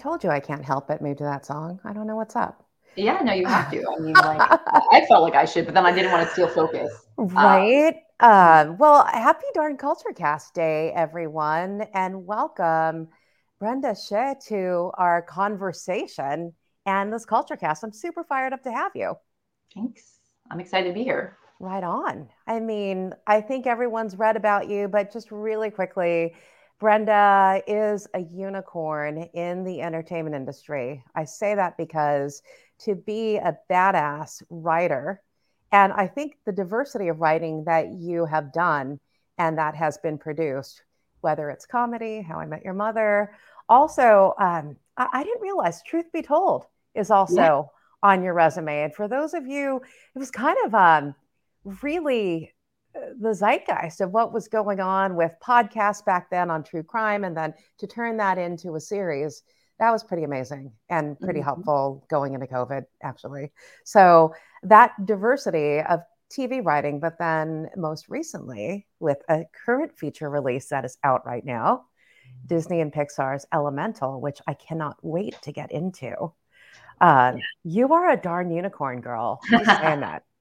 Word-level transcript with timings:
Told 0.00 0.24
you 0.24 0.30
I 0.30 0.40
can't 0.40 0.64
help 0.64 0.88
but 0.88 1.02
move 1.02 1.18
to 1.18 1.24
that 1.24 1.44
song. 1.44 1.78
I 1.84 1.92
don't 1.92 2.06
know 2.06 2.16
what's 2.16 2.34
up. 2.34 2.64
Yeah, 2.96 3.20
no, 3.22 3.34
you 3.34 3.44
have 3.44 3.70
to. 3.70 3.84
I 3.86 4.00
mean, 4.00 4.14
like, 4.14 4.40
I 4.40 5.04
felt 5.06 5.22
like 5.22 5.34
I 5.34 5.44
should, 5.44 5.66
but 5.66 5.74
then 5.74 5.84
I 5.84 5.92
didn't 5.92 6.10
want 6.10 6.26
to 6.26 6.32
steal 6.32 6.48
focus. 6.48 6.90
Right. 7.18 7.96
Uh, 8.18 8.72
well, 8.78 9.04
happy 9.04 9.44
darn 9.52 9.76
Culture 9.76 10.14
Cast 10.16 10.54
Day, 10.54 10.90
everyone, 10.94 11.82
and 11.92 12.24
welcome 12.24 13.08
Brenda 13.58 13.90
Hsueh 13.90 14.42
to 14.46 14.90
our 14.94 15.20
conversation 15.20 16.54
and 16.86 17.12
this 17.12 17.26
Culture 17.26 17.56
Cast. 17.56 17.84
I'm 17.84 17.92
super 17.92 18.24
fired 18.24 18.54
up 18.54 18.62
to 18.62 18.72
have 18.72 18.92
you. 18.94 19.16
Thanks. 19.74 20.18
I'm 20.50 20.60
excited 20.60 20.88
to 20.88 20.94
be 20.94 21.04
here. 21.04 21.36
Right 21.58 21.84
on. 21.84 22.26
I 22.46 22.58
mean, 22.58 23.12
I 23.26 23.42
think 23.42 23.66
everyone's 23.66 24.16
read 24.16 24.36
about 24.36 24.66
you, 24.70 24.88
but 24.88 25.12
just 25.12 25.30
really 25.30 25.70
quickly, 25.70 26.32
Brenda 26.80 27.62
is 27.66 28.08
a 28.14 28.20
unicorn 28.20 29.18
in 29.34 29.64
the 29.64 29.82
entertainment 29.82 30.34
industry. 30.34 31.04
I 31.14 31.24
say 31.24 31.54
that 31.54 31.76
because 31.76 32.42
to 32.80 32.94
be 32.94 33.36
a 33.36 33.58
badass 33.70 34.42
writer, 34.48 35.20
and 35.72 35.92
I 35.92 36.06
think 36.06 36.38
the 36.46 36.52
diversity 36.52 37.08
of 37.08 37.20
writing 37.20 37.64
that 37.64 37.92
you 37.92 38.24
have 38.24 38.52
done 38.52 38.98
and 39.36 39.58
that 39.58 39.76
has 39.76 39.98
been 39.98 40.16
produced, 40.16 40.82
whether 41.20 41.50
it's 41.50 41.66
comedy, 41.66 42.22
How 42.22 42.40
I 42.40 42.46
Met 42.46 42.64
Your 42.64 42.74
Mother, 42.74 43.34
also, 43.68 44.34
um, 44.38 44.76
I, 44.96 45.08
I, 45.12 45.22
didn't 45.22 45.42
realize 45.42 45.82
Truth 45.82 46.06
Be 46.12 46.22
Told 46.22 46.66
is 46.94 47.10
also 47.10 47.36
yeah. 47.36 47.62
on 48.02 48.24
your 48.24 48.34
resume. 48.34 48.84
And 48.84 48.94
for 48.94 49.06
those 49.06 49.34
of 49.34 49.46
you, 49.46 49.82
it 50.14 50.18
was 50.18 50.30
kind 50.30 50.56
of 50.64 50.74
um, 50.74 51.14
really 51.82 52.52
the 52.94 53.34
zeitgeist 53.34 54.00
of 54.00 54.10
what 54.10 54.32
was 54.32 54.48
going 54.48 54.80
on 54.80 55.14
with 55.14 55.32
podcasts 55.42 56.04
back 56.04 56.30
then 56.30 56.50
on 56.50 56.62
true 56.62 56.82
crime 56.82 57.24
and 57.24 57.36
then 57.36 57.54
to 57.78 57.86
turn 57.86 58.16
that 58.16 58.38
into 58.38 58.74
a 58.74 58.80
series 58.80 59.42
that 59.80 59.90
was 59.90 60.04
pretty 60.04 60.24
amazing 60.24 60.70
and 60.90 61.18
pretty 61.18 61.40
mm-hmm. 61.40 61.46
helpful 61.46 62.04
going 62.08 62.34
into 62.34 62.46
covid 62.46 62.84
actually. 63.02 63.50
So 63.84 64.34
that 64.62 64.92
diversity 65.04 65.80
of 65.80 66.00
tv 66.30 66.64
writing 66.64 67.00
but 67.00 67.18
then 67.18 67.68
most 67.76 68.08
recently 68.08 68.86
with 69.00 69.18
a 69.28 69.44
current 69.64 69.98
feature 69.98 70.30
release 70.30 70.68
that 70.68 70.84
is 70.84 70.96
out 71.02 71.26
right 71.26 71.44
now 71.44 71.86
disney 72.46 72.80
and 72.80 72.92
pixar's 72.92 73.44
elemental 73.52 74.20
which 74.20 74.38
i 74.46 74.54
cannot 74.54 74.96
wait 75.02 75.34
to 75.42 75.50
get 75.50 75.72
into. 75.72 76.32
Uh, 77.00 77.32
you 77.64 77.92
are 77.94 78.10
a 78.10 78.16
darn 78.16 78.50
unicorn 78.50 79.00
girl. 79.00 79.40
Saying 79.48 80.00
that. 80.00 80.22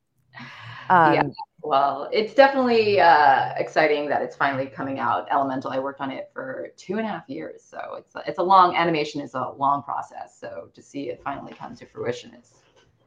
Um, 0.91 1.13
yeah 1.13 1.23
well, 1.61 2.09
it's 2.11 2.33
definitely 2.33 2.99
uh, 2.99 3.53
exciting 3.57 4.07
that 4.09 4.21
it's 4.21 4.35
finally 4.35 4.67
coming 4.67 4.99
out. 4.99 5.27
Elemental. 5.29 5.71
I 5.71 5.79
worked 5.79 5.99
on 5.99 6.11
it 6.11 6.29
for 6.33 6.69
two 6.77 6.97
and 6.97 7.05
a 7.05 7.09
half 7.09 7.27
years, 7.27 7.61
so 7.63 7.95
it's 7.97 8.13
it's 8.27 8.39
a 8.39 8.43
long 8.43 8.75
animation 8.75 9.21
is 9.21 9.33
a 9.33 9.51
long 9.57 9.83
process. 9.83 10.37
So 10.39 10.69
to 10.73 10.81
see 10.81 11.09
it 11.09 11.21
finally 11.23 11.53
come 11.53 11.75
to 11.75 11.85
fruition 11.85 12.33
is 12.33 12.53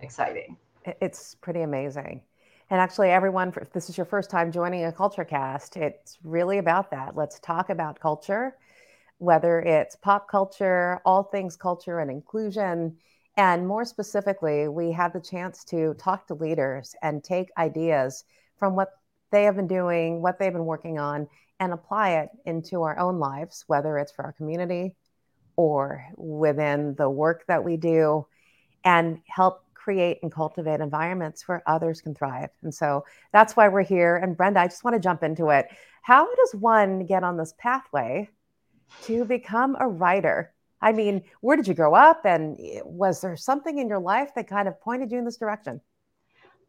exciting. 0.00 0.56
It's 1.00 1.34
pretty 1.36 1.62
amazing. 1.62 2.22
And 2.70 2.80
actually, 2.80 3.10
everyone, 3.10 3.52
if 3.60 3.72
this 3.72 3.88
is 3.88 3.96
your 3.96 4.06
first 4.06 4.30
time 4.30 4.52
joining 4.52 4.84
a 4.84 4.92
culture 4.92 5.24
cast, 5.24 5.76
it's 5.76 6.18
really 6.22 6.58
about 6.58 6.90
that. 6.90 7.16
Let's 7.16 7.38
talk 7.40 7.70
about 7.70 8.00
culture, 8.00 8.56
whether 9.18 9.60
it's 9.60 9.96
pop 9.96 10.28
culture, 10.28 11.00
all 11.04 11.22
things 11.22 11.56
culture 11.56 12.00
and 12.00 12.10
inclusion. 12.10 12.96
And 13.36 13.66
more 13.66 13.84
specifically, 13.84 14.68
we 14.68 14.92
had 14.92 15.12
the 15.12 15.20
chance 15.20 15.64
to 15.64 15.94
talk 15.94 16.26
to 16.26 16.34
leaders 16.34 16.94
and 17.02 17.24
take 17.24 17.50
ideas 17.56 18.24
from 18.62 18.76
what 18.76 18.90
they 19.32 19.42
have 19.42 19.56
been 19.56 19.66
doing, 19.66 20.22
what 20.22 20.38
they've 20.38 20.52
been 20.52 20.64
working 20.64 20.96
on, 20.96 21.26
and 21.58 21.72
apply 21.72 22.10
it 22.18 22.28
into 22.46 22.82
our 22.82 22.96
own 22.96 23.18
lives, 23.18 23.64
whether 23.66 23.98
it's 23.98 24.12
for 24.12 24.24
our 24.24 24.30
community 24.30 24.94
or 25.56 26.06
within 26.16 26.94
the 26.94 27.10
work 27.10 27.44
that 27.48 27.64
we 27.64 27.76
do, 27.76 28.24
and 28.84 29.18
help 29.26 29.64
create 29.74 30.20
and 30.22 30.30
cultivate 30.30 30.80
environments 30.80 31.48
where 31.48 31.60
others 31.66 32.00
can 32.00 32.14
thrive. 32.14 32.50
And 32.62 32.72
so 32.72 33.04
that's 33.32 33.56
why 33.56 33.66
we're 33.66 33.82
here. 33.82 34.14
And 34.14 34.36
Brenda, 34.36 34.60
I 34.60 34.68
just 34.68 34.84
want 34.84 34.94
to 34.94 35.00
jump 35.00 35.24
into 35.24 35.48
it. 35.48 35.66
How 36.02 36.32
does 36.32 36.54
one 36.54 37.04
get 37.04 37.24
on 37.24 37.36
this 37.36 37.54
pathway 37.58 38.30
to 39.06 39.24
become 39.24 39.76
a 39.80 39.88
writer? 39.88 40.54
I 40.80 40.92
mean, 40.92 41.24
where 41.40 41.56
did 41.56 41.66
you 41.66 41.74
grow 41.74 41.96
up? 41.96 42.24
And 42.24 42.56
was 42.84 43.22
there 43.22 43.36
something 43.36 43.78
in 43.78 43.88
your 43.88 43.98
life 43.98 44.30
that 44.36 44.46
kind 44.46 44.68
of 44.68 44.80
pointed 44.80 45.10
you 45.10 45.18
in 45.18 45.24
this 45.24 45.36
direction? 45.36 45.80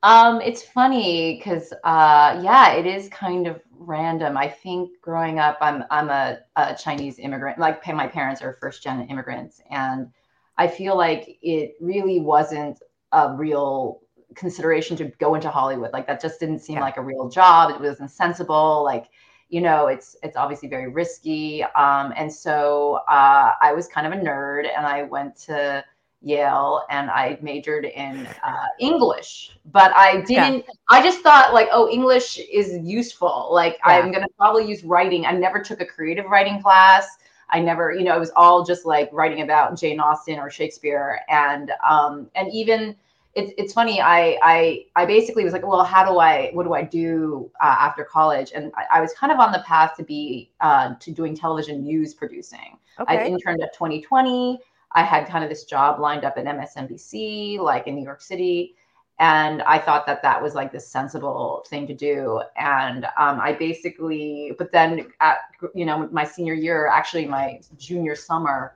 Um, 0.03 0.41
it's 0.41 0.62
funny 0.62 1.38
because 1.38 1.72
uh, 1.86 2.40
yeah, 2.44 2.74
it 2.74 2.86
is 2.86 3.08
kind 3.08 3.47
of 3.47 3.62
random. 3.72 4.38
I 4.38 4.50
think 4.50 5.00
growing 5.02 5.40
up, 5.40 5.58
I'm 5.62 5.86
I'm 5.90 6.09
a, 6.09 6.40
a 6.58 6.75
Chinese 6.75 7.19
immigrant. 7.19 7.58
Like 7.58 7.86
my 7.88 8.08
parents 8.08 8.41
are 8.41 8.53
first 8.53 8.84
gen 8.84 9.08
immigrants, 9.08 9.62
and 9.72 10.09
I 10.58 10.68
feel 10.68 10.97
like 10.97 11.38
it 11.41 11.75
really 11.80 12.19
wasn't 12.19 12.80
a 13.14 13.34
real 13.34 14.02
consideration 14.36 14.97
to 14.97 15.06
go 15.19 15.36
into 15.36 15.50
Hollywood. 15.50 15.94
Like 15.94 16.08
that 16.08 16.22
just 16.22 16.38
didn't 16.38 16.59
seem 16.59 16.78
yeah. 16.78 16.81
like 16.84 16.97
a 16.97 17.02
real 17.02 17.30
job. 17.30 17.72
It 17.72 17.80
wasn't 17.80 18.12
sensible. 18.12 18.84
Like 18.84 19.06
you 19.47 19.62
know, 19.62 19.88
it's 19.88 20.18
it's 20.22 20.35
obviously 20.35 20.68
very 20.68 20.90
risky. 20.91 21.64
Um, 21.64 22.14
and 22.18 22.31
so 22.31 23.00
uh, 23.08 23.53
I 23.62 23.72
was 23.72 23.88
kind 23.88 24.06
of 24.06 24.12
a 24.12 24.22
nerd, 24.22 24.66
and 24.75 24.85
I 24.85 25.03
went 25.03 25.38
to 25.46 25.85
Yale 26.23 26.85
and 26.89 27.11
I 27.11 27.38
majored 27.41 27.85
in 27.85 28.28
uh, 28.44 28.67
English, 28.79 29.57
but 29.72 29.91
I 29.94 30.22
didn't, 30.22 30.66
yeah. 30.67 30.73
I 30.89 31.03
just 31.03 31.19
thought 31.19 31.53
like, 31.53 31.67
oh, 31.72 31.89
English 31.89 32.39
is 32.51 32.78
useful. 32.81 33.50
Like 33.51 33.78
yeah. 33.85 33.94
I'm 33.94 34.11
going 34.11 34.23
to 34.23 34.29
probably 34.38 34.67
use 34.67 34.84
writing. 34.84 35.25
I 35.25 35.31
never 35.34 35.59
took 35.61 35.81
a 35.81 35.85
creative 35.85 36.25
writing 36.25 36.61
class. 36.61 37.07
I 37.50 37.59
never, 37.59 37.91
you 37.91 38.03
know, 38.03 38.16
it 38.16 38.19
was 38.19 38.31
all 38.35 38.63
just 38.63 38.85
like 38.85 39.09
writing 39.11 39.41
about 39.41 39.78
Jane 39.78 40.00
Austen 40.00 40.39
or 40.39 40.50
Shakespeare. 40.50 41.19
And, 41.29 41.72
um, 41.88 42.29
and 42.35 42.51
even 42.51 42.95
it's, 43.35 43.51
it's 43.57 43.73
funny. 43.73 44.00
I, 44.00 44.40
I, 44.41 44.85
I 44.95 45.05
basically 45.05 45.44
was 45.44 45.53
like, 45.53 45.66
well, 45.66 45.84
how 45.84 46.09
do 46.09 46.19
I, 46.19 46.51
what 46.53 46.63
do 46.63 46.73
I 46.73 46.84
do 46.84 47.51
uh, 47.61 47.75
after 47.79 48.03
college? 48.03 48.51
And 48.55 48.72
I, 48.75 48.97
I, 48.97 49.01
was 49.01 49.11
kind 49.13 49.34
of 49.34 49.40
on 49.40 49.51
the 49.51 49.63
path 49.66 49.95
to 49.97 50.03
be, 50.03 50.51
uh, 50.61 50.94
to 51.00 51.11
doing 51.11 51.35
television 51.35 51.84
news 51.84 52.13
producing. 52.13 52.78
Okay. 52.99 53.17
I 53.17 53.25
interned 53.25 53.61
at 53.61 53.73
2020 53.73 54.59
I 54.95 55.03
had 55.03 55.28
kind 55.28 55.43
of 55.43 55.49
this 55.49 55.63
job 55.66 55.99
lined 55.99 56.23
up 56.23 56.37
at 56.37 56.45
MSNBC, 56.45 57.59
like 57.59 57.87
in 57.87 57.95
New 57.95 58.03
York 58.03 58.22
City. 58.22 58.75
And 59.19 59.61
I 59.61 59.78
thought 59.78 60.05
that 60.07 60.22
that 60.23 60.41
was 60.41 60.55
like 60.55 60.72
the 60.72 60.79
sensible 60.79 61.63
thing 61.69 61.87
to 61.87 61.93
do. 61.93 62.41
And 62.57 63.05
um, 63.17 63.40
I 63.40 63.53
basically, 63.53 64.53
but 64.57 64.72
then 64.72 65.07
at, 65.19 65.37
you 65.75 65.85
know, 65.85 66.09
my 66.11 66.23
senior 66.23 66.53
year, 66.53 66.87
actually 66.87 67.25
my 67.25 67.59
junior 67.78 68.16
summer, 68.16 68.75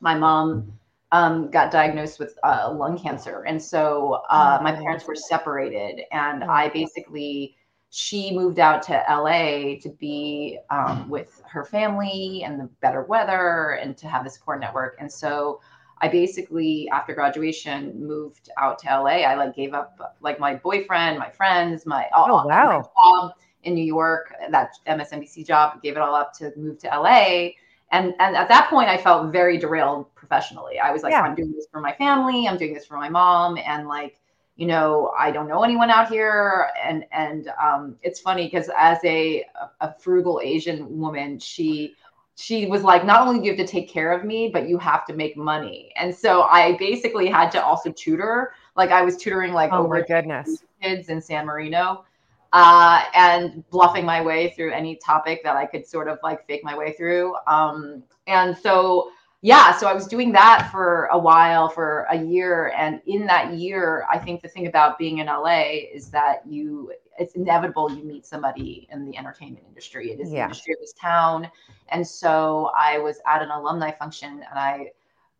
my 0.00 0.14
mom 0.14 0.72
um, 1.12 1.50
got 1.50 1.70
diagnosed 1.70 2.18
with 2.18 2.38
uh, 2.42 2.72
lung 2.74 2.98
cancer. 2.98 3.42
And 3.42 3.62
so 3.62 4.22
uh, 4.30 4.58
my 4.62 4.72
parents 4.72 5.06
were 5.06 5.16
separated. 5.16 6.02
And 6.12 6.44
I 6.44 6.68
basically, 6.68 7.56
she 7.90 8.32
moved 8.32 8.60
out 8.60 8.82
to 8.84 9.04
LA 9.08 9.74
to 9.80 9.88
be 9.98 10.58
um, 10.70 11.08
with 11.08 11.42
her 11.48 11.64
family 11.64 12.42
and 12.44 12.58
the 12.58 12.68
better 12.80 13.02
weather 13.02 13.80
and 13.82 13.96
to 13.96 14.06
have 14.06 14.22
the 14.22 14.30
support 14.30 14.60
network. 14.60 14.96
And 15.00 15.10
so 15.10 15.60
I 16.00 16.06
basically, 16.08 16.88
after 16.92 17.14
graduation, 17.14 18.06
moved 18.06 18.48
out 18.56 18.78
to 18.80 18.86
LA. 18.86 19.22
I 19.22 19.34
like 19.34 19.56
gave 19.56 19.74
up 19.74 20.16
like 20.20 20.38
my 20.38 20.54
boyfriend, 20.54 21.18
my 21.18 21.30
friends, 21.30 21.84
my 21.84 22.06
oh 22.14 22.46
wow 22.46 22.68
my 23.04 23.18
job 23.20 23.32
in 23.64 23.74
New 23.74 23.84
York, 23.84 24.34
that 24.50 24.70
MSNBC 24.86 25.44
job, 25.44 25.82
gave 25.82 25.96
it 25.96 25.98
all 25.98 26.14
up 26.14 26.32
to 26.34 26.52
move 26.56 26.78
to 26.78 26.86
LA. 26.86 27.50
And 27.90 28.14
and 28.20 28.36
at 28.36 28.48
that 28.48 28.70
point, 28.70 28.88
I 28.88 28.96
felt 28.96 29.32
very 29.32 29.58
derailed 29.58 30.14
professionally. 30.14 30.78
I 30.78 30.92
was 30.92 31.02
like, 31.02 31.10
yeah. 31.10 31.22
I'm 31.22 31.34
doing 31.34 31.52
this 31.52 31.66
for 31.72 31.80
my 31.80 31.92
family. 31.94 32.46
I'm 32.46 32.56
doing 32.56 32.72
this 32.72 32.86
for 32.86 32.96
my 32.96 33.08
mom, 33.08 33.58
and 33.58 33.88
like 33.88 34.19
you 34.60 34.66
know 34.66 35.10
i 35.18 35.30
don't 35.30 35.48
know 35.48 35.62
anyone 35.64 35.90
out 35.90 36.10
here. 36.10 36.68
And 36.84 37.06
and 37.12 37.50
um, 37.60 37.96
it's 38.02 38.20
funny 38.20 38.44
because 38.44 38.70
as 38.76 38.98
a 39.04 39.46
a 39.80 39.94
frugal 39.98 40.38
asian 40.44 40.98
woman 41.00 41.38
she 41.38 41.94
she 42.36 42.66
was 42.66 42.82
like 42.82 43.04
not 43.06 43.26
only 43.26 43.40
do 43.40 43.46
you 43.46 43.56
have 43.56 43.66
to 43.66 43.70
take 43.70 43.88
care 43.88 44.12
of 44.12 44.22
me 44.22 44.50
but 44.52 44.68
you 44.68 44.76
have 44.76 45.06
to 45.06 45.14
make 45.14 45.34
money. 45.34 45.92
And 45.96 46.14
so 46.14 46.42
i 46.42 46.76
basically 46.76 47.26
had 47.26 47.50
to 47.52 47.64
also 47.64 47.90
tutor. 47.92 48.52
Like 48.76 48.90
i 48.90 49.02
was 49.02 49.16
tutoring 49.16 49.54
like 49.54 49.72
oh 49.72 49.84
over 49.84 49.94
my 49.94 50.02
goodness. 50.02 50.62
kids 50.82 51.08
in 51.08 51.22
san 51.22 51.46
marino 51.46 52.04
uh, 52.52 53.04
and 53.14 53.68
bluffing 53.70 54.04
my 54.04 54.20
way 54.20 54.50
through 54.50 54.72
any 54.72 54.96
topic 54.96 55.42
that 55.42 55.56
i 55.56 55.64
could 55.64 55.86
sort 55.86 56.06
of 56.06 56.18
like 56.22 56.46
fake 56.46 56.62
my 56.64 56.76
way 56.76 56.92
through. 56.92 57.34
Um, 57.46 58.02
and 58.26 58.54
so 58.56 59.10
yeah, 59.42 59.74
so 59.76 59.86
I 59.86 59.94
was 59.94 60.06
doing 60.06 60.32
that 60.32 60.68
for 60.70 61.06
a 61.06 61.18
while, 61.18 61.68
for 61.70 62.06
a 62.10 62.22
year. 62.22 62.74
And 62.76 63.00
in 63.06 63.26
that 63.26 63.54
year, 63.54 64.06
I 64.10 64.18
think 64.18 64.42
the 64.42 64.48
thing 64.48 64.66
about 64.66 64.98
being 64.98 65.18
in 65.18 65.26
LA 65.28 65.86
is 65.94 66.10
that 66.10 66.42
you, 66.46 66.92
it's 67.18 67.34
inevitable 67.34 67.90
you 67.90 68.04
meet 68.04 68.26
somebody 68.26 68.86
in 68.92 69.06
the 69.06 69.16
entertainment 69.16 69.64
industry. 69.66 70.12
It 70.12 70.20
is 70.20 70.30
yeah. 70.30 70.40
the 70.40 70.42
industry 70.44 70.74
of 70.74 70.80
this 70.80 70.92
town. 70.92 71.50
And 71.88 72.06
so 72.06 72.70
I 72.76 72.98
was 72.98 73.18
at 73.26 73.40
an 73.40 73.50
alumni 73.50 73.92
function 73.92 74.44
and 74.50 74.58
I 74.58 74.90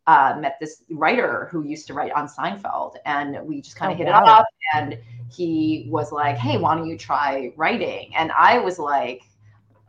uh, 0.06 0.34
met 0.40 0.56
this 0.60 0.82
writer 0.90 1.48
who 1.50 1.64
used 1.64 1.86
to 1.88 1.94
write 1.94 2.12
on 2.12 2.26
Seinfeld. 2.26 2.94
And 3.04 3.46
we 3.46 3.60
just 3.60 3.76
kind 3.76 3.92
of 3.92 3.96
oh, 3.96 4.02
hit 4.02 4.10
wow. 4.10 4.22
it 4.22 4.28
off. 4.28 4.46
And 4.74 4.98
he 5.30 5.88
was 5.90 6.10
like, 6.10 6.38
hey, 6.38 6.56
why 6.56 6.74
don't 6.74 6.88
you 6.88 6.96
try 6.96 7.52
writing? 7.54 8.12
And 8.16 8.32
I 8.32 8.60
was 8.60 8.78
like, 8.78 9.24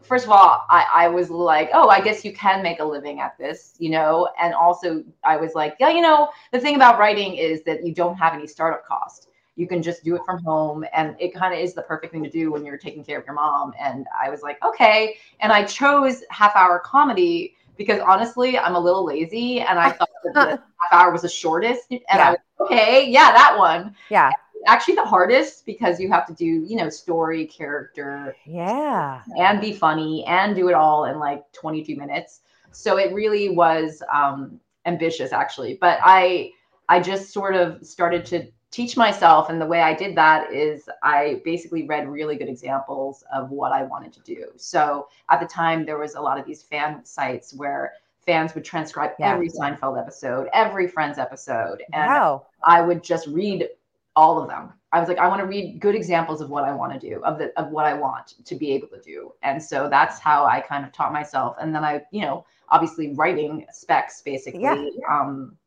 first 0.02 0.26
of 0.26 0.32
all, 0.32 0.66
I, 0.70 0.86
I 0.92 1.08
was 1.08 1.30
like, 1.30 1.70
oh, 1.74 1.90
I 1.90 2.02
guess 2.02 2.26
you 2.26 2.34
can 2.34 2.62
make 2.62 2.80
a 2.80 2.86
living 2.86 3.20
at 3.20 3.38
this, 3.38 3.76
you 3.80 3.90
know? 3.90 4.30
And 4.40 4.54
also, 4.54 5.04
I 5.24 5.38
was 5.38 5.54
like, 5.54 5.76
yeah, 5.80 5.90
you 5.90 6.02
know, 6.02 6.30
the 6.52 6.60
thing 6.60 6.76
about 6.76 7.00
writing 7.00 7.36
is 7.36 7.64
that 7.64 7.86
you 7.86 7.94
don't 7.94 8.16
have 8.16 8.34
any 8.34 8.48
startup 8.48 8.86
cost. 8.86 9.30
You 9.56 9.68
can 9.68 9.84
just 9.84 10.04
do 10.04 10.16
it 10.16 10.22
from 10.26 10.44
home. 10.44 10.86
And 10.94 11.16
it 11.20 11.34
kind 11.34 11.54
of 11.54 11.60
is 11.60 11.74
the 11.74 11.84
perfect 11.84 12.14
thing 12.14 12.24
to 12.24 12.30
do 12.30 12.52
when 12.52 12.66
you're 12.66 12.78
taking 12.78 13.04
care 13.04 13.20
of 13.20 13.26
your 13.26 13.36
mom. 13.36 13.74
And 13.80 14.06
I 14.20 14.30
was 14.30 14.42
like, 14.42 14.64
okay. 14.64 15.18
And 15.40 15.52
I 15.52 15.64
chose 15.64 16.24
half 16.30 16.56
hour 16.56 16.80
comedy 16.80 17.56
because 17.78 18.00
honestly, 18.02 18.58
I'm 18.58 18.76
a 18.76 18.80
little 18.80 19.06
lazy 19.06 19.62
and 19.62 19.80
I 19.80 19.92
thought 19.92 20.10
that 20.24 20.34
the 20.34 20.64
half 20.82 20.92
hour 20.92 21.12
was 21.12 21.22
the 21.22 21.30
shortest. 21.30 21.84
And 21.90 22.02
yeah. 22.10 22.28
I 22.28 22.30
was 22.32 22.40
okay, 22.62 23.10
yeah, 23.10 23.32
that 23.32 23.56
one. 23.58 23.96
Yeah 24.10 24.32
actually 24.68 24.96
the 24.96 25.04
hardest 25.04 25.66
because 25.66 26.00
you 26.00 26.10
have 26.10 26.26
to 26.26 26.34
do 26.34 26.46
you 26.46 26.76
know 26.76 26.90
story 26.90 27.46
character 27.46 28.36
yeah 28.46 29.22
and 29.38 29.60
be 29.62 29.74
funny 29.74 30.24
and 30.26 30.56
do 30.56 30.70
it 30.70 30.74
all 30.74 31.06
in 31.06 31.20
like 31.20 31.50
22 31.54 31.96
minutes 31.96 32.42
so 32.72 32.98
it 32.98 33.14
really 33.14 33.50
was 33.50 34.02
um 34.14 34.60
ambitious 34.86 35.32
actually 35.32 35.78
but 35.82 36.00
i 36.04 36.52
i 36.90 37.00
just 37.00 37.32
sort 37.32 37.56
of 37.56 37.86
started 37.86 38.26
to 38.26 38.48
teach 38.72 38.96
myself 38.96 39.50
and 39.50 39.60
the 39.60 39.66
way 39.66 39.82
i 39.82 39.94
did 39.94 40.16
that 40.16 40.52
is 40.54 40.88
i 41.04 41.42
basically 41.44 41.86
read 41.88 42.08
really 42.08 42.36
good 42.36 42.50
examples 42.50 43.24
of 43.34 43.50
what 43.50 43.72
i 43.72 43.84
wanted 43.84 44.14
to 44.14 44.22
do 44.22 44.46
so 44.56 45.08
at 45.30 45.40
the 45.40 45.48
time 45.48 45.86
there 45.86 45.98
was 45.98 46.16
a 46.16 46.22
lot 46.22 46.40
of 46.40 46.46
these 46.46 46.64
fan 46.64 47.04
sites 47.04 47.54
where 47.54 47.94
fans 48.26 48.54
would 48.56 48.64
transcribe 48.64 49.12
yeah. 49.20 49.34
every 49.34 49.50
Seinfeld 49.50 50.00
episode, 50.00 50.48
every 50.54 50.88
Friends 50.88 51.18
episode, 51.18 51.84
and 51.94 52.08
wow. 52.08 52.46
I 52.64 52.82
would 52.82 53.04
just 53.04 53.28
read 53.28 53.68
all 54.16 54.42
of 54.42 54.50
them. 54.50 54.74
I 54.94 55.00
was 55.00 55.08
like, 55.08 55.20
I 55.20 55.28
want 55.28 55.40
to 55.40 55.48
read 55.48 55.80
good 55.80 55.96
examples 55.96 56.42
of 56.42 56.50
what 56.50 56.66
I 56.66 56.74
want 56.74 56.92
to 56.94 57.00
do, 57.00 57.24
of 57.24 57.38
the 57.38 57.58
of 57.58 57.72
what 57.72 57.86
I 57.86 57.94
want 57.94 58.36
to 58.44 58.56
be 58.56 58.72
able 58.74 58.90
to 58.90 59.02
do. 59.02 59.32
And 59.42 59.62
so 59.62 59.88
that's 59.90 60.20
how 60.20 60.46
I 60.46 60.60
kind 60.60 60.84
of 60.86 60.92
taught 60.92 61.14
myself. 61.14 61.56
And 61.62 61.74
then 61.74 61.86
I, 61.86 62.02
you 62.12 62.22
know, 62.22 62.46
obviously 62.70 63.14
writing 63.14 63.66
specs 63.72 64.22
basically, 64.22 64.62
yeah. 64.64 64.86
um, 65.10 65.58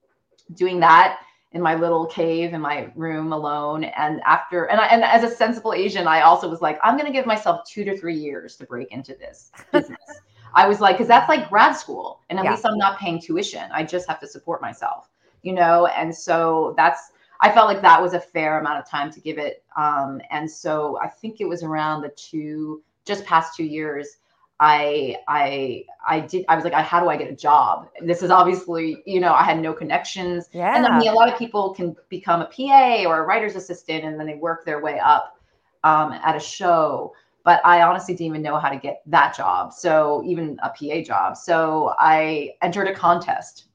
doing 0.54 0.78
that 0.80 1.20
in 1.52 1.62
my 1.62 1.74
little 1.74 2.04
cave 2.04 2.52
in 2.52 2.60
my 2.60 2.90
room 2.96 3.32
alone. 3.32 3.84
And 3.84 4.20
after 4.26 4.64
and 4.64 4.80
I, 4.80 4.86
and 4.86 5.02
as 5.04 5.22
a 5.22 5.34
sensible 5.34 5.72
Asian, 5.72 6.06
I 6.06 6.20
also 6.22 6.48
was 6.48 6.60
like, 6.60 6.78
I'm 6.82 6.98
gonna 6.98 7.12
give 7.12 7.26
myself 7.26 7.64
two 7.66 7.84
to 7.84 7.96
three 7.96 8.16
years 8.16 8.56
to 8.56 8.66
break 8.66 8.92
into 8.92 9.14
this 9.14 9.52
business. 9.72 10.20
I 10.54 10.68
was 10.68 10.80
like, 10.80 10.96
because 10.96 11.08
that's 11.08 11.28
like 11.28 11.48
grad 11.48 11.76
school, 11.76 12.20
and 12.28 12.38
at 12.38 12.44
yeah. 12.44 12.52
least 12.52 12.66
I'm 12.66 12.78
not 12.78 12.98
paying 12.98 13.20
tuition. 13.20 13.70
I 13.72 13.84
just 13.84 14.06
have 14.08 14.20
to 14.20 14.26
support 14.26 14.60
myself, 14.60 15.08
you 15.42 15.52
know. 15.52 15.86
And 15.86 16.14
so 16.14 16.74
that's 16.76 17.10
I 17.44 17.52
felt 17.52 17.68
like 17.68 17.82
that 17.82 18.00
was 18.00 18.14
a 18.14 18.20
fair 18.20 18.58
amount 18.58 18.78
of 18.78 18.88
time 18.88 19.10
to 19.12 19.20
give 19.20 19.36
it. 19.36 19.62
Um, 19.76 20.18
and 20.30 20.50
so 20.50 20.98
I 21.02 21.08
think 21.08 21.42
it 21.42 21.44
was 21.44 21.62
around 21.62 22.00
the 22.00 22.08
two, 22.08 22.82
just 23.04 23.22
past 23.26 23.54
two 23.54 23.64
years. 23.64 24.16
I 24.60 25.16
I 25.28 25.84
I 26.08 26.20
did 26.20 26.46
I 26.48 26.54
was 26.54 26.64
like, 26.64 26.72
how 26.72 27.00
do 27.00 27.08
I 27.10 27.18
get 27.18 27.30
a 27.30 27.36
job? 27.36 27.90
This 28.00 28.22
is 28.22 28.30
obviously, 28.30 29.02
you 29.04 29.20
know, 29.20 29.34
I 29.34 29.42
had 29.42 29.60
no 29.60 29.74
connections. 29.74 30.48
Yeah. 30.52 30.74
And 30.74 30.86
I 30.86 30.98
mean 30.98 31.10
a 31.10 31.12
lot 31.12 31.30
of 31.30 31.38
people 31.38 31.74
can 31.74 31.94
become 32.08 32.40
a 32.40 32.46
PA 32.46 33.04
or 33.06 33.20
a 33.20 33.26
writer's 33.26 33.56
assistant 33.56 34.04
and 34.04 34.18
then 34.18 34.26
they 34.26 34.36
work 34.36 34.64
their 34.64 34.80
way 34.80 34.98
up 34.98 35.38
um, 35.82 36.12
at 36.12 36.34
a 36.36 36.40
show. 36.40 37.12
But 37.44 37.60
I 37.62 37.82
honestly 37.82 38.14
didn't 38.14 38.28
even 38.28 38.42
know 38.42 38.56
how 38.58 38.70
to 38.70 38.78
get 38.78 39.02
that 39.04 39.36
job. 39.36 39.74
So 39.74 40.22
even 40.24 40.58
a 40.62 40.70
PA 40.70 41.02
job. 41.02 41.36
So 41.36 41.94
I 41.98 42.54
entered 42.62 42.88
a 42.88 42.94
contest 42.94 43.66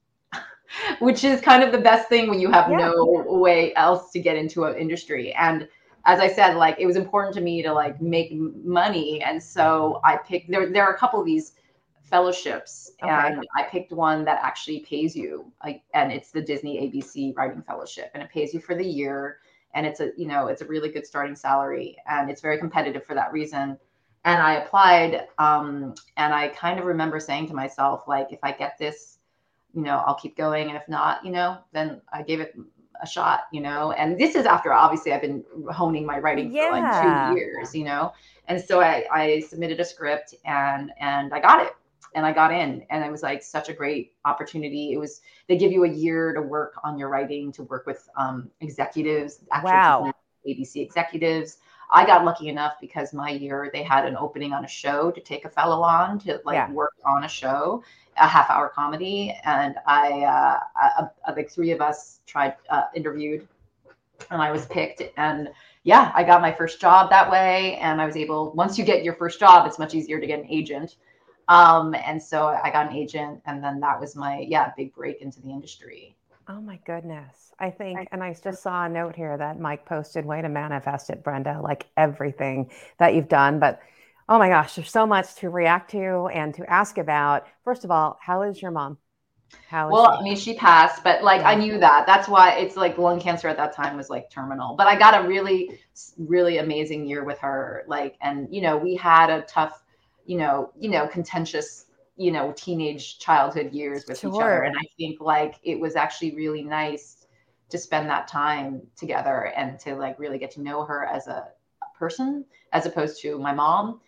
which 1.00 1.24
is 1.24 1.42
kind 1.42 1.64
of 1.64 1.72
the 1.72 1.78
best 1.78 2.10
thing 2.10 2.30
when 2.30 2.40
you 2.40 2.52
have 2.52 2.70
yeah. 2.70 2.78
no 2.78 3.26
way 3.28 3.74
else 3.76 4.12
to 4.12 4.20
get 4.20 4.36
into 4.36 4.64
an 4.66 4.78
industry. 4.78 5.34
And 5.34 5.68
as 6.06 6.20
I 6.20 6.28
said, 6.28 6.56
like 6.56 6.78
it 6.80 6.86
was 6.86 6.96
important 6.96 7.36
to 7.36 7.42
me 7.42 7.62
to 7.62 7.74
like 7.74 8.02
make 8.02 8.32
money, 8.34 9.22
and 9.22 9.42
so 9.42 10.00
I 10.04 10.18
picked. 10.18 10.50
There, 10.50 10.72
there 10.72 10.84
are 10.84 10.94
a 10.94 10.98
couple 10.98 11.20
of 11.20 11.26
these 11.26 11.54
fellowships, 12.02 12.92
okay. 13.04 13.12
and 13.12 13.46
I 13.56 13.64
picked 13.64 13.92
one 13.92 14.26
that 14.26 14.40
actually 14.42 14.80
pays 14.80 15.16
you, 15.16 15.52
like, 15.64 15.84
and 15.94 16.12
it's 16.12 16.32
the 16.32 16.42
Disney 16.42 16.80
ABC 16.80 17.36
Writing 17.36 17.62
Fellowship, 17.62 18.12
and 18.14 18.24
it 18.24 18.30
pays 18.30 18.54
you 18.54 18.60
for 18.60 18.76
the 18.76 18.86
year, 18.86 19.40
and 19.76 19.86
it's 19.86 20.00
a 20.00 20.12
you 20.18 20.28
know 20.28 20.48
it's 20.48 20.62
a 20.62 20.66
really 20.66 20.90
good 20.90 21.06
starting 21.06 21.36
salary, 21.36 21.98
and 22.10 22.30
it's 22.30 22.42
very 22.42 22.58
competitive 22.58 23.06
for 23.06 23.14
that 23.14 23.32
reason. 23.32 23.78
And 24.26 24.42
I 24.42 24.56
applied, 24.56 25.28
um, 25.38 25.96
and 26.18 26.34
I 26.34 26.50
kind 26.50 26.78
of 26.78 26.86
remember 26.86 27.22
saying 27.22 27.48
to 27.48 27.54
myself, 27.54 28.04
like, 28.06 28.28
if 28.32 28.40
I 28.44 28.52
get 28.52 28.78
this 28.78 29.19
you 29.74 29.82
know, 29.82 30.04
I'll 30.06 30.16
keep 30.16 30.36
going. 30.36 30.68
And 30.68 30.78
if 30.78 30.88
not, 30.88 31.24
you 31.26 31.32
know, 31.32 31.58
then 31.72 32.02
I 32.12 32.24
gave 32.24 32.40
it 32.40 32.56
a 33.02 33.08
shot, 33.08 33.42
you 33.52 33.62
know. 33.62 33.92
And 33.92 34.20
this 34.20 34.36
is 34.36 34.46
after 34.46 34.74
obviously 34.74 35.14
I've 35.14 35.22
been 35.22 35.44
honing 35.72 36.06
my 36.06 36.20
writing 36.20 36.52
yeah. 36.52 36.70
for 36.70 36.82
like 36.82 37.34
two 37.34 37.40
years, 37.40 37.76
you 37.76 37.84
know. 37.84 38.14
And 38.48 38.62
so 38.62 38.82
I, 38.82 39.06
I 39.12 39.40
submitted 39.42 39.80
a 39.80 39.86
script 39.86 40.36
and 40.46 40.92
and 41.00 41.34
I 41.34 41.40
got 41.40 41.66
it 41.66 41.74
and 42.16 42.26
I 42.26 42.34
got 42.34 42.52
in 42.52 42.84
and 42.90 43.04
it 43.04 43.12
was 43.12 43.22
like 43.22 43.44
such 43.44 43.70
a 43.70 43.74
great 43.74 44.14
opportunity. 44.26 44.94
It 44.94 44.98
was 44.98 45.22
they 45.48 45.58
give 45.58 45.72
you 45.72 45.84
a 45.86 45.90
year 45.90 46.34
to 46.34 46.42
work 46.42 46.74
on 46.84 46.98
your 46.98 47.10
writing, 47.10 47.52
to 47.54 47.64
work 47.64 47.86
with 47.86 48.08
um, 48.18 48.50
executives, 48.62 49.44
actual 49.52 49.72
wow. 49.72 50.14
ABC 50.48 50.78
executives. 50.78 51.58
I 51.92 52.06
got 52.06 52.24
lucky 52.24 52.50
enough 52.50 52.76
because 52.80 53.14
my 53.14 53.32
year 53.32 53.72
they 53.74 53.82
had 53.82 54.06
an 54.06 54.16
opening 54.16 54.54
on 54.54 54.64
a 54.64 54.68
show 54.68 55.10
to 55.10 55.22
take 55.22 55.46
a 55.46 55.50
fellow 55.50 55.82
on 55.82 56.20
to 56.20 56.40
like 56.46 56.56
yeah. 56.56 56.72
work 56.72 56.94
on 57.04 57.24
a 57.24 57.28
show 57.28 57.84
a 58.20 58.28
half 58.28 58.50
hour 58.50 58.70
comedy. 58.70 59.36
And 59.44 59.76
I, 59.86 60.24
uh, 60.24 61.10
I 61.28 61.32
like 61.32 61.50
three 61.50 61.72
of 61.72 61.82
us 61.82 62.20
tried, 62.26 62.56
uh, 62.70 62.84
interviewed 62.96 63.48
and 64.32 64.42
I 64.42 64.52
was 64.52 64.66
picked. 64.66 65.02
And 65.18 65.50
yeah, 65.84 66.12
I 66.14 66.24
got 66.24 66.42
my 66.42 66.52
first 66.52 66.82
job 66.82 67.10
that 67.10 67.32
way. 67.32 67.78
And 67.78 68.02
I 68.02 68.06
was 68.06 68.16
able, 68.16 68.52
once 68.54 68.78
you 68.78 68.86
get 68.86 69.04
your 69.04 69.16
first 69.16 69.40
job, 69.40 69.66
it's 69.66 69.80
much 69.80 69.96
easier 69.96 70.20
to 70.20 70.28
get 70.28 70.40
an 70.40 70.48
agent. 70.50 70.98
Um, 71.48 71.96
and 71.96 72.22
so 72.22 72.48
I 72.48 72.70
got 72.70 72.90
an 72.90 72.96
agent. 72.96 73.42
And 73.46 73.64
then 73.64 73.80
that 73.80 74.00
was 74.00 74.16
my, 74.16 74.46
yeah, 74.48 74.72
big 74.78 74.94
break 74.94 75.22
into 75.22 75.42
the 75.42 75.50
industry. 75.50 76.16
Oh 76.48 76.62
my 76.62 76.80
goodness. 76.86 77.54
I 77.60 77.70
think, 77.70 78.08
and 78.12 78.24
I 78.24 78.34
just 78.34 78.64
saw 78.64 78.86
a 78.86 78.90
note 78.90 79.16
here 79.16 79.38
that 79.38 79.60
Mike 79.60 79.86
posted, 79.86 80.26
way 80.26 80.42
to 80.42 80.50
manifest 80.50 81.10
it, 81.10 81.24
Brenda, 81.24 81.60
like 81.62 81.88
everything 81.98 82.72
that 82.98 83.14
you've 83.14 83.28
done. 83.28 83.60
But 83.60 83.82
Oh 84.32 84.38
my 84.38 84.48
gosh, 84.48 84.76
there's 84.76 84.92
so 84.92 85.08
much 85.08 85.34
to 85.38 85.50
react 85.50 85.90
to 85.92 86.28
and 86.28 86.54
to 86.54 86.70
ask 86.70 87.00
about. 87.00 87.48
First 87.64 87.84
of 87.84 87.90
all, 87.90 88.20
how 88.22 88.44
is 88.44 88.62
your 88.62 88.70
mom? 88.70 89.00
How 89.68 89.90
well? 89.90 90.06
I 90.06 90.22
mean, 90.22 90.36
she 90.36 90.54
passed, 90.54 91.04
but 91.04 91.24
like 91.24 91.42
yeah. 91.42 91.50
I 91.50 91.56
knew 91.56 91.80
that. 91.80 92.06
That's 92.06 92.28
why 92.28 92.52
it's 92.52 92.78
like 92.78 93.00
lung 93.00 93.20
cancer 93.20 93.48
at 93.48 93.58
that 93.58 93.76
time 93.76 93.98
was 93.98 94.12
like 94.12 94.30
terminal. 94.30 94.76
But 94.76 94.86
I 94.86 95.00
got 95.00 95.26
a 95.26 95.28
really, 95.28 95.80
really 96.20 96.60
amazing 96.60 97.08
year 97.08 97.24
with 97.24 97.40
her. 97.40 97.84
Like, 97.88 98.18
and 98.22 98.48
you 98.52 98.62
know, 98.62 98.78
we 98.78 98.96
had 98.96 99.32
a 99.32 99.42
tough, 99.42 99.84
you 100.28 100.38
know, 100.38 100.74
you 100.80 100.92
know, 100.92 101.08
contentious, 101.08 101.88
you 102.16 102.32
know, 102.32 102.54
teenage 102.56 103.18
childhood 103.18 103.74
years 103.74 104.06
with 104.08 104.20
sure. 104.20 104.30
each 104.30 104.36
other. 104.36 104.62
And 104.62 104.78
I 104.78 104.84
think 104.96 105.20
like 105.20 105.56
it 105.64 105.80
was 105.80 105.96
actually 105.96 106.36
really 106.36 106.62
nice 106.62 107.26
to 107.70 107.80
spend 107.80 108.08
that 108.12 108.28
time 108.28 108.84
together 108.96 109.52
and 109.58 109.80
to 109.80 109.96
like 109.96 110.20
really 110.20 110.38
get 110.38 110.52
to 110.52 110.62
know 110.62 110.86
her 110.86 111.06
as 111.06 111.26
a 111.26 111.48
person 111.98 112.46
as 112.74 112.86
opposed 112.86 113.20
to 113.22 113.40
my 113.40 113.54
mom 113.54 114.00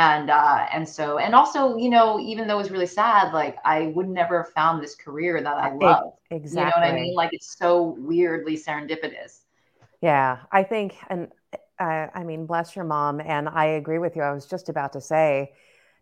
and 0.00 0.30
uh 0.30 0.66
and 0.72 0.88
so 0.88 1.18
and 1.18 1.34
also 1.34 1.76
you 1.76 1.90
know 1.90 2.18
even 2.18 2.48
though 2.48 2.54
it 2.54 2.62
was 2.62 2.70
really 2.70 2.86
sad 2.86 3.34
like 3.34 3.56
i 3.66 3.92
would 3.94 4.08
never 4.08 4.42
have 4.42 4.52
found 4.52 4.82
this 4.82 4.94
career 4.94 5.42
that 5.42 5.56
i 5.58 5.72
love. 5.74 6.12
Exactly 6.30 6.60
you 6.60 6.64
know 6.64 6.72
what 6.76 7.00
i 7.00 7.04
mean? 7.04 7.14
Like 7.14 7.30
it's 7.32 7.56
so 7.58 7.96
weirdly 7.98 8.56
serendipitous. 8.56 9.40
Yeah 10.00 10.38
i 10.50 10.62
think 10.62 10.94
and 11.10 11.28
uh, 11.78 12.06
i 12.14 12.24
mean 12.24 12.46
bless 12.46 12.74
your 12.74 12.86
mom 12.86 13.20
and 13.20 13.48
i 13.48 13.66
agree 13.66 13.98
with 13.98 14.16
you. 14.16 14.22
I 14.22 14.32
was 14.32 14.46
just 14.46 14.70
about 14.70 14.94
to 14.94 15.00
say 15.02 15.52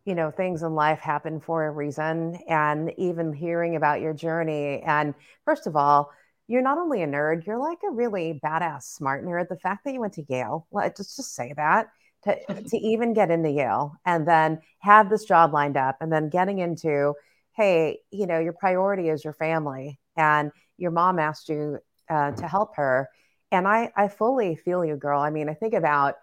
you 0.05 0.14
know 0.14 0.31
things 0.31 0.62
in 0.62 0.75
life 0.75 1.00
happen 1.00 1.40
for 1.40 1.67
a 1.67 1.71
reason 1.71 2.38
and 2.49 2.93
even 2.99 3.33
hearing 3.33 3.75
about 3.75 4.00
your 4.00 4.14
journey 4.14 4.81
and 4.87 5.14
first 5.45 5.67
of 5.67 5.75
all 5.75 6.12
you're 6.47 6.62
not 6.62 6.78
only 6.78 7.02
a 7.02 7.07
nerd 7.07 7.45
you're 7.47 7.59
like 7.59 7.78
a 7.87 7.90
really 7.90 8.40
badass 8.45 8.85
smart 8.85 9.25
nerd. 9.26 9.49
The 9.49 9.57
fact 9.57 9.85
that 9.85 9.93
you 9.93 10.00
went 10.00 10.12
to 10.14 10.25
yale 10.28 10.69
let's 10.71 10.99
just, 10.99 11.17
just 11.17 11.35
say 11.35 11.52
that 11.57 11.88
to, 12.25 12.37
to 12.69 12.77
even 12.77 13.15
get 13.15 13.31
into 13.31 13.51
Yale 13.51 13.95
and 14.05 14.27
then 14.27 14.61
have 14.81 15.11
this 15.11 15.25
job 15.25 15.53
lined 15.53 15.77
up 15.77 15.97
and 16.01 16.13
then 16.13 16.29
getting 16.29 16.59
into, 16.59 17.15
hey, 17.57 17.99
you 18.11 18.27
know, 18.27 18.39
your 18.39 18.53
priority 18.53 19.09
is 19.09 19.25
your 19.25 19.33
family 19.33 19.99
and 20.17 20.51
your 20.77 20.91
mom 20.91 21.19
asked 21.19 21.49
you 21.49 21.79
uh, 22.09 22.33
to 22.33 22.47
help 22.47 22.77
her. 22.77 23.09
And 23.51 23.67
I, 23.67 23.91
I 23.97 24.09
fully 24.09 24.57
feel 24.57 24.85
you, 24.85 24.97
girl. 24.97 25.21
I 25.21 25.31
mean, 25.31 25.49
I 25.49 25.55
think 25.55 25.75
about 25.75 26.17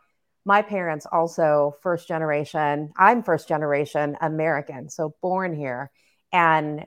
my 0.45 0.61
parents 0.61 1.07
also 1.11 1.75
first 1.81 2.07
generation. 2.07 2.91
I'm 2.97 3.23
first 3.23 3.47
generation 3.47 4.15
American, 4.21 4.89
so 4.89 5.15
born 5.21 5.55
here 5.55 5.91
and 6.31 6.85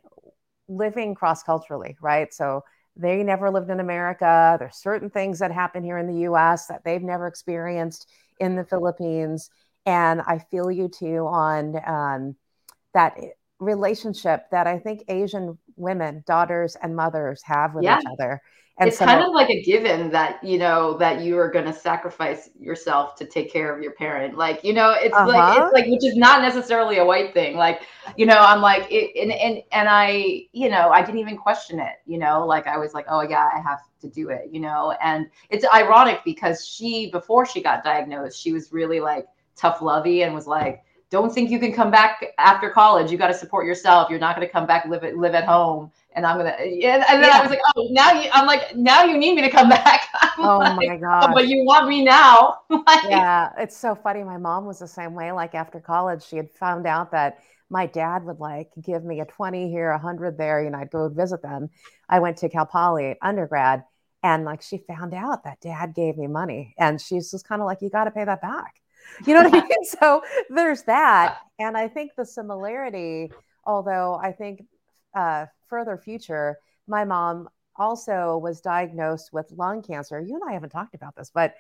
living 0.69 1.15
cross 1.15 1.43
culturally, 1.43 1.97
right? 2.01 2.33
So 2.33 2.63
they 2.97 3.23
never 3.23 3.51
lived 3.51 3.71
in 3.71 3.81
America. 3.81 4.57
There's 4.59 4.77
certain 4.77 5.11
things 5.11 5.39
that 5.41 5.51
happen 5.51 5.83
here 5.83 5.99
in 5.99 6.07
the 6.07 6.23
US 6.31 6.67
that 6.67 6.85
they've 6.85 7.03
never 7.03 7.27
experienced 7.27 8.09
in 8.41 8.57
the 8.57 8.65
Philippines. 8.65 9.51
And 9.87 10.21
I 10.21 10.39
feel 10.51 10.71
you 10.71 10.89
too 10.89 11.27
on 11.27 11.77
um, 11.87 12.37
that 12.95 13.17
relationship 13.59 14.47
that 14.51 14.67
I 14.67 14.79
think 14.79 15.05
Asian 15.09 15.59
women, 15.77 16.23
daughters 16.27 16.77
and 16.81 16.95
mothers 16.95 17.43
have 17.45 17.75
with 17.75 17.85
yeah. 17.85 17.99
each 17.99 18.07
other. 18.13 18.43
And 18.81 18.89
it's 18.89 18.99
so, 18.99 19.07
kind 19.07 19.25
of 19.25 19.33
like 19.33 19.51
a 19.51 19.61
given 19.63 20.09
that 20.13 20.43
you 20.43 20.57
know 20.57 20.97
that 20.99 21.21
you 21.21 21.37
are 21.37 21.51
going 21.51 21.65
to 21.65 21.73
sacrifice 21.73 22.51
yourself 22.59 23.17
to 23.17 23.25
take 23.25 23.53
care 23.53 23.75
of 23.75 23.83
your 23.83 23.93
parent. 23.93 24.37
Like 24.37 24.63
you 24.63 24.73
know, 24.73 24.95
it's 24.97 25.15
uh-huh. 25.15 25.27
like 25.27 25.59
it's 25.59 25.73
like 25.73 25.87
which 25.87 26.05
is 26.05 26.17
not 26.17 26.43
necessarily 26.43 26.99
a 26.99 27.05
white 27.05 27.35
thing. 27.35 27.57
Like 27.57 27.83
you 28.17 28.25
know, 28.25 28.39
I'm 28.39 28.61
like 28.61 28.87
it, 28.89 29.21
and 29.21 29.33
and 29.33 29.63
and 29.73 29.89
I 29.89 30.47
you 30.53 30.69
know 30.69 30.91
I 30.91 31.03
didn't 31.03 31.19
even 31.19 31.37
question 31.37 31.81
it. 31.81 31.95
You 32.07 32.19
know, 32.19 32.47
like 32.47 32.69
I 32.69 32.79
was 32.79 32.95
like, 32.95 33.07
oh 33.09 33.23
yeah, 33.23 33.51
I 33.53 33.61
have 33.61 33.81
to 34.01 34.09
do 34.09 34.29
it. 34.29 34.49
You 34.53 34.61
know, 34.61 34.95
and 35.03 35.27
it's 35.51 35.67
ironic 35.75 36.21
because 36.25 36.65
she 36.65 37.11
before 37.11 37.47
she 37.47 37.61
got 37.61 37.83
diagnosed, 37.83 38.41
she 38.41 38.53
was 38.53 38.73
really 38.73 39.01
like 39.01 39.27
tough 39.57 39.83
lovey 39.83 40.23
and 40.23 40.33
was 40.33 40.47
like 40.47 40.85
don't 41.11 41.33
think 41.33 41.51
you 41.51 41.59
can 41.59 41.73
come 41.73 41.91
back 41.91 42.23
after 42.39 42.71
college. 42.71 43.11
You 43.11 43.17
got 43.17 43.29
to 43.29 43.35
support 43.35 43.67
yourself. 43.67 44.11
You're 44.11 44.19
not 44.19 44.37
going 44.37 44.47
to 44.47 44.53
come 44.53 44.67
back 44.67 44.87
live 44.87 45.05
at 45.05 45.17
live 45.17 45.35
at 45.35 45.47
home. 45.47 45.91
And 46.15 46.27
I'm 46.27 46.39
gonna 46.39 46.51
and, 46.51 47.05
and 47.09 47.23
then 47.23 47.31
yeah. 47.31 47.39
I 47.39 47.41
was 47.43 47.51
like, 47.51 47.61
oh, 47.77 47.89
now 47.91 48.13
you. 48.13 48.31
I'm 48.33 48.47
like, 48.47 48.75
now 48.75 49.05
you 49.05 49.17
need 49.19 49.35
me 49.35 49.43
to 49.43 49.51
come 49.51 49.69
back. 49.69 50.09
oh 50.39 50.59
like, 50.59 50.77
my 50.77 50.97
god! 50.97 51.31
Oh, 51.31 51.35
but 51.35 51.49
you 51.49 51.65
want 51.65 51.89
me 51.89 52.03
now? 52.03 52.59
like, 52.71 53.05
yeah, 53.09 53.51
it's 53.59 53.77
so 53.77 53.95
funny. 53.95 54.25
My 54.25 54.39
mom 54.39 54.67
was 54.67 54.79
the 54.79 54.89
same 54.89 55.15
way. 55.15 55.33
Like 55.33 55.55
after 55.55 55.81
college, 55.81 56.25
she 56.25 56.37
had 56.37 56.51
found 56.51 56.87
out 56.87 57.13
that 57.13 57.39
my 57.71 57.87
dad 57.87 58.25
would 58.25 58.41
like 58.41 58.71
give 58.83 59.05
me 59.05 59.21
a 59.21 59.27
20 59.27 59.71
here, 59.71 59.91
a 59.91 59.99
hundred 59.99 60.39
there. 60.39 60.63
You 60.63 60.71
know, 60.71 60.79
I'd 60.79 60.91
go 60.91 61.09
visit 61.09 61.43
them. 61.43 61.69
I 62.09 62.21
went 62.21 62.39
to 62.39 62.49
Cal 62.49 62.67
Poly 62.67 63.17
undergrad, 63.23 63.85
and 64.23 64.45
like 64.45 64.63
she 64.63 64.79
found 64.79 65.15
out 65.15 65.45
that 65.45 65.61
dad 65.61 65.95
gave 65.95 66.17
me 66.17 66.27
money, 66.27 66.75
and 66.79 67.01
she's 67.01 67.31
just 67.31 67.47
kind 67.47 67.61
of 67.61 67.67
like, 67.67 67.79
you 67.83 67.91
got 67.91 68.05
to 68.05 68.11
pay 68.11 68.25
that 68.25 68.43
back. 68.43 68.75
You 69.27 69.35
know 69.35 69.45
what 69.49 69.55
I 69.55 69.67
mean? 69.67 69.85
So 69.85 70.23
there's 70.51 70.83
that. 70.83 71.39
And 71.59 71.77
I 71.77 71.89
think 71.89 72.13
the 72.17 72.27
similarity, 72.27 73.33
although 73.65 74.21
I 74.23 74.33
think 74.33 74.65
uh, 75.15 75.47
further 75.69 75.97
future, 75.97 76.59
my 76.87 77.05
mom 77.05 77.49
also 77.77 78.39
was 78.39 78.61
diagnosed 78.61 79.33
with 79.33 79.53
lung 79.53 79.83
cancer. 79.83 80.21
You 80.21 80.35
and 80.35 80.51
I 80.51 80.53
haven't 80.53 80.71
talked 80.71 80.95
about 80.95 81.15
this, 81.17 81.31
but 81.33 81.55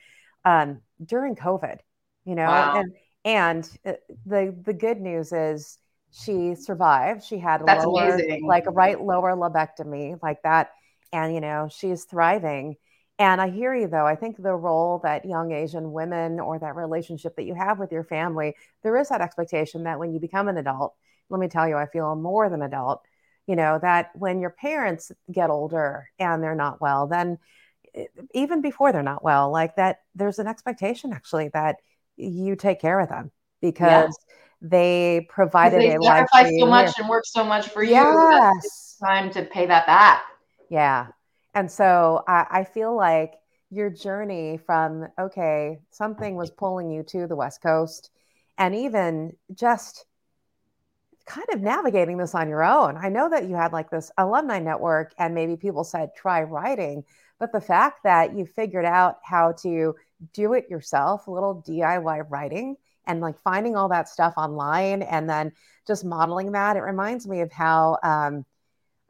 um, 0.45 0.81
during 1.05 1.37
COVID, 1.37 1.79
you 2.25 2.35
know, 2.35 2.47
wow. 2.47 2.81
and 2.81 2.93
and 3.25 3.79
uh, 3.85 3.93
the 4.27 4.55
the 4.65 4.73
good 4.73 5.01
news 5.01 5.33
is 5.33 5.79
she 6.11 6.55
survived. 6.55 7.23
She 7.23 7.39
had 7.39 7.61
a 7.61 7.65
That's 7.65 7.85
lower, 7.85 8.15
amazing. 8.15 8.47
like 8.47 8.67
a 8.67 8.71
right 8.71 9.01
lower 9.01 9.33
lobectomy, 9.33 10.19
like 10.23 10.43
that, 10.43 10.71
and 11.13 11.35
you 11.35 11.41
know 11.41 11.69
she's 11.71 12.05
thriving. 12.05 12.77
And 13.21 13.41
I 13.41 13.51
hear 13.51 13.75
you 13.75 13.89
though. 13.89 14.07
I 14.07 14.15
think 14.15 14.41
the 14.41 14.55
role 14.55 15.01
that 15.03 15.25
young 15.25 15.53
Asian 15.53 15.93
women 15.93 16.39
or 16.39 16.59
that 16.61 16.77
relationship 16.77 17.35
that 17.37 17.47
you 17.47 17.55
have 17.55 17.79
with 17.79 17.91
your 17.91 18.05
family, 18.05 18.55
there 18.83 18.97
is 18.97 19.09
that 19.09 19.21
expectation 19.21 19.85
that 19.85 19.99
when 19.99 20.13
you 20.13 20.21
become 20.21 20.49
an 20.49 20.57
adult, 20.57 20.95
let 21.29 21.41
me 21.41 21.49
tell 21.49 21.69
you, 21.69 21.77
I 21.77 21.87
feel 21.87 22.15
more 22.15 22.49
than 22.49 22.63
adult, 22.63 23.03
you 23.49 23.57
know, 23.57 23.79
that 23.81 24.11
when 24.15 24.41
your 24.41 24.51
parents 24.51 25.11
get 25.33 25.49
older 25.49 26.11
and 26.19 26.43
they're 26.43 26.55
not 26.55 26.81
well, 26.83 27.07
then 27.07 27.39
eh, 27.95 28.05
even 28.35 28.61
before 28.61 28.93
they're 28.93 29.03
not 29.03 29.25
well, 29.25 29.51
like 29.51 29.75
that, 29.77 30.03
there's 30.15 30.39
an 30.39 30.47
expectation 30.47 31.13
actually 31.15 31.49
that 31.49 31.77
you 32.17 32.55
take 32.55 32.79
care 32.79 33.01
of 33.01 33.09
them 33.09 33.31
because 33.63 34.17
yeah. 34.29 34.37
they 34.61 35.27
provided 35.31 35.81
they 35.81 35.95
a 35.95 36.01
life 36.01 36.29
so 36.33 36.67
much 36.67 36.93
and 36.99 37.09
work 37.09 37.25
so 37.27 37.43
much 37.43 37.69
for 37.71 37.83
you. 37.83 37.97
It's 38.59 38.99
time 39.03 39.31
to 39.31 39.43
pay 39.43 39.65
that 39.65 39.87
back. 39.87 40.23
Yeah. 40.69 41.07
And 41.55 41.73
so 41.73 42.23
I, 42.29 42.47
I 42.51 42.65
feel 42.65 42.95
like 42.95 43.33
your 43.71 43.89
journey 43.89 44.59
from, 44.59 45.09
okay, 45.19 45.79
something 45.91 46.37
was 46.37 46.51
pulling 46.51 46.91
you 46.91 47.03
to 47.05 47.27
the 47.27 47.37
West 47.37 47.63
Coast, 47.63 48.11
and 48.59 48.75
even 48.75 49.37
just 49.55 50.05
kind 51.29 51.47
of 51.53 51.61
navigating 51.61 52.17
this 52.17 52.35
on 52.35 52.49
your 52.49 52.65
own. 52.65 52.97
I 52.97 53.11
know 53.11 53.29
that 53.29 53.49
you 53.49 53.55
had 53.55 53.73
like 53.73 53.91
this 53.91 54.11
alumni 54.17 54.59
network, 54.59 55.13
and 55.19 55.35
maybe 55.35 55.57
people 55.57 55.85
said 55.85 56.11
try 56.17 56.43
writing, 56.43 57.05
but 57.39 57.53
the 57.53 57.61
fact 57.61 58.03
that 58.05 58.35
you 58.35 58.47
figured 58.47 58.87
out 58.87 59.19
how 59.23 59.53
to 59.63 59.95
do 60.33 60.55
it 60.55 60.69
yourself, 60.69 61.27
a 61.27 61.31
little 61.31 61.63
DIY 61.69 62.27
writing, 62.31 62.77
and 63.07 63.21
like 63.21 63.39
finding 63.41 63.77
all 63.77 63.89
that 63.91 64.09
stuff 64.09 64.35
online 64.37 65.03
and 65.03 65.29
then 65.29 65.53
just 65.87 66.05
modeling 66.05 66.53
that, 66.53 66.77
it 66.77 66.81
reminds 66.81 67.27
me 67.27 67.41
of 67.41 67.53
how 67.53 67.99
um, 68.03 68.45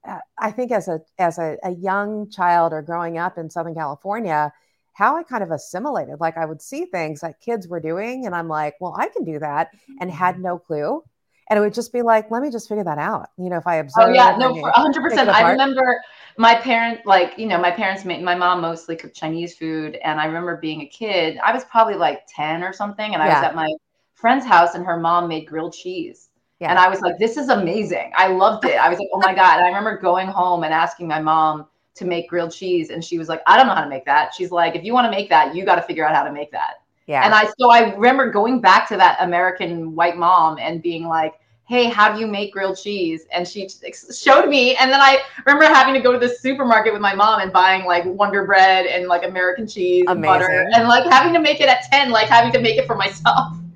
uh, 0.07 0.19
I 0.39 0.51
think 0.51 0.73
as 0.73 0.89
a 0.89 1.01
as 1.19 1.39
a, 1.39 1.57
a 1.63 1.71
young 1.71 2.31
child 2.31 2.73
or 2.73 2.83
growing 2.83 3.19
up 3.19 3.39
in 3.39 3.51
Southern 3.51 3.75
California, 3.75 4.53
how 4.93 5.17
I 5.17 5.23
kind 5.23 5.43
of 5.43 5.51
assimilated. 5.51 6.21
Like 6.21 6.37
I 6.37 6.45
would 6.45 6.63
see 6.63 6.85
things 6.85 7.21
that 7.21 7.41
kids 7.41 7.69
were 7.69 7.81
doing, 7.81 8.27
and 8.27 8.35
I'm 8.35 8.49
like, 8.49 8.75
well, 8.81 8.95
I 8.99 9.09
can 9.09 9.25
do 9.25 9.39
that, 9.39 9.71
and 10.01 10.11
had 10.11 10.35
mm-hmm. 10.35 10.45
no 10.45 10.59
clue. 10.59 11.03
And 11.51 11.59
it 11.59 11.61
would 11.61 11.75
just 11.75 11.93
be 11.93 12.03
like, 12.03 12.31
let 12.31 12.43
me 12.43 12.51
just 12.51 12.69
figure 12.69 12.85
that 12.85 12.99
out. 12.99 13.31
You 13.39 13.49
know, 13.49 13.57
if 13.57 13.67
I 13.67 13.79
oh, 13.79 13.81
observe. 13.81 14.09
Oh 14.09 14.13
yeah, 14.13 14.37
no, 14.37 14.71
hundred 14.75 15.03
percent. 15.03 15.29
I 15.29 15.51
remember 15.51 16.01
my 16.37 16.55
parents, 16.55 17.03
like 17.07 17.39
you 17.39 17.47
know, 17.47 17.59
my 17.59 17.71
parents 17.71 18.05
made 18.05 18.23
my 18.23 18.35
mom 18.35 18.61
mostly 18.61 18.97
cooked 18.97 19.17
Chinese 19.17 19.57
food, 19.57 19.97
and 20.05 20.21
I 20.21 20.27
remember 20.27 20.57
being 20.57 20.83
a 20.83 20.87
kid. 20.87 21.39
I 21.43 21.53
was 21.53 21.65
probably 21.65 21.95
like 21.95 22.27
ten 22.29 22.63
or 22.63 22.73
something, 22.73 23.15
and 23.15 23.23
I 23.23 23.27
yeah. 23.27 23.41
was 23.41 23.45
at 23.45 23.55
my 23.55 23.69
friend's 24.15 24.45
house, 24.45 24.75
and 24.75 24.85
her 24.85 24.99
mom 24.99 25.29
made 25.29 25.47
grilled 25.47 25.75
cheese 25.75 26.29
yeah. 26.61 26.71
And 26.71 26.79
I 26.79 26.89
was 26.89 27.01
like, 27.01 27.19
this 27.19 27.37
is 27.37 27.49
amazing. 27.51 28.13
I 28.17 28.29
loved 28.29 28.65
it. 28.65 28.75
I 28.75 28.89
was 28.89 28.99
like, 28.99 29.09
oh 29.13 29.19
my 29.19 29.35
God. 29.35 29.59
And 29.59 29.65
I 29.65 29.69
remember 29.69 29.97
going 29.97 30.27
home 30.27 30.65
and 30.65 30.75
asking 30.75 31.07
my 31.07 31.21
mom 31.21 31.67
to 31.95 32.05
make 32.05 32.29
grilled 32.29 32.53
cheese. 32.53 32.91
And 32.91 33.05
she 33.05 33.19
was 33.19 33.29
like, 33.29 33.43
I 33.47 33.57
don't 33.57 33.69
know 33.69 33.75
how 33.75 33.85
to 33.85 33.89
make 33.89 34.05
that. 34.07 34.35
She's 34.35 34.51
like, 34.51 34.75
if 34.75 34.83
you 34.83 34.93
want 34.93 35.05
to 35.05 35.11
make 35.11 35.29
that, 35.29 35.55
you 35.55 35.65
got 35.65 35.77
to 35.77 35.83
figure 35.83 36.05
out 36.05 36.17
how 36.17 36.25
to 36.25 36.33
make 36.33 36.51
that. 36.53 36.83
Yeah. 37.09 37.25
And 37.25 37.35
I, 37.35 37.51
so 37.59 37.71
I 37.71 37.95
remember 37.95 38.31
going 38.31 38.61
back 38.61 38.87
to 38.91 38.97
that 38.99 39.17
American 39.21 39.97
white 39.97 40.19
mom 40.19 40.59
and 40.59 40.83
being 40.83 41.07
like, 41.07 41.41
hey, 41.67 41.87
how 41.87 42.13
do 42.13 42.21
you 42.21 42.27
make 42.27 42.53
grilled 42.53 42.79
cheese? 42.79 43.27
And 43.33 43.49
she 43.49 43.67
showed 44.15 44.49
me. 44.49 44.77
And 44.77 44.93
then 44.93 45.01
I 45.01 45.19
remember 45.47 45.67
having 45.67 45.95
to 45.95 46.01
go 46.01 46.13
to 46.13 46.19
the 46.19 46.29
supermarket 46.29 46.93
with 46.93 47.01
my 47.01 47.15
mom 47.15 47.41
and 47.41 47.51
buying 47.51 47.87
like 47.87 48.05
Wonder 48.05 48.45
Bread 48.45 48.85
and 48.85 49.07
like 49.07 49.25
American 49.25 49.67
cheese 49.67 50.05
Amazing. 50.07 50.17
and 50.17 50.23
butter 50.23 50.71
and 50.75 50.87
like 50.87 51.05
having 51.11 51.33
to 51.33 51.41
make 51.41 51.61
it 51.61 51.69
at 51.69 51.83
10, 51.91 52.11
like 52.11 52.29
having 52.29 52.53
to 52.53 52.61
make 52.61 52.77
it 52.77 52.87
for 52.87 52.95
myself. 52.95 53.57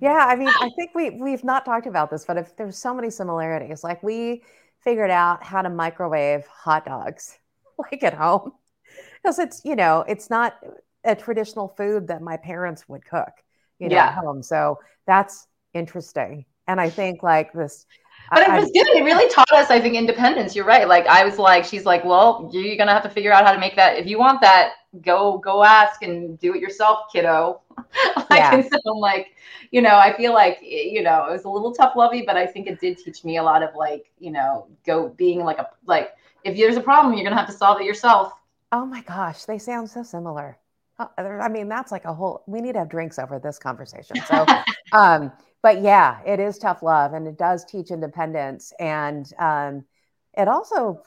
Yeah, 0.00 0.26
I 0.28 0.34
mean, 0.34 0.48
I 0.48 0.68
think 0.74 0.96
we 0.96 1.10
we've 1.10 1.44
not 1.44 1.64
talked 1.64 1.86
about 1.86 2.10
this, 2.10 2.24
but 2.24 2.36
if 2.36 2.56
there's 2.56 2.76
so 2.76 2.92
many 2.92 3.08
similarities, 3.08 3.84
like 3.84 4.02
we 4.02 4.42
figured 4.80 5.12
out 5.12 5.44
how 5.44 5.62
to 5.62 5.70
microwave 5.70 6.44
hot 6.48 6.84
dogs 6.84 7.38
like 7.78 8.02
at 8.02 8.12
home 8.12 8.50
because 9.22 9.38
it's 9.38 9.64
you 9.64 9.76
know 9.76 10.04
it's 10.08 10.28
not 10.28 10.58
a 11.04 11.14
traditional 11.14 11.68
food 11.68 12.08
that 12.08 12.22
my 12.22 12.36
parents 12.36 12.88
would 12.88 13.04
cook 13.04 13.32
you 13.78 13.88
know 13.88 13.96
yeah. 13.96 14.06
at 14.06 14.14
home 14.14 14.42
so 14.42 14.78
that's 15.06 15.46
interesting 15.74 16.44
and 16.68 16.80
i 16.80 16.88
think 16.88 17.22
like 17.22 17.52
this 17.52 17.86
but 18.30 18.48
it 18.48 18.52
was 18.52 18.70
good. 18.72 18.86
It 18.96 19.04
really 19.04 19.28
taught 19.28 19.50
us, 19.52 19.70
I 19.70 19.80
think, 19.80 19.94
independence. 19.94 20.56
You're 20.56 20.64
right. 20.64 20.88
Like 20.88 21.06
I 21.06 21.24
was 21.24 21.38
like, 21.38 21.64
she's 21.64 21.84
like, 21.84 22.04
well, 22.04 22.50
you're 22.52 22.76
gonna 22.76 22.92
have 22.92 23.02
to 23.02 23.10
figure 23.10 23.32
out 23.32 23.44
how 23.44 23.52
to 23.52 23.58
make 23.58 23.76
that. 23.76 23.98
If 23.98 24.06
you 24.06 24.18
want 24.18 24.40
that, 24.40 24.72
go 25.02 25.38
go 25.38 25.62
ask 25.62 26.02
and 26.02 26.38
do 26.38 26.54
it 26.54 26.60
yourself, 26.60 27.12
kiddo. 27.12 27.60
like, 28.16 28.26
yeah. 28.30 28.62
so 28.62 28.78
I'm 28.86 28.98
like, 28.98 29.34
you 29.70 29.82
know, 29.82 29.96
I 29.96 30.16
feel 30.16 30.32
like 30.32 30.58
you 30.62 31.02
know, 31.02 31.26
it 31.26 31.32
was 31.32 31.44
a 31.44 31.48
little 31.48 31.72
tough 31.72 31.94
lovey, 31.94 32.22
but 32.26 32.36
I 32.36 32.46
think 32.46 32.66
it 32.66 32.80
did 32.80 32.98
teach 32.98 33.24
me 33.24 33.36
a 33.36 33.42
lot 33.42 33.62
of 33.62 33.74
like, 33.74 34.10
you 34.18 34.30
know, 34.30 34.66
go 34.86 35.10
being 35.10 35.44
like 35.44 35.58
a 35.58 35.68
like 35.86 36.12
if 36.44 36.56
there's 36.56 36.76
a 36.76 36.80
problem, 36.80 37.14
you're 37.14 37.24
gonna 37.24 37.36
have 37.36 37.50
to 37.50 37.56
solve 37.56 37.80
it 37.80 37.84
yourself. 37.84 38.32
Oh 38.70 38.86
my 38.86 39.02
gosh, 39.02 39.44
they 39.44 39.58
sound 39.58 39.90
so 39.90 40.02
similar. 40.02 40.56
Oh, 41.18 41.24
I 41.24 41.48
mean, 41.48 41.68
that's 41.68 41.92
like 41.92 42.04
a 42.04 42.14
whole. 42.14 42.42
We 42.46 42.60
need 42.60 42.72
to 42.72 42.80
have 42.80 42.88
drinks 42.88 43.18
over 43.18 43.38
this 43.38 43.58
conversation. 43.58 44.16
So, 44.26 44.46
um, 44.92 45.32
but 45.62 45.82
yeah, 45.82 46.20
it 46.26 46.40
is 46.40 46.58
tough 46.58 46.82
love 46.82 47.14
and 47.14 47.26
it 47.26 47.38
does 47.38 47.64
teach 47.64 47.90
independence. 47.90 48.72
And 48.78 49.32
um, 49.38 49.84
it 50.36 50.48
also 50.48 51.02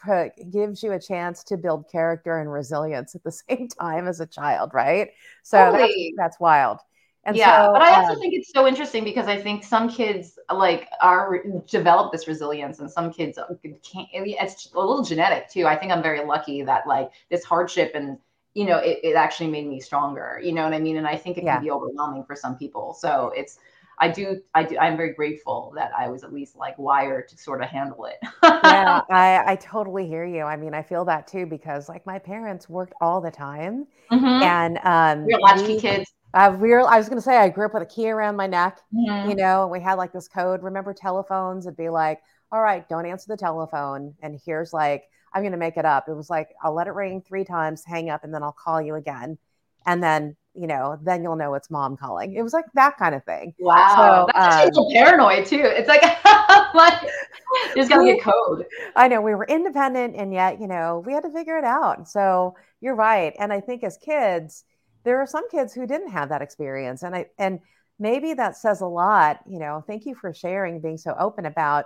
gives 0.52 0.84
you 0.84 0.94
a 0.94 1.00
chance 1.00 1.44
to 1.46 1.58
build 1.58 1.90
character 1.92 2.40
and 2.40 2.52
resilience 2.52 3.16
at 3.16 3.24
the 3.24 3.32
same 3.50 3.68
time 3.68 4.08
as 4.08 4.20
a 4.20 4.26
child, 4.26 4.72
right? 4.74 5.10
So 5.44 5.58
totally. 5.58 6.14
that's, 6.18 6.36
that's, 6.36 6.40
wild. 6.40 6.80
And 7.26 7.36
yeah, 7.36 7.66
so, 7.66 7.74
but 7.74 7.82
I 7.82 7.96
also 7.96 8.14
um, 8.14 8.20
think 8.20 8.36
it's 8.36 8.54
so 8.54 8.68
interesting 8.68 9.04
because 9.04 9.28
I 9.28 9.42
think 9.42 9.64
some 9.64 9.90
kids 9.90 10.38
like 10.54 10.88
are 11.02 11.44
develop 11.68 12.12
this 12.12 12.28
resilience, 12.28 12.80
and 12.80 12.90
some 12.90 13.12
kids 13.12 13.40
can't. 13.84 14.08
It's 14.14 14.72
a 14.76 14.80
little 14.80 15.04
genetic 15.04 15.50
too. 15.50 15.66
I 15.66 15.76
think 15.76 15.92
I'm 15.92 16.04
very 16.04 16.24
lucky 16.24 16.62
that 16.62 16.86
like 16.86 17.10
this 17.32 17.44
hardship 17.44 17.94
and 17.96 18.20
you 18.56 18.66
know 18.66 18.78
it, 18.78 19.00
it 19.04 19.16
actually 19.16 19.52
made 19.52 19.68
me 19.68 19.80
stronger. 19.80 20.40
You 20.44 20.54
know 20.54 20.64
what 20.64 20.74
I 20.74 20.80
mean? 20.80 20.98
And 20.98 21.08
I 21.08 21.16
think 21.18 21.38
it 21.38 21.44
can 21.44 21.62
be 21.62 21.70
overwhelming 21.70 22.24
for 22.24 22.36
some 22.36 22.58
people. 22.58 22.94
So 22.94 23.32
it's 23.36 23.60
I 23.98 24.10
do, 24.10 24.42
I 24.54 24.64
do, 24.64 24.78
I'm 24.78 24.98
very 24.98 25.14
grateful 25.14 25.72
that 25.76 25.92
I 25.98 26.10
was 26.10 26.24
at 26.24 26.34
least 26.34 26.56
like 26.56 26.78
wired 26.78 27.28
to 27.30 27.38
sort 27.38 27.62
of 27.62 27.70
handle 27.70 28.06
it. 28.06 28.18
yeah, 28.44 29.02
I, 29.10 29.44
I 29.46 29.56
totally 29.56 30.08
hear 30.08 30.26
you. 30.26 30.42
I 30.42 30.58
mean, 30.58 30.74
I 30.74 30.82
feel 30.82 31.06
that 31.06 31.28
too 31.28 31.46
because 31.46 31.88
like 31.88 32.06
my 32.06 32.20
parents 32.20 32.68
worked 32.68 32.94
all 33.00 33.22
the 33.22 33.32
time, 33.32 33.88
mm-hmm. 34.12 34.26
and 34.26 34.80
um, 34.84 35.26
we're 35.26 35.40
latchkey 35.40 35.80
kids. 35.80 36.12
Uh, 36.34 36.54
we 36.60 36.74
I 36.74 36.98
was 36.98 37.08
going 37.08 37.18
to 37.18 37.24
say, 37.24 37.38
I 37.38 37.48
grew 37.48 37.68
up 37.68 37.74
with 37.74 37.84
a 37.84 37.86
key 37.86 38.10
around 38.10 38.36
my 38.36 38.48
neck, 38.48 38.82
mm-hmm. 38.94 39.30
you 39.30 39.36
know, 39.38 39.64
and 39.64 39.72
we 39.72 39.80
had 39.80 39.94
like 39.94 40.12
this 40.12 40.28
code. 40.28 40.64
Remember 40.64 40.94
telephones? 40.94 41.66
It'd 41.66 41.78
be 41.78 41.88
like, 41.88 42.20
all 42.52 42.62
right, 42.62 42.88
don't 42.90 43.06
answer 43.06 43.28
the 43.30 43.38
telephone. 43.38 44.14
And 44.22 44.38
here's 44.46 44.74
like, 44.74 45.06
I'm 45.36 45.44
going 45.44 45.52
to 45.52 45.58
make 45.58 45.78
it 45.78 45.86
up. 45.86 46.10
It 46.10 46.16
was 46.16 46.30
like, 46.30 46.50
I'll 46.64 46.74
let 46.74 46.88
it 46.88 46.94
ring 46.94 47.22
three 47.22 47.44
times, 47.44 47.84
hang 47.86 48.10
up, 48.10 48.24
and 48.24 48.34
then 48.34 48.42
I'll 48.42 48.56
call 48.58 48.82
you 48.82 48.96
again 48.96 49.38
and 49.86 50.02
then 50.04 50.36
you 50.58 50.68
know, 50.68 50.98
then 51.04 51.22
you'll 51.22 51.36
know 51.36 51.54
it's 51.56 51.70
mom 51.70 51.98
calling. 51.98 52.34
It 52.34 52.42
was 52.42 52.54
like 52.54 52.64
that 52.76 52.96
kind 52.98 53.14
of 53.14 53.26
thing. 53.26 53.54
Wow, 53.60 54.28
so, 54.28 54.32
that's 54.34 54.56
um, 54.56 54.62
a 54.62 54.66
little 54.68 54.92
paranoid 54.94 55.46
too. 55.46 55.62
It's 55.62 55.90
like, 55.90 56.02
like 56.74 57.02
you 57.04 57.76
just 57.76 57.90
gotta 57.90 58.06
get 58.06 58.22
code. 58.22 58.66
I 58.96 59.10
know 59.10 59.20
we 59.20 59.36
were 59.36 59.46
independent, 59.46 60.16
and 60.16 60.34
yet 60.34 60.62
you 60.62 60.68
know 60.68 61.04
we 61.06 61.12
had 61.12 61.24
to 61.24 61.30
figure 61.30 61.58
it 61.58 61.66
out. 61.66 62.08
So 62.08 62.56
you're 62.80 62.96
right, 62.96 63.34
and 63.38 63.52
I 63.52 63.60
think 63.60 63.84
as 63.84 63.98
kids, 63.98 64.64
there 65.04 65.20
are 65.20 65.28
some 65.28 65.50
kids 65.50 65.74
who 65.74 65.86
didn't 65.86 66.12
have 66.12 66.30
that 66.30 66.42
experience, 66.42 67.04
and 67.04 67.14
I 67.14 67.26
and 67.38 67.60
maybe 68.00 68.34
that 68.36 68.56
says 68.56 68.80
a 68.80 68.88
lot. 68.88 69.42
You 69.46 69.60
know, 69.60 69.84
thank 69.86 70.06
you 70.06 70.16
for 70.16 70.34
sharing, 70.34 70.80
being 70.80 70.98
so 70.98 71.14
open 71.20 71.46
about 71.46 71.86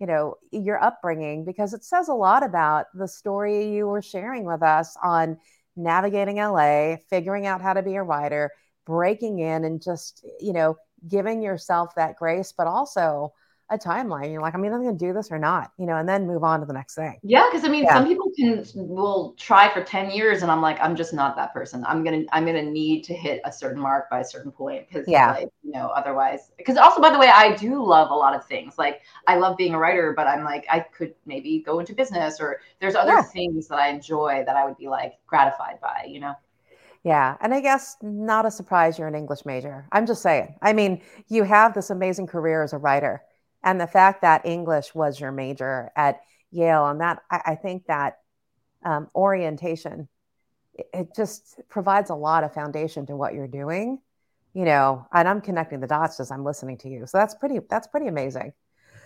you 0.00 0.06
know 0.06 0.34
your 0.50 0.82
upbringing 0.82 1.44
because 1.44 1.74
it 1.74 1.84
says 1.84 2.08
a 2.08 2.14
lot 2.14 2.42
about 2.42 2.86
the 2.94 3.06
story 3.06 3.68
you 3.72 3.86
were 3.86 4.02
sharing 4.02 4.44
with 4.44 4.62
us 4.62 4.96
on 5.02 5.36
navigating 5.76 6.36
LA, 6.36 6.96
figuring 7.08 7.46
out 7.46 7.60
how 7.60 7.72
to 7.72 7.82
be 7.82 7.96
a 7.96 8.02
writer, 8.02 8.50
breaking 8.86 9.38
in 9.38 9.64
and 9.64 9.82
just, 9.82 10.24
you 10.40 10.52
know, 10.52 10.76
giving 11.08 11.42
yourself 11.42 11.94
that 11.96 12.16
grace, 12.16 12.52
but 12.56 12.66
also 12.66 13.32
a 13.70 13.78
timeline. 13.78 14.32
You're 14.32 14.42
like, 14.42 14.54
I'm 14.54 14.64
either 14.64 14.78
going 14.78 14.96
to 14.96 15.06
do 15.06 15.12
this 15.12 15.30
or 15.30 15.38
not, 15.38 15.72
you 15.78 15.86
know, 15.86 15.96
and 15.96 16.08
then 16.08 16.26
move 16.26 16.42
on 16.42 16.60
to 16.60 16.66
the 16.66 16.72
next 16.72 16.94
thing. 16.96 17.18
Yeah, 17.22 17.48
because 17.50 17.64
I 17.64 17.68
mean, 17.68 17.84
yeah. 17.84 17.94
some 17.94 18.06
people 18.06 18.30
can 18.36 18.64
will 18.74 19.34
try 19.38 19.72
for 19.72 19.82
ten 19.82 20.10
years, 20.10 20.42
and 20.42 20.50
I'm 20.50 20.60
like, 20.60 20.78
I'm 20.80 20.96
just 20.96 21.14
not 21.14 21.36
that 21.36 21.54
person. 21.54 21.84
I'm 21.86 22.02
gonna 22.04 22.24
I'm 22.32 22.44
gonna 22.44 22.62
need 22.62 23.04
to 23.04 23.14
hit 23.14 23.40
a 23.44 23.52
certain 23.52 23.80
mark 23.80 24.10
by 24.10 24.20
a 24.20 24.24
certain 24.24 24.50
point 24.50 24.88
because 24.88 25.06
yeah, 25.08 25.32
like, 25.32 25.48
you 25.62 25.72
know, 25.72 25.88
otherwise. 25.88 26.50
Because 26.58 26.76
also, 26.76 27.00
by 27.00 27.10
the 27.10 27.18
way, 27.18 27.28
I 27.28 27.54
do 27.56 27.82
love 27.84 28.10
a 28.10 28.14
lot 28.14 28.34
of 28.34 28.44
things. 28.44 28.76
Like 28.76 29.02
I 29.26 29.36
love 29.36 29.56
being 29.56 29.74
a 29.74 29.78
writer, 29.78 30.12
but 30.16 30.26
I'm 30.26 30.44
like, 30.44 30.66
I 30.68 30.80
could 30.80 31.14
maybe 31.24 31.60
go 31.60 31.78
into 31.78 31.94
business, 31.94 32.40
or 32.40 32.60
there's 32.80 32.94
other 32.94 33.14
yeah. 33.14 33.22
things 33.22 33.68
that 33.68 33.78
I 33.78 33.88
enjoy 33.88 34.42
that 34.46 34.56
I 34.56 34.64
would 34.64 34.76
be 34.76 34.88
like 34.88 35.14
gratified 35.26 35.80
by, 35.80 36.06
you 36.08 36.20
know. 36.20 36.34
Yeah. 37.02 37.36
And 37.40 37.54
I 37.54 37.60
guess 37.60 37.96
not 38.02 38.44
a 38.44 38.50
surprise 38.50 38.98
you're 38.98 39.08
an 39.08 39.14
English 39.14 39.46
major. 39.46 39.86
I'm 39.92 40.04
just 40.04 40.20
saying. 40.22 40.54
I 40.60 40.74
mean, 40.74 41.00
you 41.28 41.44
have 41.44 41.72
this 41.72 41.88
amazing 41.88 42.26
career 42.26 42.62
as 42.62 42.74
a 42.74 42.78
writer 42.78 43.22
and 43.62 43.80
the 43.80 43.86
fact 43.86 44.22
that 44.22 44.46
English 44.46 44.94
was 44.94 45.20
your 45.20 45.32
major 45.32 45.90
at 45.96 46.20
Yale, 46.50 46.86
and 46.86 47.00
that 47.00 47.22
I, 47.30 47.40
I 47.46 47.54
think 47.54 47.86
that 47.86 48.18
um, 48.84 49.08
orientation 49.14 50.08
it, 50.74 50.86
it 50.92 51.08
just 51.14 51.60
provides 51.68 52.10
a 52.10 52.14
lot 52.14 52.44
of 52.44 52.54
foundation 52.54 53.06
to 53.06 53.16
what 53.16 53.34
you're 53.34 53.48
doing, 53.48 54.00
you 54.54 54.64
know. 54.64 55.06
And 55.12 55.28
I'm 55.28 55.40
connecting 55.40 55.80
the 55.80 55.86
dots 55.86 56.20
as 56.20 56.30
I'm 56.30 56.44
listening 56.44 56.78
to 56.78 56.88
you, 56.88 57.06
so 57.06 57.18
that's 57.18 57.34
pretty 57.34 57.60
that's 57.68 57.86
pretty 57.86 58.06
amazing. 58.06 58.52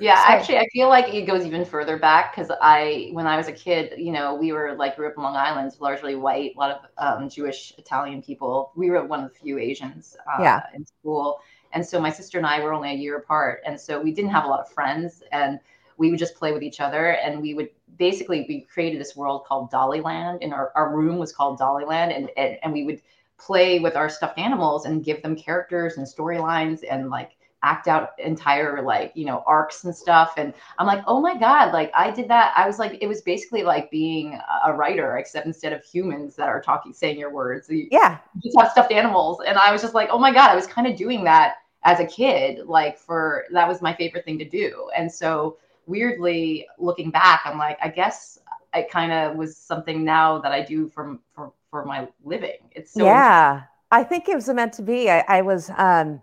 Yeah, 0.00 0.16
so, 0.16 0.32
actually, 0.32 0.58
I 0.58 0.66
feel 0.73 0.88
like 0.88 1.12
it 1.14 1.23
goes 1.23 1.46
even 1.46 1.64
further 1.64 1.96
back 1.99 2.34
because 2.34 2.50
I, 2.61 3.11
when 3.12 3.26
I 3.26 3.37
was 3.37 3.46
a 3.46 3.52
kid, 3.52 3.94
you 3.96 4.11
know, 4.11 4.34
we 4.34 4.52
were 4.52 4.75
like 4.75 4.96
grew 4.96 5.06
up 5.06 5.14
in 5.16 5.23
Long 5.23 5.37
Island, 5.37 5.73
largely 5.78 6.17
white, 6.17 6.52
a 6.56 6.58
lot 6.58 6.71
of 6.99 7.23
um, 7.23 7.28
Jewish, 7.28 7.73
Italian 7.78 8.21
people. 8.21 8.73
We 8.75 8.90
were 8.90 9.04
one 9.04 9.23
of 9.23 9.32
the 9.32 9.38
few 9.38 9.58
Asians 9.58 10.17
uh, 10.26 10.43
yeah. 10.43 10.62
in 10.75 10.84
school, 10.84 11.40
and 11.75 11.84
so 11.84 12.00
my 12.00 12.10
sister 12.10 12.39
and 12.39 12.47
I 12.47 12.60
were 12.60 12.73
only 12.73 12.91
a 12.91 12.95
year 12.95 13.19
apart. 13.19 13.60
And 13.67 13.78
so 13.78 14.00
we 14.00 14.13
didn't 14.13 14.30
have 14.30 14.45
a 14.45 14.49
lot 14.49 14.60
of 14.60 14.71
friends 14.71 15.23
and 15.32 15.58
we 15.97 16.10
would 16.10 16.19
just 16.19 16.34
play 16.37 16.52
with 16.52 16.63
each 16.63 16.80
other. 16.80 17.10
And 17.10 17.43
we 17.43 17.54
would 17.54 17.69
basically, 17.99 18.47
we 18.49 18.63
created 18.63 19.00
this 19.00 19.17
world 19.17 19.45
called 19.45 19.71
Dollyland 19.71 20.39
and 20.43 20.54
our, 20.54 20.73
our 20.75 20.97
room 20.97 21.19
was 21.19 21.32
called 21.32 21.58
Dollyland. 21.58 22.17
And, 22.17 22.30
and, 22.37 22.58
and 22.63 22.73
we 22.73 22.84
would 22.84 23.02
play 23.39 23.80
with 23.80 23.97
our 23.97 24.08
stuffed 24.08 24.39
animals 24.39 24.87
and 24.87 25.04
give 25.04 25.23
them 25.23 25.37
characters 25.37 25.97
and 25.97 26.06
storylines 26.06 26.80
and 26.89 27.10
like, 27.10 27.32
act 27.65 27.89
out 27.89 28.10
entire 28.19 28.82
like 28.82 29.10
you 29.15 29.25
know 29.25 29.43
arcs 29.47 29.84
and 29.84 29.97
stuff 29.97 30.34
and 30.37 30.52
i'm 30.78 30.87
like 30.87 31.02
oh 31.06 31.19
my 31.19 31.34
god 31.37 31.73
like 31.73 31.91
i 31.95 32.10
did 32.10 32.28
that 32.28 32.52
i 32.56 32.67
was 32.67 32.78
like 32.78 32.99
it 33.00 33.06
was 33.06 33.23
basically 33.23 33.63
like 33.63 33.91
being 33.91 34.39
a 34.67 34.73
writer 34.73 35.17
except 35.17 35.47
instead 35.47 35.73
of 35.73 35.82
humans 35.82 36.37
that 36.37 36.47
are 36.47 36.60
talking 36.60 36.93
saying 36.93 37.19
your 37.19 37.32
words 37.32 37.69
you, 37.71 37.89
yeah 37.91 38.19
you 38.34 38.43
just 38.43 38.58
have 38.58 38.71
stuffed 38.71 38.93
animals 38.93 39.41
and 39.47 39.56
i 39.56 39.73
was 39.73 39.80
just 39.80 39.95
like 39.95 40.10
oh 40.13 40.19
my 40.19 40.30
god 40.30 40.50
i 40.50 40.54
was 40.54 40.67
kind 40.67 40.87
of 40.87 40.95
doing 40.95 41.25
that 41.25 41.54
as 41.84 42.00
a 42.00 42.06
kid 42.06 42.66
like 42.66 42.99
for 42.99 43.44
that 43.52 43.68
was 43.68 43.82
my 43.82 43.94
favorite 43.94 44.25
thing 44.25 44.38
to 44.38 44.49
do. 44.49 44.90
And 44.97 45.10
so 45.10 45.58
weirdly 45.86 46.66
looking 46.78 47.10
back 47.10 47.42
i'm 47.44 47.58
like 47.58 47.78
i 47.82 47.88
guess 47.88 48.38
it 48.75 48.90
kind 48.90 49.12
of 49.12 49.36
was 49.36 49.56
something 49.56 50.04
now 50.04 50.38
that 50.38 50.52
i 50.52 50.62
do 50.62 50.88
for 50.88 51.18
for 51.34 51.52
for 51.70 51.84
my 51.84 52.06
living. 52.23 52.58
It's 52.70 52.92
so 52.92 53.04
yeah. 53.04 53.62
i 53.90 54.04
think 54.04 54.28
it 54.28 54.34
was 54.36 54.49
meant 54.49 54.75
to 54.75 54.82
be. 54.82 55.10
I, 55.10 55.25
I 55.26 55.42
was 55.42 55.70
um 55.76 56.20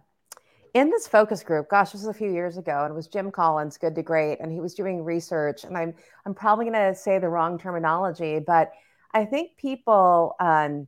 in 0.74 0.90
this 0.90 1.06
focus 1.06 1.44
group 1.44 1.68
gosh 1.70 1.92
this 1.92 2.02
was 2.02 2.08
a 2.08 2.18
few 2.18 2.32
years 2.32 2.58
ago 2.58 2.84
and 2.84 2.92
it 2.94 2.96
was 2.96 3.08
jim 3.08 3.30
collins 3.30 3.78
good 3.78 3.94
to 3.94 4.02
great 4.02 4.40
and 4.40 4.50
he 4.50 4.62
was 4.62 4.74
doing 4.74 5.04
research 5.04 5.66
and 5.66 5.78
i'm 5.78 5.94
i'm 6.26 6.34
probably 6.34 6.64
going 6.64 6.74
to 6.74 6.96
say 6.96 7.20
the 7.20 7.28
wrong 7.28 7.60
terminology 7.60 8.40
but 8.40 8.72
i 9.14 9.26
think 9.26 9.58
people 9.58 10.34
um, 10.40 10.88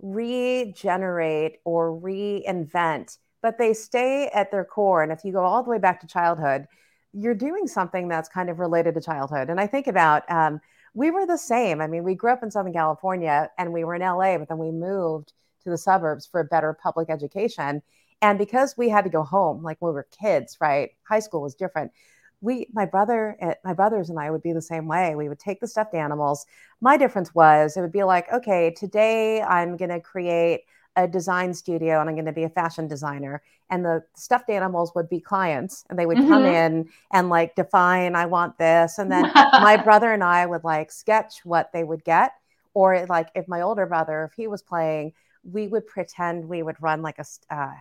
regenerate 0.00 1.56
or 1.64 1.90
reinvent 2.00 3.18
but 3.46 3.58
they 3.58 3.72
stay 3.72 4.28
at 4.34 4.50
their 4.50 4.64
core. 4.64 5.04
And 5.04 5.12
if 5.12 5.24
you 5.24 5.30
go 5.30 5.44
all 5.44 5.62
the 5.62 5.70
way 5.70 5.78
back 5.78 6.00
to 6.00 6.06
childhood, 6.08 6.66
you're 7.12 7.32
doing 7.32 7.68
something 7.68 8.08
that's 8.08 8.28
kind 8.28 8.50
of 8.50 8.58
related 8.58 8.94
to 8.94 9.00
childhood. 9.00 9.50
And 9.50 9.60
I 9.60 9.68
think 9.68 9.86
about, 9.86 10.28
um, 10.28 10.60
we 10.94 11.12
were 11.12 11.26
the 11.26 11.38
same. 11.38 11.80
I 11.80 11.86
mean, 11.86 12.02
we 12.02 12.16
grew 12.16 12.32
up 12.32 12.42
in 12.42 12.50
Southern 12.50 12.72
California 12.72 13.48
and 13.56 13.72
we 13.72 13.84
were 13.84 13.94
in 13.94 14.02
LA, 14.02 14.36
but 14.36 14.48
then 14.48 14.58
we 14.58 14.72
moved 14.72 15.32
to 15.62 15.70
the 15.70 15.78
suburbs 15.78 16.26
for 16.26 16.40
a 16.40 16.44
better 16.44 16.72
public 16.72 17.08
education. 17.08 17.82
And 18.20 18.36
because 18.36 18.74
we 18.76 18.88
had 18.88 19.04
to 19.04 19.10
go 19.10 19.22
home, 19.22 19.62
like 19.62 19.76
when 19.78 19.90
we 19.90 19.94
were 19.94 20.08
kids, 20.20 20.56
right? 20.60 20.90
High 21.08 21.20
school 21.20 21.42
was 21.42 21.54
different. 21.54 21.92
We, 22.40 22.66
my 22.72 22.84
brother, 22.84 23.36
eh, 23.40 23.54
my 23.62 23.74
brothers 23.74 24.10
and 24.10 24.18
I 24.18 24.32
would 24.32 24.42
be 24.42 24.54
the 24.54 24.60
same 24.60 24.88
way. 24.88 25.14
We 25.14 25.28
would 25.28 25.38
take 25.38 25.60
the 25.60 25.68
stuffed 25.68 25.94
animals. 25.94 26.46
My 26.80 26.96
difference 26.96 27.32
was 27.32 27.76
it 27.76 27.80
would 27.80 27.92
be 27.92 28.02
like, 28.02 28.26
okay, 28.32 28.74
today 28.76 29.40
I'm 29.40 29.76
going 29.76 29.90
to 29.90 30.00
create 30.00 30.62
a 30.96 31.06
design 31.06 31.52
studio 31.52 32.00
and 32.00 32.08
I'm 32.08 32.16
going 32.16 32.26
to 32.26 32.32
be 32.32 32.44
a 32.44 32.48
fashion 32.48 32.88
designer. 32.88 33.42
And 33.70 33.84
the 33.84 34.02
stuffed 34.14 34.48
animals 34.48 34.92
would 34.94 35.08
be 35.08 35.20
clients 35.20 35.84
and 35.88 35.98
they 35.98 36.06
would 36.06 36.16
mm-hmm. 36.16 36.28
come 36.28 36.44
in 36.44 36.88
and 37.12 37.28
like 37.28 37.54
define, 37.54 38.16
I 38.16 38.26
want 38.26 38.58
this. 38.58 38.98
And 38.98 39.12
then 39.12 39.30
my 39.34 39.76
brother 39.76 40.12
and 40.12 40.24
I 40.24 40.46
would 40.46 40.64
like 40.64 40.90
sketch 40.90 41.44
what 41.44 41.72
they 41.72 41.84
would 41.84 42.04
get. 42.04 42.32
Or 42.74 43.06
like 43.06 43.28
if 43.34 43.46
my 43.48 43.60
older 43.60 43.86
brother, 43.86 44.24
if 44.24 44.34
he 44.36 44.46
was 44.46 44.62
playing, 44.62 45.12
we 45.44 45.68
would 45.68 45.86
pretend 45.86 46.48
we 46.48 46.62
would 46.62 46.76
run 46.80 47.02
like 47.02 47.18
a, 47.18 47.54
uh, 47.54 47.72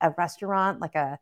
a 0.00 0.10
restaurant, 0.18 0.80
like 0.80 0.94
a, 0.94 1.18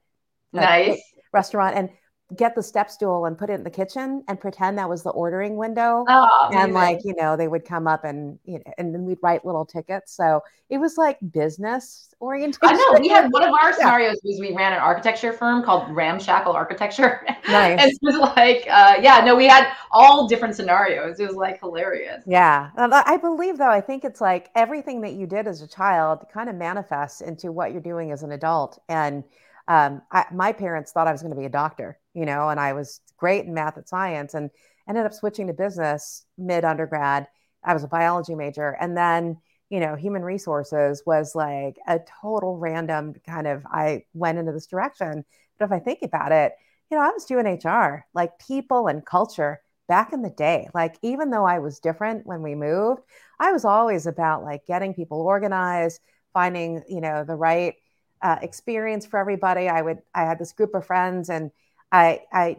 a 0.52 0.56
nice 0.56 1.00
restaurant. 1.32 1.76
And 1.76 1.90
get 2.36 2.54
the 2.54 2.62
step 2.62 2.90
stool 2.90 3.24
and 3.24 3.38
put 3.38 3.48
it 3.48 3.54
in 3.54 3.64
the 3.64 3.70
kitchen 3.70 4.22
and 4.28 4.38
pretend 4.38 4.76
that 4.76 4.88
was 4.88 5.02
the 5.02 5.10
ordering 5.10 5.56
window. 5.56 6.04
Oh, 6.08 6.50
and 6.52 6.74
like, 6.74 7.00
you 7.02 7.14
know, 7.14 7.36
they 7.36 7.48
would 7.48 7.64
come 7.64 7.86
up 7.86 8.04
and, 8.04 8.38
you 8.44 8.58
know, 8.58 8.72
and 8.76 8.94
then 8.94 9.04
we'd 9.04 9.18
write 9.22 9.46
little 9.46 9.64
tickets. 9.64 10.12
So 10.12 10.42
it 10.68 10.76
was 10.76 10.98
like 10.98 11.16
business 11.32 12.14
orientation. 12.20 12.58
I 12.64 12.72
know. 12.74 13.00
We 13.00 13.08
had 13.08 13.30
one 13.30 13.44
of 13.44 13.54
our 13.62 13.72
scenarios 13.78 14.18
was 14.22 14.38
we 14.40 14.54
ran 14.54 14.74
an 14.74 14.80
architecture 14.80 15.32
firm 15.32 15.62
called 15.64 15.88
Ramshackle 15.94 16.52
Architecture. 16.52 17.24
Nice. 17.48 17.80
and 17.80 17.90
it 17.90 17.98
was 18.02 18.16
like, 18.36 18.66
uh, 18.68 18.96
yeah, 19.00 19.22
no, 19.24 19.34
we 19.34 19.46
had 19.46 19.72
all 19.90 20.28
different 20.28 20.54
scenarios. 20.54 21.18
It 21.18 21.26
was 21.26 21.36
like 21.36 21.58
hilarious. 21.60 22.22
Yeah. 22.26 22.68
I 22.76 23.16
believe 23.16 23.56
though, 23.56 23.70
I 23.70 23.80
think 23.80 24.04
it's 24.04 24.20
like 24.20 24.50
everything 24.54 25.00
that 25.00 25.14
you 25.14 25.26
did 25.26 25.46
as 25.46 25.62
a 25.62 25.66
child 25.66 26.26
kind 26.30 26.50
of 26.50 26.56
manifests 26.56 27.22
into 27.22 27.50
what 27.50 27.72
you're 27.72 27.80
doing 27.80 28.12
as 28.12 28.22
an 28.22 28.32
adult. 28.32 28.78
And 28.90 29.24
um, 29.68 30.02
I, 30.10 30.24
my 30.32 30.52
parents 30.52 30.92
thought 30.92 31.06
I 31.06 31.12
was 31.12 31.22
going 31.22 31.34
to 31.34 31.38
be 31.38 31.44
a 31.44 31.50
doctor, 31.50 31.98
you 32.14 32.24
know, 32.24 32.48
and 32.48 32.58
I 32.58 32.72
was 32.72 33.00
great 33.18 33.44
in 33.44 33.54
math 33.54 33.76
and 33.76 33.86
science 33.86 34.34
and 34.34 34.50
ended 34.88 35.04
up 35.04 35.12
switching 35.12 35.46
to 35.48 35.52
business 35.52 36.24
mid 36.38 36.64
undergrad. 36.64 37.28
I 37.62 37.74
was 37.74 37.84
a 37.84 37.88
biology 37.88 38.34
major. 38.34 38.70
And 38.80 38.96
then, 38.96 39.36
you 39.68 39.80
know, 39.80 39.94
human 39.94 40.22
resources 40.22 41.02
was 41.04 41.34
like 41.34 41.76
a 41.86 42.00
total 42.22 42.56
random 42.56 43.14
kind 43.26 43.46
of, 43.46 43.64
I 43.66 44.04
went 44.14 44.38
into 44.38 44.52
this 44.52 44.66
direction. 44.66 45.24
But 45.58 45.66
if 45.66 45.72
I 45.72 45.80
think 45.80 45.98
about 46.02 46.32
it, 46.32 46.54
you 46.90 46.96
know, 46.96 47.04
I 47.04 47.10
was 47.10 47.26
doing 47.26 47.46
HR, 47.46 48.06
like 48.14 48.38
people 48.38 48.86
and 48.86 49.04
culture 49.04 49.60
back 49.86 50.14
in 50.14 50.22
the 50.22 50.30
day. 50.30 50.68
Like, 50.72 50.98
even 51.02 51.30
though 51.30 51.44
I 51.44 51.58
was 51.58 51.80
different 51.80 52.26
when 52.26 52.42
we 52.42 52.54
moved, 52.54 53.02
I 53.38 53.52
was 53.52 53.64
always 53.66 54.06
about 54.06 54.44
like 54.44 54.64
getting 54.66 54.94
people 54.94 55.20
organized, 55.20 56.00
finding, 56.32 56.82
you 56.88 57.00
know, 57.02 57.24
the 57.24 57.34
right 57.36 57.74
uh, 58.22 58.36
experience 58.42 59.06
for 59.06 59.18
everybody. 59.18 59.68
I 59.68 59.82
would 59.82 60.02
I 60.14 60.24
had 60.24 60.38
this 60.38 60.52
group 60.52 60.74
of 60.74 60.86
friends 60.86 61.30
and 61.30 61.50
I 61.92 62.20
I 62.32 62.56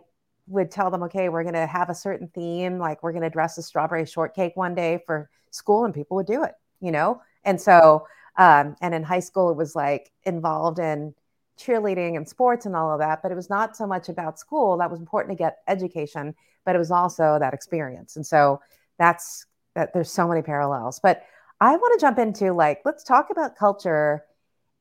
would 0.47 0.71
tell 0.71 0.89
them, 0.89 1.03
okay, 1.03 1.29
we're 1.29 1.43
going 1.43 1.53
to 1.53 1.67
have 1.67 1.89
a 1.89 1.95
certain 1.95 2.27
theme, 2.33 2.79
like 2.79 3.03
we're 3.03 3.11
going 3.11 3.23
to 3.23 3.29
dress 3.29 3.57
a 3.57 3.61
strawberry 3.61 4.05
shortcake 4.05 4.55
one 4.55 4.73
day 4.73 4.99
for 5.05 5.29
school, 5.51 5.85
and 5.85 5.93
people 5.93 6.17
would 6.17 6.25
do 6.25 6.43
it, 6.43 6.55
you 6.81 6.91
know. 6.91 7.21
And 7.43 7.61
so, 7.61 8.07
um, 8.37 8.75
and 8.81 8.93
in 8.93 9.03
high 9.03 9.19
school, 9.19 9.51
it 9.51 9.57
was 9.57 9.75
like 9.75 10.11
involved 10.23 10.79
in 10.79 11.13
cheerleading 11.57 12.15
and 12.15 12.27
sports 12.27 12.65
and 12.65 12.75
all 12.75 12.91
of 12.91 12.99
that, 12.99 13.21
but 13.21 13.31
it 13.31 13.35
was 13.35 13.49
not 13.49 13.75
so 13.77 13.85
much 13.85 14.09
about 14.09 14.39
school. 14.39 14.77
That 14.77 14.89
was 14.89 14.99
important 14.99 15.37
to 15.37 15.41
get 15.43 15.59
education, 15.67 16.33
but 16.65 16.75
it 16.75 16.79
was 16.79 16.91
also 16.91 17.37
that 17.39 17.53
experience. 17.53 18.15
And 18.15 18.25
so 18.25 18.61
that's 18.97 19.45
that. 19.75 19.93
There's 19.93 20.11
so 20.11 20.27
many 20.27 20.41
parallels, 20.41 20.99
but 20.99 21.23
I 21.61 21.75
want 21.75 21.99
to 21.99 22.03
jump 22.03 22.17
into 22.17 22.53
like 22.53 22.81
let's 22.85 23.03
talk 23.03 23.29
about 23.29 23.57
culture 23.57 24.23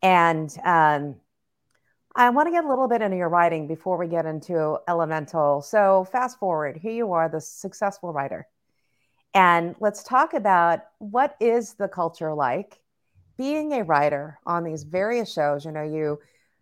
and 0.03 0.55
um, 0.65 1.17
I 2.15 2.31
want 2.31 2.47
to 2.47 2.53
get 2.53 2.65
a 2.65 2.69
little 2.69 2.89
bit 2.89 3.03
into 3.03 3.17
your 3.17 3.29
writing 3.29 3.67
before 3.67 3.97
we 3.97 4.09
get 4.09 4.27
into 4.27 4.79
Elemental. 4.89 5.63
So, 5.63 6.05
fast 6.11 6.39
forward, 6.39 6.77
here 6.77 6.93
you 6.93 7.13
are, 7.13 7.29
the 7.29 7.41
successful 7.41 8.13
writer. 8.13 8.47
And 9.35 9.77
let's 9.81 10.03
talk 10.03 10.35
about 10.35 10.81
what 10.99 11.37
is 11.41 11.75
the 11.75 11.89
culture 11.89 12.35
like 12.35 12.81
being 13.37 13.73
a 13.73 13.85
writer 13.85 14.39
on 14.45 14.65
these 14.65 14.83
various 14.83 15.33
shows, 15.33 15.65
you 15.65 15.71
know, 15.71 15.85
you 15.85 16.19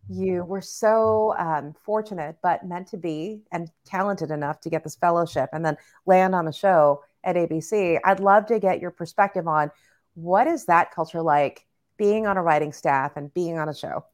you 0.09 0.45
were 0.45 0.61
so 0.61 1.35
um, 1.37 1.75
fortunate, 1.85 2.37
but 2.41 2.65
meant 2.65 2.87
to 2.89 2.97
be 2.97 3.41
and 3.51 3.69
talented 3.85 4.31
enough 4.31 4.61
to 4.61 4.71
get 4.71 4.85
this 4.85 4.95
fellowship 4.95 5.51
and 5.53 5.65
then 5.65 5.77
land 6.07 6.33
on 6.33 6.47
a 6.47 6.53
show 6.53 7.03
at 7.25 7.35
ABC. 7.35 7.99
I'd 8.05 8.21
love 8.21 8.47
to 8.47 8.61
get 8.61 8.81
your 8.81 8.93
perspective 8.93 9.49
on 9.49 9.73
what 10.15 10.47
is 10.47 10.67
that 10.67 10.93
culture 10.93 11.23
like 11.23 11.66
being 11.97 12.27
on 12.27 12.37
a 12.37 12.43
writing 12.43 12.73
staff 12.73 13.17
and 13.17 13.33
being 13.35 13.59
on 13.59 13.69
a 13.69 13.75
show. 13.75 14.05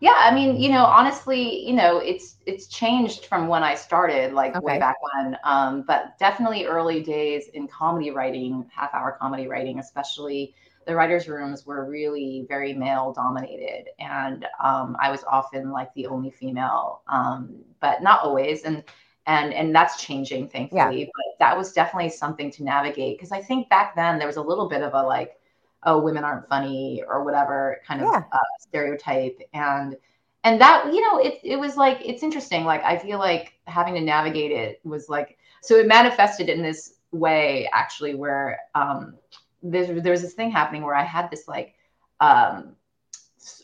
Yeah, 0.00 0.16
I 0.18 0.34
mean, 0.34 0.60
you 0.60 0.70
know, 0.70 0.84
honestly, 0.84 1.66
you 1.66 1.72
know, 1.72 1.98
it's 1.98 2.36
it's 2.46 2.66
changed 2.66 3.26
from 3.26 3.48
when 3.48 3.62
I 3.62 3.74
started, 3.74 4.32
like 4.32 4.54
okay. 4.54 4.64
way 4.64 4.78
back 4.78 4.96
when. 5.00 5.38
Um, 5.44 5.84
but 5.86 6.18
definitely 6.18 6.64
early 6.64 7.02
days 7.02 7.48
in 7.54 7.68
comedy 7.68 8.10
writing, 8.10 8.68
half 8.74 8.92
hour 8.92 9.16
comedy 9.18 9.46
writing, 9.46 9.78
especially 9.78 10.54
the 10.86 10.94
writers' 10.94 11.28
rooms 11.28 11.64
were 11.64 11.88
really 11.88 12.44
very 12.48 12.74
male 12.74 13.12
dominated, 13.12 13.88
and 13.98 14.44
um, 14.62 14.96
I 15.00 15.10
was 15.10 15.24
often 15.24 15.70
like 15.70 15.92
the 15.94 16.06
only 16.06 16.30
female, 16.30 17.00
um, 17.08 17.56
but 17.80 18.02
not 18.02 18.20
always, 18.20 18.64
and 18.64 18.84
and 19.26 19.54
and 19.54 19.74
that's 19.74 20.02
changing, 20.02 20.48
thankfully. 20.48 21.00
Yeah. 21.00 21.06
But 21.06 21.38
that 21.38 21.56
was 21.56 21.72
definitely 21.72 22.10
something 22.10 22.50
to 22.52 22.64
navigate 22.64 23.16
because 23.16 23.32
I 23.32 23.40
think 23.40 23.68
back 23.68 23.96
then 23.96 24.18
there 24.18 24.26
was 24.26 24.36
a 24.36 24.42
little 24.42 24.68
bit 24.68 24.82
of 24.82 24.92
a 24.92 25.02
like, 25.02 25.38
oh, 25.84 26.00
women 26.00 26.24
aren't 26.24 26.48
funny 26.48 27.02
or 27.06 27.24
whatever 27.24 27.80
kind 27.86 28.00
of 28.00 28.08
yeah. 28.12 28.22
uh, 28.32 28.38
stereotype, 28.58 29.38
and 29.52 29.96
and 30.44 30.60
that 30.60 30.92
you 30.92 31.00
know 31.00 31.18
it 31.18 31.40
it 31.42 31.56
was 31.56 31.76
like 31.76 31.98
it's 32.04 32.22
interesting. 32.22 32.64
Like 32.64 32.82
I 32.84 32.98
feel 32.98 33.18
like 33.18 33.54
having 33.66 33.94
to 33.94 34.00
navigate 34.00 34.50
it 34.50 34.80
was 34.84 35.08
like 35.08 35.38
so 35.62 35.76
it 35.76 35.86
manifested 35.86 36.48
in 36.48 36.62
this 36.62 36.94
way 37.12 37.68
actually 37.72 38.14
where 38.14 38.58
um 38.74 39.14
there's 39.62 40.02
there's 40.02 40.22
this 40.22 40.34
thing 40.34 40.50
happening 40.50 40.82
where 40.82 40.94
I 40.94 41.04
had 41.04 41.30
this 41.30 41.48
like 41.48 41.74
um 42.20 42.76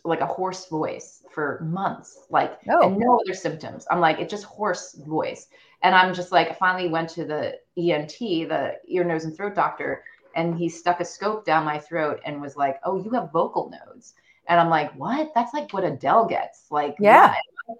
like 0.04 0.20
a 0.20 0.26
hoarse 0.26 0.66
voice 0.66 1.22
for 1.30 1.60
months, 1.62 2.26
like 2.30 2.58
oh. 2.68 2.88
and 2.88 2.98
no 2.98 3.18
other 3.18 3.34
symptoms. 3.34 3.86
I'm 3.90 4.00
like, 4.00 4.18
it's 4.18 4.30
just 4.30 4.44
hoarse 4.44 4.94
voice. 4.94 5.48
And 5.82 5.94
I'm 5.94 6.12
just 6.12 6.32
like, 6.32 6.50
I 6.50 6.54
finally 6.54 6.88
went 6.88 7.08
to 7.10 7.24
the 7.24 7.58
ENT, 7.78 8.18
the 8.18 8.74
ear, 8.86 9.04
nose, 9.04 9.24
and 9.24 9.34
throat 9.34 9.54
doctor, 9.54 10.04
and 10.34 10.56
he 10.56 10.68
stuck 10.68 11.00
a 11.00 11.04
scope 11.04 11.44
down 11.44 11.64
my 11.64 11.78
throat 11.78 12.20
and 12.24 12.40
was 12.40 12.56
like, 12.56 12.80
Oh, 12.84 13.02
you 13.02 13.10
have 13.10 13.32
vocal 13.32 13.70
nodes. 13.70 14.14
And 14.48 14.60
I'm 14.60 14.70
like, 14.70 14.92
What? 14.92 15.32
That's 15.34 15.54
like 15.54 15.72
what 15.72 15.84
Adele 15.84 16.26
gets. 16.26 16.66
Like, 16.70 16.96
yeah. 16.98 17.34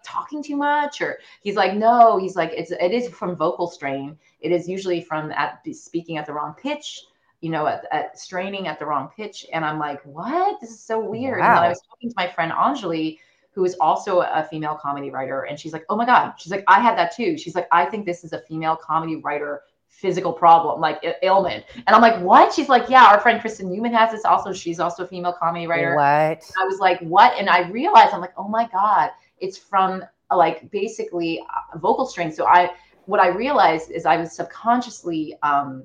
talking 0.05 0.41
too 0.41 0.55
much 0.55 1.01
or 1.01 1.19
he's 1.43 1.57
like 1.57 1.75
no 1.75 2.17
he's 2.17 2.37
like 2.37 2.53
it's 2.53 2.71
it 2.71 2.93
is 2.93 3.09
from 3.09 3.35
vocal 3.35 3.67
strain 3.67 4.17
it 4.41 4.53
is 4.53 4.69
usually 4.69 5.01
from 5.01 5.33
at 5.33 5.59
speaking 5.73 6.17
at 6.17 6.27
the 6.27 6.33
wrong 6.33 6.55
pitch 6.55 7.07
you 7.41 7.51
know, 7.51 7.67
at, 7.67 7.87
at, 7.91 8.19
straining 8.19 8.69
at 8.69 8.79
the 8.79 8.87
wrong 8.87 9.09
pitch. 9.17 9.47
And 9.53 9.65
I'm 9.65 9.79
like, 9.79 10.03
what? 10.05 10.61
This 10.61 10.71
is 10.71 10.81
so 10.81 11.01
weird. 11.01 11.41
Wow. 11.41 11.47
And 11.47 11.57
then 11.57 11.65
I 11.65 11.69
was 11.69 11.81
talking 11.89 12.11
to 12.11 12.15
my 12.17 12.29
friend 12.29 12.53
Anjali, 12.53 13.19
who 13.53 13.65
is 13.65 13.77
also 13.81 14.21
a 14.21 14.47
female 14.51 14.79
comedy 14.81 15.11
writer. 15.11 15.43
And 15.43 15.59
she's 15.59 15.73
like, 15.73 15.85
oh 15.89 15.97
my 15.97 16.07
God. 16.07 16.35
She's 16.39 16.53
like, 16.53 16.65
I 16.69 16.81
had 16.81 16.97
that 16.99 17.15
too. 17.15 17.39
She's 17.39 17.55
like, 17.55 17.67
I 17.73 17.85
think 17.87 18.07
this 18.07 18.25
is 18.25 18.33
a 18.33 18.41
female 18.43 18.77
comedy 18.77 19.17
writer 19.17 19.63
physical 19.91 20.33
problem, 20.33 20.81
like 20.81 21.05
ailment. 21.23 21.65
And 21.75 21.95
I'm 21.95 22.01
like, 22.01 22.19
what? 22.21 22.55
She's 22.55 22.69
like, 22.69 22.89
yeah, 22.89 23.05
our 23.07 23.21
friend 23.21 23.41
Kristen 23.41 23.71
Newman 23.71 23.93
has 23.93 24.11
this 24.11 24.25
also. 24.25 24.53
She's 24.53 24.81
also 24.81 25.05
a 25.05 25.07
female 25.07 25.35
comedy 25.35 25.67
writer. 25.67 25.95
What? 25.95 26.05
And 26.05 26.55
I 26.59 26.65
was 26.65 26.79
like, 26.79 27.01
what? 27.01 27.39
And 27.39 27.51
I 27.51 27.69
realized, 27.69 28.15
I'm 28.15 28.21
like, 28.21 28.33
oh 28.39 28.49
my 28.49 28.69
God, 28.73 29.11
it's 29.39 29.59
from 29.59 30.03
like 30.35 30.71
basically 30.71 31.41
uh, 31.41 31.79
vocal 31.79 32.07
strength. 32.07 32.37
So 32.37 32.47
I, 32.47 32.71
what 33.05 33.21
I 33.21 33.29
realized 33.29 33.91
is 33.91 34.07
I 34.07 34.17
was 34.17 34.33
subconsciously 34.35 35.37
um, 35.43 35.85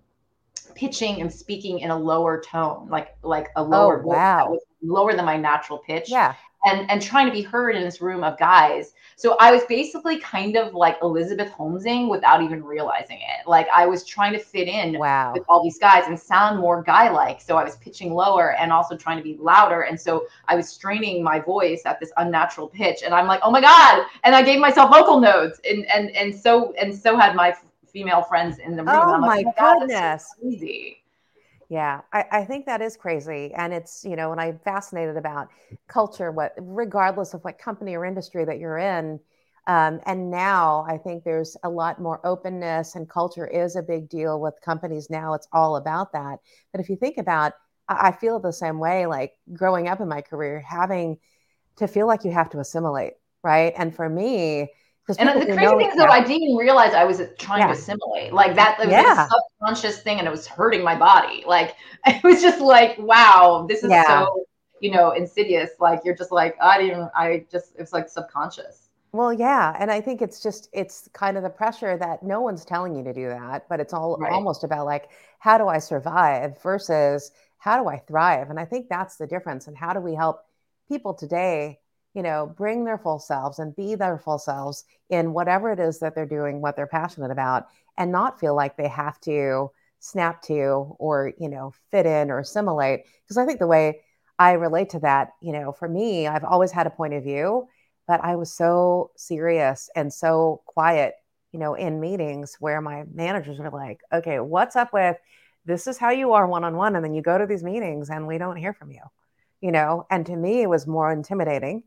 pitching 0.76 1.22
and 1.22 1.32
speaking 1.32 1.80
in 1.80 1.90
a 1.90 1.98
lower 1.98 2.42
tone, 2.42 2.88
like 2.90 3.16
like 3.24 3.50
a 3.56 3.64
lower 3.64 4.02
oh, 4.04 4.08
wow. 4.08 4.58
lower 4.82 5.14
than 5.14 5.26
my 5.26 5.38
natural 5.38 5.80
pitch. 5.80 6.10
Yeah. 6.10 6.36
And 6.66 6.90
and 6.90 7.02
trying 7.02 7.28
to 7.28 7.32
be 7.32 7.42
heard 7.42 7.76
in 7.76 7.84
this 7.84 8.02
room 8.02 8.24
of 8.24 8.38
guys. 8.40 8.94
So 9.18 9.38
I 9.40 9.52
was 9.52 9.64
basically 9.66 10.20
kind 10.20 10.58
of 10.58 10.74
like 10.74 10.98
Elizabeth 11.02 11.50
Holmesing 11.50 12.10
without 12.10 12.42
even 12.42 12.64
realizing 12.64 13.20
it. 13.20 13.48
Like 13.48 13.68
I 13.74 13.86
was 13.86 14.04
trying 14.04 14.34
to 14.34 14.40
fit 14.40 14.68
in 14.68 14.98
wow. 14.98 15.32
with 15.34 15.44
all 15.48 15.64
these 15.64 15.80
guys 15.80 16.08
and 16.08 16.20
sound 16.20 16.60
more 16.60 16.84
guy-like. 16.84 17.40
So 17.40 17.56
I 17.56 17.64
was 17.64 17.78
pitching 17.78 18.14
lower 18.14 18.56
and 18.56 18.74
also 18.74 18.98
trying 18.98 19.18
to 19.18 19.24
be 19.24 19.38
louder. 19.40 19.84
And 19.84 20.00
so 20.00 20.26
I 20.50 20.56
was 20.56 20.68
straining 20.68 21.24
my 21.24 21.40
voice 21.40 21.84
at 21.86 22.00
this 22.00 22.12
unnatural 22.18 22.68
pitch. 22.68 23.04
And 23.04 23.14
I'm 23.14 23.28
like, 23.28 23.40
oh 23.44 23.52
my 23.52 23.62
God. 23.62 24.06
And 24.24 24.36
I 24.36 24.42
gave 24.42 24.60
myself 24.60 24.92
vocal 24.92 25.22
nodes. 25.22 25.62
And 25.70 25.86
and 25.86 26.10
and 26.10 26.36
so 26.36 26.74
and 26.74 26.94
so 26.94 27.16
had 27.16 27.36
my 27.36 27.56
female 27.94 28.24
friends 28.24 28.58
in 28.58 28.76
the 28.76 28.84
room. 28.84 28.96
Oh, 28.96 29.16
oh, 29.16 29.18
my, 29.20 29.28
like, 29.28 29.46
oh 29.58 29.80
goodness. 29.80 30.28
So 30.36 30.42
crazy. 30.42 31.05
Yeah, 31.70 32.02
I, 32.14 32.26
I, 32.32 32.46
think 32.46 32.68
that 32.68 32.82
is 32.82 32.96
crazy. 32.96 33.52
And 33.56 33.74
it's, 33.74 34.06
you 34.06 34.16
know, 34.16 34.32
and 34.32 34.40
I'm 34.40 34.60
fascinated 34.60 35.18
about 35.18 35.50
culture, 35.88 36.32
what 36.32 36.54
regardless 36.58 37.34
of 37.34 37.44
what 37.44 37.58
company 37.58 37.96
or 37.96 38.06
industry 38.06 38.46
that 38.46 38.60
you're 38.60 38.78
in. 38.78 39.20
Um, 39.68 40.00
and 40.06 40.30
now 40.30 40.86
I 40.88 41.00
think 41.00 41.24
there's 41.24 41.58
a 41.64 41.70
lot 41.70 42.00
more 42.00 42.26
openness 42.26 42.96
and 42.96 43.10
culture 43.10 43.48
is 43.48 43.76
a 43.76 43.82
big 43.82 44.10
deal 44.10 44.40
with 44.40 44.54
companies 44.64 45.10
now. 45.10 45.34
It's 45.34 45.48
all 45.52 45.78
about 45.78 46.14
that. 46.14 46.38
But 46.72 46.82
if 46.82 46.90
you 46.90 46.96
think 46.96 47.18
about, 47.18 47.54
I, 47.90 48.10
I 48.10 48.12
feel 48.12 48.40
the 48.40 48.54
same 48.54 48.78
way, 48.78 49.08
like 49.08 49.34
growing 49.54 49.88
up 49.88 50.00
in 50.02 50.08
my 50.08 50.22
career, 50.22 50.60
having 50.60 51.18
to 51.78 51.88
feel 51.88 52.06
like 52.06 52.24
you 52.24 52.32
have 52.32 52.52
to 52.52 52.60
assimilate, 52.60 53.14
right? 53.44 53.74
And 53.76 53.96
for 53.96 54.08
me, 54.08 54.70
and 55.08 55.30
the 55.30 55.46
crazy 55.46 55.78
thing 55.78 55.90
is, 55.90 55.96
though, 55.96 56.06
I 56.06 56.22
didn't 56.22 56.44
even 56.44 56.56
realize 56.56 56.94
I 56.94 57.04
was 57.04 57.22
trying 57.38 57.62
yeah. 57.62 57.68
to 57.68 57.74
assimilate. 57.74 58.34
Like 58.34 58.56
that, 58.56 58.80
it 58.80 58.88
was 58.88 58.92
yeah. 58.92 59.26
a 59.26 59.30
subconscious 59.30 60.02
thing, 60.02 60.18
and 60.18 60.28
it 60.28 60.32
was 60.32 60.48
hurting 60.48 60.84
my 60.84 60.98
body. 60.98 61.44
Like 61.46 61.76
it 62.06 62.24
was 62.24 62.42
just 62.42 62.60
like, 62.60 62.98
wow, 62.98 63.66
this 63.70 63.84
is 63.84 63.92
yeah. 63.92 64.08
so, 64.08 64.46
you 64.80 64.92
know, 64.92 65.12
insidious. 65.12 65.72
Like 65.80 66.02
you're 66.04 66.16
just 66.16 66.32
like, 66.32 66.56
I 66.60 66.82
didn't. 66.82 67.10
I 67.16 67.46
just, 67.52 67.74
it's 67.78 67.94
like 67.94 68.10
subconscious. 68.10 68.90
Well, 69.12 69.32
yeah, 69.32 69.76
and 69.80 69.92
I 69.92 70.02
think 70.02 70.22
it's 70.22 70.42
just 70.42 70.70
it's 70.74 71.08
kind 71.14 71.38
of 71.38 71.44
the 71.44 71.50
pressure 71.50 71.98
that 71.98 72.24
no 72.24 72.42
one's 72.42 72.66
telling 72.66 72.96
you 72.96 73.04
to 73.04 73.14
do 73.14 73.30
that, 73.30 73.70
but 73.70 73.80
it's 73.80 73.94
all 73.94 74.18
right. 74.18 74.32
almost 74.32 74.64
about 74.64 74.86
like 74.86 75.10
how 75.40 75.58
do 75.58 75.68
I 75.68 75.78
survive 75.78 76.62
versus 76.62 77.32
how 77.60 77.82
do 77.82 77.88
I 77.88 77.98
thrive, 77.98 78.50
and 78.50 78.60
I 78.60 78.66
think 78.66 78.90
that's 78.90 79.18
the 79.18 79.28
difference. 79.28 79.68
And 79.68 79.78
how 79.78 79.94
do 79.94 80.00
we 80.00 80.16
help 80.16 80.44
people 80.90 81.14
today 81.14 81.80
you 82.16 82.24
know, 82.24 82.52
bring 82.58 82.86
their 82.86 82.98
full 82.98 83.20
selves 83.20 83.60
and 83.60 83.76
be 83.76 83.94
their 83.94 84.18
full 84.18 84.40
selves 84.40 84.86
in 85.10 85.34
whatever 85.34 85.72
it 85.72 85.80
is 85.80 86.00
that 86.00 86.16
they're 86.16 86.26
doing, 86.26 86.62
what 86.62 86.76
they're 86.78 86.88
passionate 86.88 87.30
about, 87.30 87.68
and 87.98 88.12
not 88.12 88.40
feel 88.40 88.56
like 88.56 88.78
they 88.78 88.88
have 88.88 89.20
to 89.22 89.70
snap 90.00 90.42
to 90.44 90.96
or, 90.98 91.34
you 91.38 91.50
know, 91.50 91.74
fit 91.92 92.06
in 92.06 92.32
or 92.32 92.40
assimilate. 92.40 93.02
Because 93.24 93.38
I 93.38 93.46
think 93.46 93.60
the 93.60 93.68
way 93.68 94.00
I 94.40 94.54
relate 94.54 94.92
to 94.92 95.00
that, 95.00 95.34
you 95.42 95.52
know, 95.52 95.74
for 95.74 95.90
me, 95.90 96.26
I've 96.26 96.46
always 96.46 96.72
had 96.72 96.88
a 96.88 96.92
point 96.92 97.14
of 97.14 97.24
view, 97.24 97.68
but 98.08 98.24
I 98.24 98.38
was 98.38 98.52
so 98.52 99.12
serious 99.18 99.90
and 99.94 100.14
so 100.14 100.62
quiet, 100.66 101.16
you 101.52 101.60
know, 101.60 101.74
in 101.74 102.00
meetings 102.00 102.56
where 102.60 102.80
my 102.80 103.04
managers 103.14 103.60
were 103.60 103.70
like, 103.72 104.00
okay, 104.14 104.40
what's 104.40 104.78
up 104.78 104.94
with 104.94 105.18
this 105.66 105.86
is 105.86 105.98
how 105.98 106.12
you 106.12 106.32
are 106.34 106.48
one 106.48 106.64
on 106.64 106.78
one. 106.78 106.96
And 106.96 107.04
then 107.04 107.14
you 107.14 107.22
go 107.22 107.38
to 107.38 107.46
these 107.46 107.64
meetings 107.64 108.10
and 108.10 108.26
we 108.26 108.38
don't 108.38 108.56
hear 108.56 108.72
from 108.72 108.92
you, 108.92 109.02
you 109.60 109.72
know, 109.72 110.06
and 110.10 110.26
to 110.28 110.36
me, 110.36 110.62
it 110.62 110.70
was 110.70 110.88
more 110.88 111.12
intimidating 111.12 111.84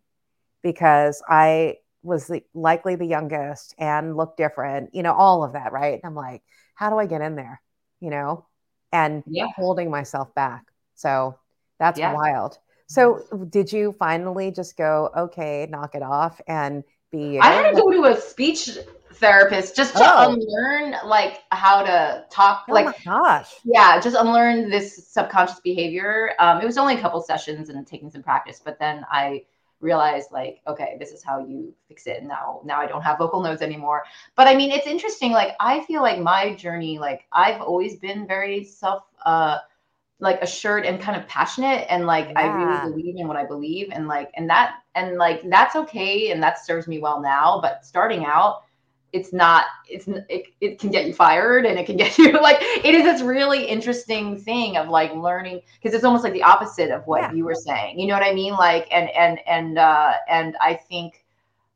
because 0.63 1.23
I 1.29 1.77
was 2.03 2.27
the, 2.27 2.43
likely 2.55 2.97
the 2.97 3.07
youngest 3.07 3.75
and 3.79 4.17
looked 4.17 4.37
different, 4.37 4.95
you 4.95 5.03
know, 5.03 5.13
all 5.13 5.45
of 5.45 5.53
that, 5.53 5.73
right? 5.73 6.01
I'm 6.05 6.15
like, 6.15 6.43
how 6.75 6.91
do 6.91 6.99
I 6.99 7.07
get 7.07 7.21
in 7.21 7.37
there, 7.37 7.61
you 8.01 8.11
know, 8.11 8.47
and 8.93 9.23
yeah. 9.27 9.49
holding 9.57 9.91
myself 9.91 10.35
back. 10.35 10.65
So 10.95 11.39
that's 11.79 11.99
yeah. 11.99 12.13
wild. 12.13 12.59
So 12.87 13.23
did 13.51 13.71
you 13.73 13.95
finally 13.99 14.51
just 14.51 14.77
go, 14.77 15.11
okay, 15.17 15.67
knock 15.69 15.95
it 15.95 16.03
off 16.03 16.41
and 16.49 16.83
be? 17.13 17.39
I 17.39 17.53
had 17.53 17.75
to 17.75 17.77
go 17.77 17.91
to 17.91 18.05
a 18.05 18.21
speech 18.21 18.79
therapist 19.15 19.77
just 19.77 19.95
to 19.97 20.03
oh. 20.03 20.33
unlearn 20.33 20.95
like 21.05 21.43
how 21.51 21.83
to 21.83 22.25
talk. 22.31 22.65
Oh 22.69 22.73
like, 22.73 23.05
gosh, 23.05 23.51
yeah, 23.65 24.01
just 24.01 24.17
unlearn 24.17 24.71
this 24.71 25.09
subconscious 25.09 25.61
behavior. 25.61 26.33
Um, 26.39 26.63
it 26.63 26.65
was 26.65 26.79
only 26.79 26.95
a 26.95 27.01
couple 27.01 27.21
sessions 27.21 27.69
and 27.69 27.87
taking 27.87 28.11
some 28.11 28.23
practice, 28.23 28.61
but 28.65 28.79
then 28.79 29.05
I 29.11 29.43
realized 29.81 30.33
like 30.33 30.61
okay 30.67 30.97
this 30.99 31.11
is 31.11 31.23
how 31.23 31.39
you 31.39 31.73
fix 31.89 32.07
it. 32.07 32.19
And 32.19 32.29
now 32.29 32.61
now 32.65 32.81
i 32.81 32.87
don't 32.87 33.03
have 33.03 33.19
vocal 33.19 33.43
nodes 33.43 33.63
anymore. 33.63 34.05
But 34.37 34.47
i 34.49 34.55
mean 34.55 34.71
it's 34.71 34.87
interesting 34.87 35.33
like 35.33 35.53
i 35.61 35.85
feel 35.85 36.03
like 36.03 36.21
my 36.21 36.55
journey 36.55 36.99
like 36.99 37.27
i've 37.33 37.61
always 37.61 37.97
been 37.97 38.27
very 38.27 38.65
self 38.65 39.05
uh 39.25 39.59
like 40.21 40.43
assured 40.43 40.85
and 40.85 41.01
kind 41.01 41.17
of 41.17 41.29
passionate 41.29 41.87
and 41.89 42.05
like 42.05 42.31
yeah. 42.31 42.41
i 42.41 42.47
really 42.47 42.91
believe 42.91 43.15
in 43.19 43.29
what 43.29 43.37
i 43.37 43.45
believe 43.45 43.89
and 43.93 44.09
like 44.09 44.33
and 44.35 44.51
that 44.51 44.81
and 44.99 45.17
like 45.17 45.49
that's 45.49 45.77
okay 45.77 46.33
and 46.33 46.43
that 46.43 46.65
serves 46.65 46.89
me 46.89 46.99
well 46.99 47.21
now. 47.21 47.61
But 47.63 47.85
starting 47.85 48.25
out 48.25 48.63
it's 49.13 49.33
not 49.33 49.65
it's 49.89 50.07
it, 50.29 50.47
it 50.61 50.79
can 50.79 50.91
get 50.91 51.07
you 51.07 51.15
fired 51.15 51.65
and 51.65 51.79
it 51.79 51.87
can 51.87 51.97
get 52.03 52.19
you 52.19 52.33
like 52.41 52.59
it 52.61 52.95
is 52.95 53.05
this 53.05 53.23
really 53.23 53.65
interesting 53.65 54.37
thing 54.37 54.77
of 54.77 54.89
like 54.89 55.13
learning 55.15 55.61
because 55.81 55.95
it's 55.95 56.05
almost 56.05 56.25
like 56.25 56.33
the 56.33 56.43
opposite 56.43 56.91
of 56.91 57.07
what 57.07 57.23
yeah. 57.23 57.33
you 57.33 57.45
were 57.45 57.55
saying 57.55 57.99
you 57.99 58.07
know 58.07 58.15
what 58.15 58.23
i 58.23 58.33
mean 58.33 58.53
like 58.55 58.87
and 58.91 59.09
and 59.11 59.39
and 59.47 59.79
uh 59.79 60.13
and 60.29 60.57
i 60.61 60.75
think 60.75 61.25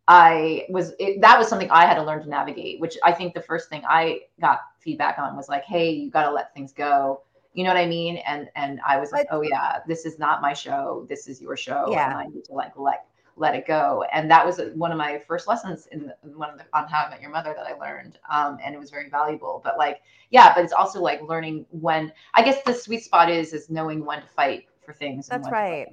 i 0.08 0.66
was 0.68 0.92
it, 0.98 1.20
that 1.20 1.38
was 1.38 1.48
something 1.48 1.70
i 1.70 1.86
had 1.86 1.94
to 1.94 2.02
learn 2.02 2.22
to 2.22 2.28
navigate 2.28 2.80
which 2.80 2.98
i 3.02 3.12
think 3.12 3.32
the 3.34 3.42
first 3.42 3.68
thing 3.68 3.82
i 3.88 4.20
got 4.40 4.60
feedback 4.78 5.18
on 5.18 5.36
was 5.36 5.48
like 5.48 5.64
hey 5.64 5.90
you 5.90 6.10
got 6.10 6.24
to 6.24 6.30
let 6.30 6.52
things 6.54 6.72
go 6.72 7.22
You 7.54 7.64
know 7.64 7.70
what 7.74 7.80
I 7.80 7.86
mean? 7.86 8.16
And 8.26 8.48
and 8.56 8.80
I 8.80 8.96
was 8.98 9.12
like, 9.12 9.26
oh 9.30 9.42
yeah, 9.42 9.80
this 9.86 10.06
is 10.06 10.18
not 10.18 10.40
my 10.40 10.54
show. 10.54 11.04
This 11.06 11.28
is 11.28 11.38
your 11.38 11.54
show, 11.54 11.92
Yeah. 11.92 12.08
and 12.08 12.14
I 12.18 12.24
need 12.32 12.44
to 12.46 12.54
like 12.54 12.72
let 12.78 13.04
let 13.36 13.54
it 13.54 13.66
go. 13.66 14.04
And 14.12 14.30
that 14.30 14.44
was 14.44 14.60
one 14.74 14.92
of 14.92 14.98
my 14.98 15.20
first 15.26 15.48
lessons 15.48 15.88
in 15.90 16.12
one 16.34 16.50
of 16.50 16.58
the 16.58 16.64
on 16.74 16.88
How 16.88 17.04
I 17.06 17.10
Met 17.10 17.20
Your 17.20 17.30
Mother 17.30 17.54
that 17.56 17.66
I 17.66 17.74
learned, 17.74 18.18
um, 18.30 18.58
and 18.64 18.74
it 18.74 18.78
was 18.78 18.90
very 18.90 19.08
valuable. 19.08 19.60
But 19.64 19.78
like, 19.78 20.02
yeah, 20.30 20.54
but 20.54 20.64
it's 20.64 20.72
also 20.72 21.00
like 21.00 21.22
learning 21.22 21.66
when. 21.70 22.12
I 22.34 22.42
guess 22.42 22.62
the 22.64 22.74
sweet 22.74 23.04
spot 23.04 23.30
is 23.30 23.52
is 23.52 23.70
knowing 23.70 24.04
when 24.04 24.22
to 24.22 24.28
fight 24.28 24.66
for 24.84 24.92
things. 24.92 25.28
That's 25.28 25.50
right. 25.50 25.88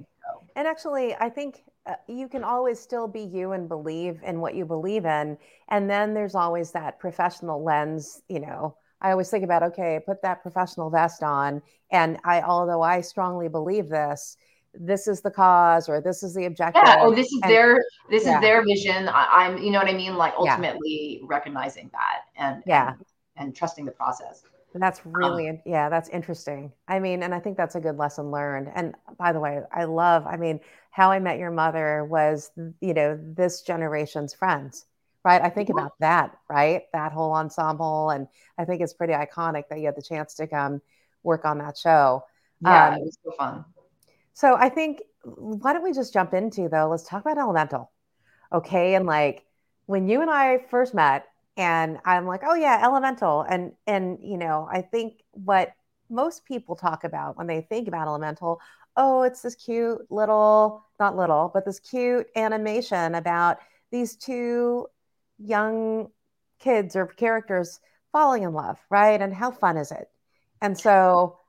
And 0.56 0.66
actually, 0.66 1.14
I 1.16 1.28
think 1.28 1.62
uh, 1.86 1.94
you 2.06 2.28
can 2.28 2.44
always 2.44 2.78
still 2.78 3.08
be 3.08 3.22
you 3.22 3.52
and 3.52 3.68
believe 3.68 4.20
in 4.24 4.40
what 4.40 4.54
you 4.54 4.64
believe 4.64 5.04
in. 5.04 5.38
And 5.68 5.88
then 5.88 6.14
there's 6.14 6.34
always 6.34 6.70
that 6.72 6.98
professional 6.98 7.64
lens. 7.64 8.22
You 8.28 8.40
know, 8.40 8.76
I 9.00 9.10
always 9.10 9.30
think 9.30 9.44
about, 9.44 9.62
okay, 9.62 10.00
put 10.04 10.22
that 10.22 10.42
professional 10.42 10.90
vest 10.90 11.22
on. 11.22 11.62
And 11.90 12.18
I, 12.24 12.42
although 12.42 12.82
I 12.82 13.00
strongly 13.00 13.48
believe 13.48 13.88
this, 13.88 14.36
this 14.74 15.08
is 15.08 15.20
the 15.20 15.30
cause 15.30 15.88
or 15.88 16.00
this 16.00 16.22
is 16.22 16.34
the 16.34 16.44
objective. 16.46 16.82
Yeah. 16.84 16.98
Oh, 17.00 17.14
this 17.14 17.26
is 17.32 17.40
And- 17.42 17.50
their 17.50 17.84
this 18.10 18.24
yeah. 18.24 18.36
is 18.36 18.40
their 18.40 18.64
vision. 18.64 19.08
I, 19.08 19.26
I'm. 19.30 19.58
You 19.58 19.70
know 19.70 19.78
what 19.78 19.88
I 19.88 19.94
mean? 19.94 20.16
Like 20.16 20.34
Yeah. 20.42 20.52
ultimately 20.52 21.20
recognizing 21.24 21.90
that 21.92 22.22
and 22.36 22.62
Yeah. 22.66 22.90
and, 22.92 23.04
and 23.36 23.56
trusting 23.56 23.84
the 23.84 23.92
process. 23.92 24.42
And 24.72 24.80
That's 24.80 25.04
really, 25.04 25.60
yeah, 25.66 25.88
that's 25.88 26.08
interesting. 26.10 26.70
I 26.86 27.00
mean, 27.00 27.24
and 27.24 27.34
I 27.34 27.40
think 27.40 27.56
that's 27.56 27.74
a 27.74 27.80
good 27.80 27.96
lesson 27.96 28.30
learned. 28.30 28.70
And 28.72 28.94
by 29.18 29.32
the 29.32 29.40
way, 29.40 29.60
I 29.72 29.82
love, 29.82 30.24
I 30.28 30.36
mean, 30.36 30.60
How 30.92 31.10
I 31.10 31.18
Met 31.18 31.38
Your 31.40 31.50
Mother 31.50 32.04
was, 32.04 32.52
you 32.80 32.94
know, 32.94 33.18
this 33.20 33.62
generation's 33.62 34.32
friends, 34.32 34.86
right? 35.24 35.42
I 35.42 35.48
think 35.50 35.70
Yeah. 35.70 35.74
about 35.74 35.94
that, 35.98 36.38
right? 36.48 36.84
That 36.92 37.10
whole 37.10 37.32
ensemble. 37.32 38.10
And 38.10 38.28
I 38.58 38.64
think 38.64 38.80
it's 38.80 38.94
pretty 38.94 39.12
iconic 39.12 39.64
that 39.70 39.80
you 39.80 39.86
had 39.86 39.96
the 39.96 40.02
chance 40.02 40.34
to 40.34 40.46
come 40.46 40.80
work 41.24 41.44
on 41.44 41.58
that 41.58 41.76
show. 41.76 42.22
Yeah, 42.60 42.90
Um, 42.90 42.94
it 42.94 43.04
was 43.06 43.18
so 43.24 43.32
fun. 43.32 43.64
So 44.34 44.54
I 44.56 44.68
think, 44.68 45.02
why 45.24 45.72
don't 45.72 45.82
we 45.82 45.92
just 45.92 46.12
jump 46.12 46.34
into 46.34 46.68
though? 46.68 46.88
Let's 46.88 47.04
talk 47.04 47.22
about 47.22 47.38
Elemental. 47.38 47.90
Okay. 48.52 48.94
And 48.94 49.06
like 49.06 49.44
when 49.86 50.08
you 50.08 50.22
and 50.22 50.30
I 50.30 50.58
first 50.70 50.94
met, 50.94 51.26
and 51.56 51.98
I'm 52.04 52.26
like, 52.26 52.42
oh 52.46 52.54
yeah, 52.54 52.80
Elemental. 52.82 53.42
And 53.42 53.72
and 53.86 54.18
you 54.22 54.38
know, 54.38 54.68
I 54.70 54.82
think 54.82 55.22
what 55.32 55.72
most 56.08 56.44
people 56.44 56.74
talk 56.74 57.04
about 57.04 57.36
when 57.36 57.46
they 57.46 57.60
think 57.60 57.86
about 57.86 58.08
Elemental, 58.08 58.60
oh, 58.96 59.22
it's 59.22 59.42
this 59.42 59.54
cute 59.56 59.98
little, 60.10 60.84
not 60.98 61.16
little, 61.16 61.50
but 61.52 61.64
this 61.64 61.80
cute 61.80 62.28
animation 62.36 63.14
about 63.14 63.58
these 63.90 64.16
two 64.16 64.86
young 65.38 66.08
kids 66.60 66.96
or 66.96 67.06
characters 67.06 67.80
falling 68.12 68.42
in 68.42 68.52
love, 68.52 68.78
right? 68.90 69.20
And 69.20 69.34
how 69.34 69.50
fun 69.50 69.76
is 69.76 69.90
it? 69.92 70.08
And 70.60 70.78
so 70.78 71.39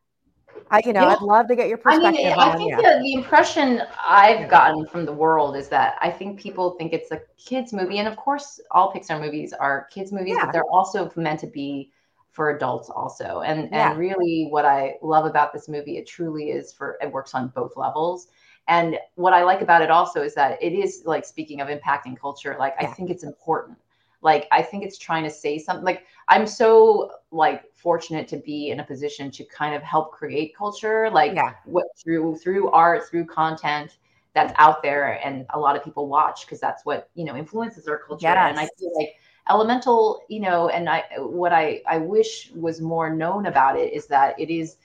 I, 0.70 0.82
you 0.86 0.94
know, 0.94 1.02
Yeah. 1.02 1.16
I'd 1.16 1.22
love 1.22 1.48
to 1.48 1.56
get 1.56 1.68
your 1.68 1.78
perspective. 1.78 2.08
I 2.08 2.12
mean, 2.12 2.32
on 2.34 2.40
I 2.40 2.56
think 2.56 2.72
yeah. 2.72 2.78
the, 2.78 3.00
the 3.04 3.14
impression 3.14 3.82
I've 4.08 4.50
gotten 4.50 4.86
from 4.88 5.06
the 5.06 5.12
world 5.12 5.56
is 5.58 5.68
that 5.70 5.98
I 6.02 6.10
think 6.10 6.40
people 6.40 6.72
think 6.72 6.94
it's 6.94 7.12
a 7.12 7.22
kids 7.38 7.74
movie, 7.74 8.00
and 8.00 8.08
of 8.08 8.16
course, 8.16 8.60
all 8.72 8.94
Pixar 8.94 9.20
movies 9.20 9.54
are 9.54 9.88
kids 9.92 10.12
movies, 10.12 10.36
Yeah. 10.38 10.46
but 10.46 10.54
they're 10.54 10.72
also 10.72 11.12
meant 11.16 11.40
to 11.42 11.48
be 11.48 11.92
for 12.32 12.52
adults 12.52 12.90
also. 12.90 13.42
And 13.42 13.74
and 13.74 13.98
really, 14.00 14.48
what 14.50 14.64
I 14.66 14.96
love 15.02 15.26
about 15.26 15.52
this 15.52 15.68
movie, 15.68 15.98
it 15.98 16.08
truly 16.08 16.52
is 16.52 16.72
for 16.72 16.98
it 17.02 17.12
works 17.12 17.34
on 17.36 17.50
both 17.50 17.76
levels. 17.76 18.28
And 18.68 18.98
what 19.16 19.34
I 19.34 19.44
like 19.44 19.62
about 19.62 19.82
it 19.82 19.92
also 19.92 20.22
is 20.22 20.34
that 20.36 20.62
it 20.64 20.72
is 20.72 21.04
like 21.06 21.26
speaking 21.26 21.60
of 21.60 21.68
impacting 21.68 22.18
culture, 22.18 22.56
like 22.58 22.76
I 22.80 22.86
think 22.86 23.10
it's 23.10 23.24
important. 23.24 23.78
Like 24.22 24.48
I 24.52 24.62
think 24.62 24.84
it's 24.84 24.98
trying 24.98 25.24
to 25.24 25.30
say 25.30 25.58
something. 25.58 25.84
Like 25.86 26.06
I'm 26.28 26.46
so 26.48 27.12
like 27.32 27.74
fortunate 27.74 28.28
to 28.30 28.38
be 28.38 28.70
in 28.70 28.80
a 28.80 28.84
position 28.84 29.32
to 29.32 29.44
kind 29.46 29.76
of 29.76 29.82
help 29.82 30.12
create 30.12 30.56
culture. 30.56 31.10
Like 31.10 31.34
Yeah. 31.34 31.54
what 31.66 31.86
through 31.98 32.38
through 32.38 32.70
art 32.72 33.08
through 33.10 33.26
content 33.26 33.98
that's 34.34 34.54
out 34.58 34.82
there 34.82 35.20
and 35.26 35.46
a 35.54 35.60
lot 35.60 35.76
of 35.76 35.84
people 35.84 36.08
watch 36.08 36.46
because 36.46 36.60
that's 36.60 36.86
what 36.86 37.10
you 37.16 37.26
know 37.26 37.36
influences 37.36 37.88
our 37.88 37.98
culture 37.98 38.28
and 38.28 38.60
i 38.60 38.68
feel 38.80 38.92
like 38.98 39.16
elemental 39.50 40.22
you 40.30 40.40
know 40.40 40.70
and 40.70 40.88
i 40.90 41.04
what 41.18 41.52
i 41.52 41.82
i 41.88 41.98
wish 41.98 42.50
was 42.56 42.80
more 42.80 43.14
known 43.14 43.48
about 43.48 43.78
it 43.78 43.92
is 43.92 44.08
that 44.08 44.40
it 44.40 44.50
is 44.50 44.78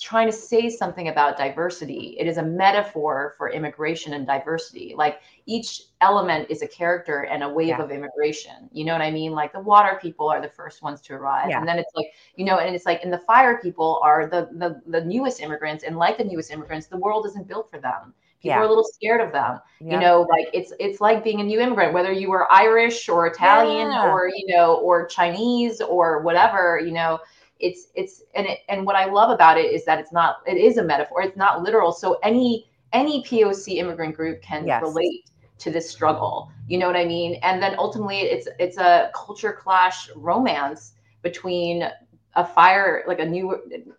trying 0.00 0.26
to 0.26 0.32
say 0.32 0.68
something 0.68 1.08
about 1.08 1.36
diversity. 1.38 2.16
It 2.18 2.26
is 2.26 2.36
a 2.38 2.42
metaphor 2.42 3.34
for 3.38 3.50
immigration 3.50 4.12
and 4.14 4.26
diversity. 4.26 4.94
Like 4.96 5.20
each 5.46 5.82
element 6.00 6.48
is 6.50 6.62
a 6.62 6.68
character 6.68 7.22
and 7.22 7.42
a 7.42 7.48
wave 7.48 7.68
Yeah. 7.68 7.82
of 7.82 7.90
immigration. 7.90 8.68
You 8.72 8.84
know 8.84 8.92
what 8.92 9.00
i 9.02 9.10
mean? 9.10 9.32
Like 9.32 9.52
the 9.52 9.60
water 9.60 9.98
people 10.00 10.28
are 10.28 10.40
the 10.40 10.48
first 10.48 10.82
ones 10.82 11.00
to 11.02 11.14
arrive. 11.14 11.48
Yeah. 11.50 11.58
and 11.58 11.68
then 11.68 11.78
it's 11.78 11.94
like 11.94 12.06
you 12.36 12.44
know 12.44 12.58
and 12.58 12.74
it's 12.74 12.84
like 12.86 13.02
and 13.02 13.12
the 13.12 13.18
fire 13.18 13.58
people 13.62 14.00
are 14.02 14.26
the 14.26 14.48
the, 14.52 14.80
the 14.86 15.04
newest 15.04 15.40
immigrants. 15.40 15.84
And 15.84 15.96
like 15.96 16.18
the 16.18 16.24
newest 16.24 16.50
immigrants 16.50 16.86
the 16.88 16.98
world 16.98 17.26
isn't 17.26 17.48
built 17.48 17.70
for 17.70 17.78
them. 17.80 18.12
People 18.40 18.50
Yeah. 18.50 18.58
are 18.60 18.64
a 18.64 18.68
little 18.68 18.84
scared 18.84 19.22
of 19.22 19.32
them. 19.32 19.60
You 19.80 19.98
know 19.98 20.26
like 20.30 20.48
it's 20.52 20.72
it's 20.78 21.00
like 21.00 21.24
being 21.24 21.40
a 21.40 21.44
new 21.44 21.60
immigrant 21.60 21.94
whether 21.94 22.12
you 22.12 22.28
were 22.28 22.50
irish 22.52 23.08
or 23.08 23.26
italian 23.26 23.88
or 23.88 24.28
you 24.28 24.54
know 24.54 24.74
or 24.76 25.06
chinese 25.06 25.80
or 25.80 26.20
whatever 26.22 26.78
you 26.84 26.92
know 26.92 27.18
it's 27.60 27.88
it's 27.94 28.22
and 28.34 28.46
it 28.46 28.58
and 28.68 28.84
what 28.86 28.96
i 28.96 29.06
love 29.06 29.30
about 29.30 29.58
it 29.58 29.72
is 29.72 29.84
that 29.84 29.98
it's 29.98 30.12
not 30.12 30.36
it 30.46 30.56
is 30.56 30.76
a 30.78 30.82
metaphor 30.84 31.22
it's 31.22 31.36
not 31.36 31.62
literal. 31.62 31.92
So 31.92 32.18
any 32.22 32.66
any 32.92 33.22
poc 33.22 33.68
immigrant 33.76 34.14
group 34.16 34.42
can 34.42 34.72
Yes. 34.72 34.80
relate 34.80 35.24
to 35.58 35.70
this 35.70 35.90
struggle. 35.90 36.50
You 36.68 36.78
know 36.78 36.86
what 36.86 36.96
i 36.96 37.04
mean? 37.04 37.36
And 37.42 37.62
then 37.62 37.74
ultimately 37.78 38.18
it's 38.20 38.48
it's 38.58 38.78
a 38.78 39.10
culture 39.14 39.52
clash 39.52 40.10
romance 40.16 40.94
between 41.22 41.88
a 42.34 42.44
fire 42.44 43.04
like 43.06 43.20
a 43.20 43.24
new 43.26 43.56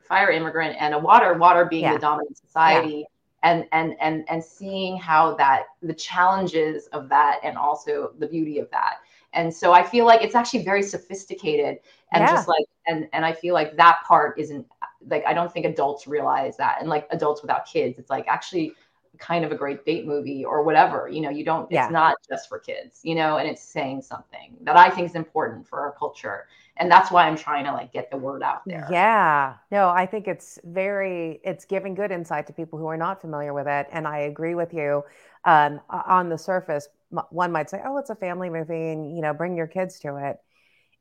fire 0.07 0.31
immigrant 0.31 0.75
and 0.79 0.93
a 0.93 0.99
water 0.99 1.33
water 1.33 1.65
being 1.65 1.89
Yeah. 1.89 1.91
the 1.91 1.97
dominant 1.99 2.37
society. 2.37 3.05
And 3.43 3.65
and 3.71 3.93
and 4.01 4.23
and 4.29 4.43
seeing 4.43 4.97
how 4.97 5.35
that 5.35 5.63
the 5.81 5.93
challenges 5.93 6.87
of 6.87 7.09
that 7.09 7.39
and 7.43 7.57
also 7.57 8.11
the 8.19 8.27
beauty 8.27 8.59
of 8.59 8.69
that 8.71 8.95
and 9.37 9.53
so 9.53 9.71
i 9.73 9.83
feel 9.83 10.05
like 10.05 10.21
it's 10.21 10.35
actually 10.35 10.63
very 10.63 10.83
sophisticated 10.83 11.77
and 12.13 12.21
Yeah. 12.23 12.33
just 12.35 12.47
like 12.47 12.65
and 12.87 13.07
and 13.13 13.25
i 13.25 13.31
feel 13.33 13.53
like 13.53 13.77
that 13.77 13.99
part 14.07 14.37
isn't 14.39 14.65
like 15.07 15.23
i 15.25 15.33
don't 15.33 15.51
think 15.53 15.65
adults 15.65 16.07
realize 16.07 16.57
that 16.57 16.77
and 16.81 16.89
like 16.89 17.07
adults 17.11 17.41
without 17.41 17.65
kids 17.65 17.99
it's 17.99 18.09
like 18.09 18.27
actually 18.27 18.73
kind 19.19 19.43
of 19.43 19.51
a 19.51 19.55
great 19.55 19.83
date 19.85 20.05
movie 20.05 20.45
or 20.45 20.61
whatever 20.63 21.07
you 21.09 21.21
know 21.21 21.29
you 21.29 21.43
don't 21.43 21.71
Yeah. 21.71 21.85
it's 21.85 21.91
not 21.91 22.15
just 22.29 22.47
for 22.49 22.59
kids 22.59 22.99
you 23.03 23.15
know 23.15 23.37
and 23.37 23.47
it's 23.49 23.63
saying 23.63 24.01
something 24.03 24.55
that 24.61 24.77
i 24.77 24.89
think 24.89 25.09
is 25.09 25.15
important 25.15 25.67
for 25.67 25.79
our 25.79 25.93
culture 25.93 26.45
and 26.77 26.91
that's 26.91 27.09
why 27.09 27.27
i'm 27.27 27.35
trying 27.35 27.65
to 27.65 27.71
like 27.73 27.91
get 27.91 28.11
the 28.11 28.17
word 28.17 28.43
out 28.43 28.61
there 28.67 28.87
Yeah. 28.91 29.55
No, 29.71 29.89
I 29.89 30.05
think 30.05 30.27
it's 30.27 30.59
very, 30.63 31.39
it's 31.43 31.65
giving 31.65 31.95
good 31.95 32.11
insight 32.11 32.45
to 32.47 32.53
people 32.53 32.77
who 32.79 32.85
are 32.87 32.97
not 32.97 33.19
familiar 33.21 33.53
with 33.53 33.67
it. 33.67 33.87
And 33.91 34.07
I 34.07 34.19
agree 34.19 34.55
with 34.55 34.73
you. 34.73 35.03
Um, 35.45 35.79
on 35.89 36.29
the 36.29 36.37
surface, 36.37 36.87
one 37.29 37.51
might 37.51 37.69
say, 37.69 37.81
oh, 37.85 37.97
it's 37.97 38.09
a 38.09 38.15
family 38.15 38.49
movie 38.49 38.91
and, 38.91 39.15
you 39.15 39.21
know, 39.21 39.33
bring 39.33 39.55
your 39.55 39.67
kids 39.67 39.99
to 39.99 40.17
it. 40.17 40.37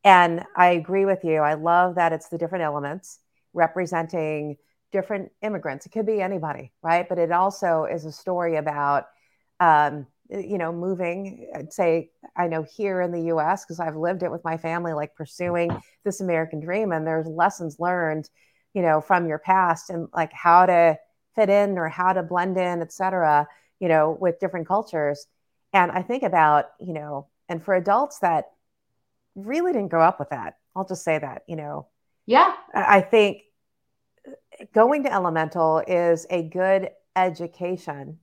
And 0.05 0.45
I 0.57 0.69
agree 0.69 1.05
with 1.05 1.25
you. 1.25 1.39
I 1.39 1.55
love 1.55 1.97
that 1.97 2.13
it's 2.13 2.29
the 2.29 2.39
different 2.39 2.65
elements 2.65 3.19
representing 3.53 4.57
different 4.93 5.33
immigrants. 5.43 5.85
It 5.85 5.91
could 5.91 6.07
be 6.07 6.21
anybody, 6.23 6.73
right? 6.83 7.09
But 7.09 7.19
it 7.19 7.33
also 7.33 7.85
is 7.85 8.05
a 8.05 8.13
story 8.13 8.57
about, 8.57 9.07
um, 9.59 10.07
you 10.29 10.59
know, 10.59 10.73
moving, 10.73 11.51
I'd 11.55 11.73
say, 11.73 12.11
I 12.37 12.47
know 12.47 12.63
here 12.63 13.01
in 13.01 13.11
the 13.11 13.35
US, 13.35 13.65
because 13.65 13.81
I've 13.81 13.97
lived 13.97 14.23
it 14.23 14.31
with 14.31 14.45
my 14.45 14.57
family, 14.57 14.93
like 14.93 15.15
pursuing 15.15 15.71
this 16.05 16.21
American 16.21 16.61
dream. 16.61 16.93
And 16.93 17.07
there's 17.07 17.27
lessons 17.27 17.81
learned, 17.81 18.29
you 18.75 18.83
know, 18.83 19.01
from 19.01 19.27
your 19.27 19.39
past 19.39 19.91
and 19.91 20.09
like 20.15 20.33
how 20.33 20.67
to 20.67 20.99
fit 21.35 21.51
in 21.51 21.79
or 21.79 21.89
how 21.89 22.13
to 22.13 22.23
blend 22.23 22.57
in, 22.57 22.81
et 22.81 22.93
cetera, 22.93 23.47
you 23.81 23.89
know, 23.89 24.17
with 24.21 24.41
different 24.41 24.69
cultures. 24.69 25.27
And 25.77 25.93
I 25.93 26.03
think 26.03 26.23
about, 26.23 26.67
you 26.81 26.93
know, 26.93 27.29
and 27.49 27.63
for 27.63 27.75
adults 27.75 28.21
that 28.21 28.47
really 29.35 29.73
didn't 29.73 29.89
grow 29.91 30.03
up 30.03 30.19
with 30.19 30.31
that, 30.31 30.57
I'll 30.75 30.87
just 30.87 31.05
say 31.05 31.19
that, 31.19 31.43
you 31.49 31.57
know, 31.57 31.89
yeah 32.27 32.55
I 32.75 33.01
think 33.01 33.43
going 34.75 35.05
to 35.05 35.13
elemental 35.13 35.83
is 35.87 36.27
a 36.31 36.43
good 36.43 36.91
education 37.15 38.19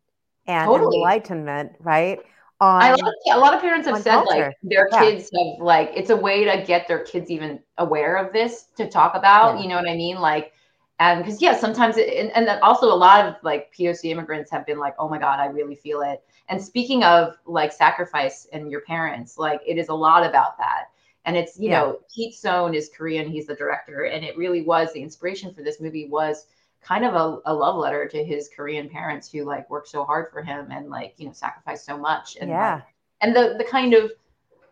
and 0.48 0.66
Totally. 0.66 0.98
enlightenment, 0.98 1.74
right? 1.80 2.20
On 2.60 2.82
I 2.82 2.92
like 2.92 3.14
a 3.32 3.38
lot 3.40 3.54
of 3.54 3.62
parents 3.62 3.88
have 3.88 4.02
said 4.02 4.16
like 4.26 4.40
culture. 4.40 4.54
their 4.64 4.88
Yeah. 4.92 5.12
kids 5.12 5.30
have 5.38 5.60
like 5.66 5.92
it's 5.96 6.10
a 6.10 6.16
way 6.16 6.44
to 6.46 6.64
get 6.66 6.88
their 6.88 7.00
kids 7.00 7.30
even 7.30 7.60
aware 7.78 8.16
of 8.18 8.34
this 8.34 8.68
to 8.78 8.90
talk 8.90 9.16
about. 9.16 9.58
Yeah. 9.58 9.64
You 9.64 9.70
know 9.70 9.76
what 9.76 9.88
I 9.90 9.96
mean? 9.96 10.18
Like, 10.20 10.54
and 11.00 11.24
because 11.24 11.42
yeah, 11.42 11.56
sometimes 11.56 11.98
it, 11.98 12.14
and, 12.14 12.32
and 12.32 12.48
then 12.48 12.60
also 12.62 12.88
a 12.88 12.96
lot 12.96 13.26
of 13.26 13.36
like 13.44 13.72
POC 13.74 14.12
immigrants 14.12 14.52
have 14.52 14.66
been 14.66 14.80
like, 14.80 14.96
oh 15.00 15.08
my 15.10 15.18
god, 15.18 15.40
I 15.40 15.48
really 15.48 15.76
feel 15.76 16.02
it. 16.02 16.24
And 16.50 16.62
speaking 16.62 17.04
of 17.04 17.38
like 17.46 17.72
sacrifice 17.72 18.48
and 18.54 18.70
your 18.72 18.82
parents, 18.82 19.38
like 19.38 19.62
it 19.66 19.78
is 19.78 19.90
a 19.90 19.94
lot 19.94 20.26
about 20.26 20.58
that. 20.58 20.86
And 21.26 21.36
it's 21.38 21.60
you 21.60 21.70
Yeah. 21.70 21.70
know 21.70 22.00
Peter 22.14 22.36
Sohn 22.36 22.74
is 22.74 22.90
Korean, 22.96 23.30
he's 23.30 23.48
the 23.48 23.56
director, 23.56 24.04
and 24.06 24.24
it 24.26 24.38
really 24.38 24.62
was 24.64 24.94
the 24.94 25.02
inspiration 25.02 25.54
for 25.54 25.64
this 25.64 25.80
movie 25.82 26.08
was 26.10 26.48
kind 26.82 27.06
of 27.06 27.14
a, 27.16 27.40
a 27.46 27.54
love 27.54 27.78
letter 27.78 28.08
to 28.08 28.24
his 28.24 28.50
Korean 28.56 28.90
parents 28.90 29.32
who 29.32 29.44
like 29.44 29.70
worked 29.70 29.88
so 29.90 30.04
hard 30.04 30.32
for 30.32 30.42
him 30.44 30.68
and 30.72 30.90
like 30.90 31.14
you 31.18 31.28
know 31.28 31.34
sacrificed 31.34 31.86
so 31.86 31.98
much 31.98 32.38
and 32.42 32.58
like, 32.58 32.76
yeah, 32.76 32.82
and 33.22 33.36
the 33.36 33.56
the 33.58 33.64
kind 33.64 33.94
of 33.94 34.12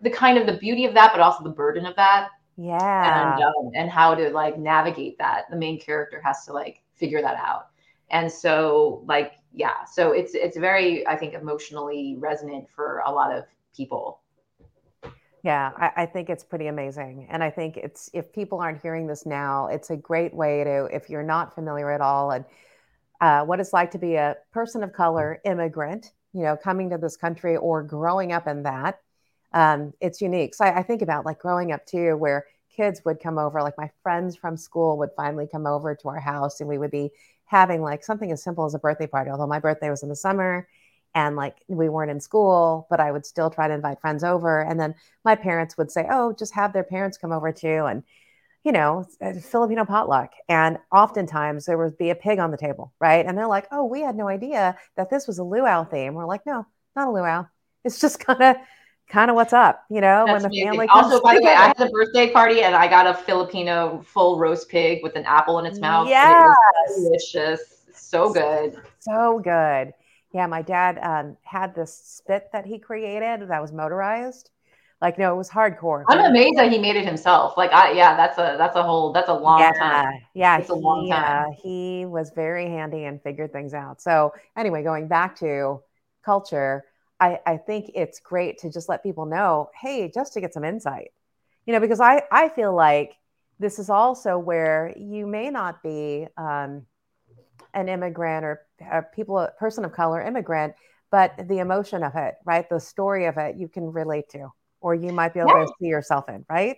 the 0.01 0.09
kind 0.09 0.37
of 0.37 0.45
the 0.45 0.57
beauty 0.57 0.85
of 0.85 0.93
that 0.93 1.11
but 1.13 1.21
also 1.21 1.43
the 1.43 1.49
burden 1.49 1.85
of 1.85 1.95
that 1.95 2.29
Yeah. 2.57 3.03
And 3.03 3.39
um, 3.39 3.71
and 3.75 3.89
how 3.89 4.15
to 4.15 4.29
like 4.31 4.57
navigate 4.57 5.17
that. 5.19 5.49
The 5.49 5.57
main 5.57 5.79
character 5.79 6.21
has 6.23 6.45
to 6.45 6.53
like 6.53 6.83
figure 6.93 7.21
that 7.21 7.35
out. 7.37 7.67
And 8.09 8.31
so 8.31 9.03
like 9.07 9.33
yeah, 9.53 9.83
so 9.85 10.11
it's 10.11 10.33
it's 10.33 10.57
very 10.57 11.05
I 11.07 11.15
think 11.15 11.33
emotionally 11.33 12.15
resonant 12.19 12.67
for 12.75 13.03
a 13.05 13.11
lot 13.11 13.35
of 13.35 13.45
people. 13.75 14.21
Yeah, 15.43 15.71
I, 15.75 16.03
I, 16.03 16.05
think 16.05 16.29
it's 16.29 16.43
pretty 16.43 16.67
amazing. 16.67 17.25
And 17.31 17.43
I 17.43 17.49
think 17.49 17.75
it's 17.75 18.11
if 18.13 18.31
people 18.31 18.59
aren't 18.59 18.79
hearing 18.79 19.07
this 19.07 19.25
now, 19.25 19.67
it's 19.67 19.89
a 19.89 19.97
great 19.97 20.35
way 20.35 20.63
to, 20.63 20.85
if 20.93 21.09
you're 21.09 21.23
not 21.23 21.55
familiar 21.55 21.89
at 21.91 21.99
all, 21.99 22.29
and 22.29 22.45
uh, 23.21 23.43
what 23.43 23.59
it's 23.59 23.73
like 23.73 23.89
to 23.91 23.97
be 23.97 24.15
a 24.15 24.35
person 24.51 24.83
of 24.83 24.93
color 24.93 25.41
immigrant, 25.43 26.11
you 26.33 26.43
know, 26.43 26.55
coming 26.55 26.91
to 26.91 26.97
this 26.99 27.17
country 27.17 27.57
or 27.57 27.81
growing 27.81 28.31
up 28.33 28.47
in 28.47 28.63
that, 28.63 28.99
um, 29.53 29.93
it's 29.99 30.21
unique. 30.21 30.53
So 30.53 30.65
I, 30.65 30.79
I 30.79 30.83
think 30.83 31.01
about 31.01 31.25
like 31.25 31.39
growing 31.39 31.71
up 31.71 31.87
too, 31.87 32.17
where 32.17 32.45
kids 32.75 33.01
would 33.05 33.19
come 33.19 33.37
over, 33.37 33.61
like 33.61 33.77
my 33.77 33.89
friends 34.03 34.35
from 34.35 34.57
school 34.57 34.97
would 34.99 35.11
finally 35.15 35.47
come 35.51 35.65
over 35.65 35.95
to 35.95 36.07
our 36.07 36.19
house 36.19 36.59
and 36.59 36.69
we 36.69 36.77
would 36.77 36.91
be 36.91 37.11
having 37.51 37.81
like 37.81 38.01
something 38.01 38.31
as 38.31 38.41
simple 38.41 38.63
as 38.63 38.73
a 38.73 38.79
birthday 38.79 39.05
party, 39.05 39.29
although 39.29 39.45
my 39.45 39.59
birthday 39.59 39.89
was 39.89 40.03
in 40.03 40.09
the 40.09 40.15
summer 40.15 40.69
and 41.13 41.35
like 41.35 41.57
we 41.67 41.89
weren't 41.89 42.09
in 42.09 42.21
school, 42.21 42.87
but 42.89 43.01
I 43.01 43.11
would 43.11 43.25
still 43.25 43.49
try 43.49 43.67
to 43.67 43.73
invite 43.73 43.99
friends 43.99 44.23
over. 44.23 44.61
And 44.61 44.79
then 44.79 44.95
my 45.25 45.35
parents 45.35 45.77
would 45.77 45.91
say, 45.91 46.07
oh, 46.09 46.31
just 46.31 46.53
have 46.53 46.71
their 46.71 46.85
parents 46.85 47.17
come 47.17 47.33
over 47.33 47.51
too. 47.51 47.85
And, 47.87 48.03
you 48.63 48.71
know, 48.71 49.05
uh, 49.21 49.33
Filipino 49.33 49.83
potluck. 49.83 50.31
And 50.47 50.77
oftentimes 50.93 51.65
there 51.65 51.77
would 51.77 51.97
be 51.97 52.11
a 52.11 52.15
pig 52.15 52.39
on 52.39 52.51
the 52.51 52.57
table, 52.57 52.93
right? 53.01 53.25
And 53.25 53.37
they're 53.37 53.47
like, 53.47 53.67
oh, 53.69 53.83
we 53.83 53.99
had 53.99 54.15
no 54.15 54.29
idea 54.29 54.77
that 54.95 55.09
this 55.09 55.27
was 55.27 55.37
a 55.37 55.43
luau 55.43 55.83
theme. 55.83 56.13
We're 56.13 56.25
like, 56.25 56.45
no, 56.45 56.65
not 56.95 57.09
a 57.09 57.11
luau. 57.11 57.47
It's 57.83 57.99
just 57.99 58.17
kind 58.25 58.41
of 58.41 58.55
kind 59.11 59.29
of 59.29 59.35
what's 59.35 59.53
up, 59.53 59.83
you 59.89 60.01
know, 60.01 60.23
That's 60.25 60.43
when 60.43 60.51
the 60.51 60.59
amazing. 60.59 60.69
family 60.69 60.87
Also, 60.87 61.21
by 61.21 61.35
the 61.35 61.41
way, 61.41 61.53
I 61.53 61.67
had 61.67 61.81
a 61.81 61.89
birthday 61.89 62.31
party 62.31 62.61
and 62.63 62.73
I 62.73 62.87
got 62.87 63.05
a 63.05 63.13
Filipino 63.13 64.01
full 64.07 64.39
roast 64.39 64.69
pig 64.69 64.99
with 65.03 65.15
an 65.15 65.25
apple 65.25 65.59
in 65.59 65.65
its 65.65 65.79
mouth. 65.79 66.07
Yes. 66.07 66.55
It 66.87 67.03
delicious. 67.03 67.83
So 67.93 68.31
good. 68.31 68.81
So 68.99 69.39
good. 69.43 69.93
Yeah, 70.33 70.47
my 70.47 70.61
dad 70.61 70.97
um, 71.01 71.37
had 71.43 71.75
this 71.75 71.93
spit 71.93 72.49
that 72.53 72.65
he 72.65 72.79
created 72.79 73.47
that 73.49 73.61
was 73.61 73.73
motorized. 73.73 74.49
Like, 75.01 75.17
no, 75.17 75.33
it 75.33 75.37
was 75.37 75.49
hardcore. 75.49 76.03
I'm 76.07 76.19
amazed 76.19 76.57
that 76.57 76.71
he 76.71 76.77
made 76.77 76.95
it 76.95 77.05
himself. 77.05 77.57
Like, 77.57 77.73
I 77.73 77.91
yeah, 77.91 78.15
that's 78.15 78.37
a 78.37 78.55
that's 78.57 78.75
a 78.75 78.83
whole 78.83 79.11
that's 79.11 79.29
a 79.29 79.33
long 79.33 79.59
yeah, 79.59 79.71
time. 79.71 80.13
Yeah, 80.35 80.57
it's 80.57 80.69
a 80.69 80.75
long 80.75 81.09
time. 81.09 81.47
Uh, 81.49 81.55
he 81.61 82.05
was 82.05 82.31
very 82.35 82.67
handy 82.67 83.05
and 83.05 83.21
figured 83.21 83.51
things 83.51 83.73
out. 83.73 83.99
So 83.99 84.33
anyway, 84.55 84.83
going 84.83 85.07
back 85.07 85.35
to 85.39 85.81
culture, 86.23 86.85
I, 87.21 87.39
I 87.45 87.57
think 87.57 87.91
it's 87.93 88.19
great 88.19 88.57
to 88.59 88.71
just 88.71 88.89
let 88.89 89.03
people 89.03 89.27
know, 89.27 89.69
hey, 89.79 90.11
just 90.13 90.33
to 90.33 90.41
get 90.41 90.53
some 90.53 90.63
insight, 90.63 91.11
you 91.67 91.73
know, 91.73 91.79
because 91.79 92.01
I, 92.01 92.23
I 92.31 92.49
feel 92.49 92.75
like 92.75 93.13
this 93.59 93.77
is 93.77 93.91
also 93.91 94.39
where 94.39 94.91
you 94.97 95.27
may 95.27 95.51
not 95.51 95.83
be 95.83 96.27
um, 96.35 96.87
an 97.75 97.87
immigrant 97.89 98.43
or 98.43 98.61
a 98.91 99.03
people, 99.03 99.37
a 99.37 99.51
person 99.51 99.85
of 99.85 99.91
color 99.91 100.19
immigrant, 100.19 100.73
but 101.11 101.47
the 101.47 101.59
emotion 101.59 102.03
of 102.03 102.15
it, 102.15 102.35
right? 102.43 102.67
The 102.67 102.79
story 102.79 103.27
of 103.27 103.37
it, 103.37 103.55
you 103.55 103.67
can 103.67 103.93
relate 103.93 104.29
to, 104.29 104.49
or 104.81 104.95
you 104.95 105.11
might 105.11 105.35
be 105.35 105.41
able 105.41 105.51
yeah. 105.59 105.65
to 105.65 105.73
see 105.79 105.87
yourself 105.87 106.27
in, 106.27 106.43
right? 106.49 106.77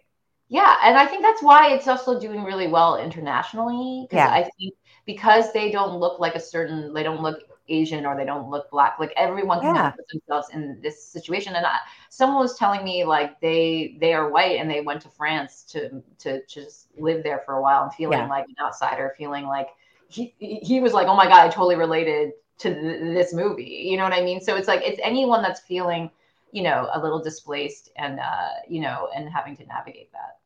Yeah, 0.49 0.75
and 0.83 0.97
I 0.97 1.05
think 1.05 1.23
that's 1.23 1.41
why 1.41 1.73
it's 1.73 1.87
also 1.87 2.19
doing 2.19 2.43
really 2.43 2.67
well 2.67 2.97
internationally. 2.97 4.05
Because 4.09 4.17
yeah. 4.17 4.29
I 4.29 4.49
think 4.59 4.73
because 5.05 5.53
they 5.53 5.71
don't 5.71 5.99
look 5.99 6.19
like 6.19 6.35
a 6.35 6.39
certain, 6.39 6.93
they 6.93 7.01
don't 7.01 7.21
look 7.21 7.39
Asian 7.69 8.05
or 8.05 8.15
they 8.15 8.25
don't 8.25 8.49
look 8.49 8.69
black. 8.69 8.97
Like 8.99 9.13
everyone 9.15 9.61
can 9.61 9.75
yeah. 9.75 9.91
put 9.91 10.07
themselves 10.07 10.47
in 10.53 10.79
this 10.81 11.05
situation. 11.05 11.55
And 11.55 11.65
I, 11.65 11.77
someone 12.09 12.39
was 12.39 12.57
telling 12.57 12.83
me 12.83 13.05
like 13.05 13.39
they 13.39 13.97
they 13.99 14.13
are 14.13 14.29
white 14.29 14.59
and 14.59 14.69
they 14.69 14.81
went 14.81 15.01
to 15.01 15.09
France 15.09 15.63
to 15.71 16.01
to 16.19 16.45
just 16.47 16.87
live 16.97 17.23
there 17.23 17.41
for 17.45 17.55
a 17.55 17.61
while 17.61 17.83
and 17.83 17.93
feeling 17.93 18.19
yeah. 18.19 18.27
like 18.27 18.45
an 18.45 18.55
outsider, 18.61 19.13
feeling 19.17 19.45
like 19.45 19.69
he 20.07 20.33
he 20.37 20.79
was 20.79 20.93
like, 20.93 21.07
oh 21.07 21.15
my 21.15 21.25
god, 21.25 21.45
I 21.45 21.49
totally 21.49 21.75
related 21.75 22.33
to 22.59 22.73
th- 22.73 22.99
this 23.01 23.33
movie. 23.33 23.85
You 23.89 23.97
know 23.97 24.03
what 24.03 24.13
I 24.13 24.21
mean? 24.21 24.41
So 24.41 24.55
it's 24.55 24.67
like 24.67 24.81
it's 24.83 24.99
anyone 25.03 25.41
that's 25.41 25.61
feeling 25.61 26.09
you 26.51 26.63
know 26.63 26.89
a 26.93 27.01
little 27.01 27.21
displaced 27.21 27.91
and 27.95 28.19
uh, 28.19 28.49
you 28.67 28.81
know 28.81 29.09
and 29.15 29.29
having 29.29 29.55
to 29.57 29.65
navigate 29.65 30.11
that. 30.11 30.37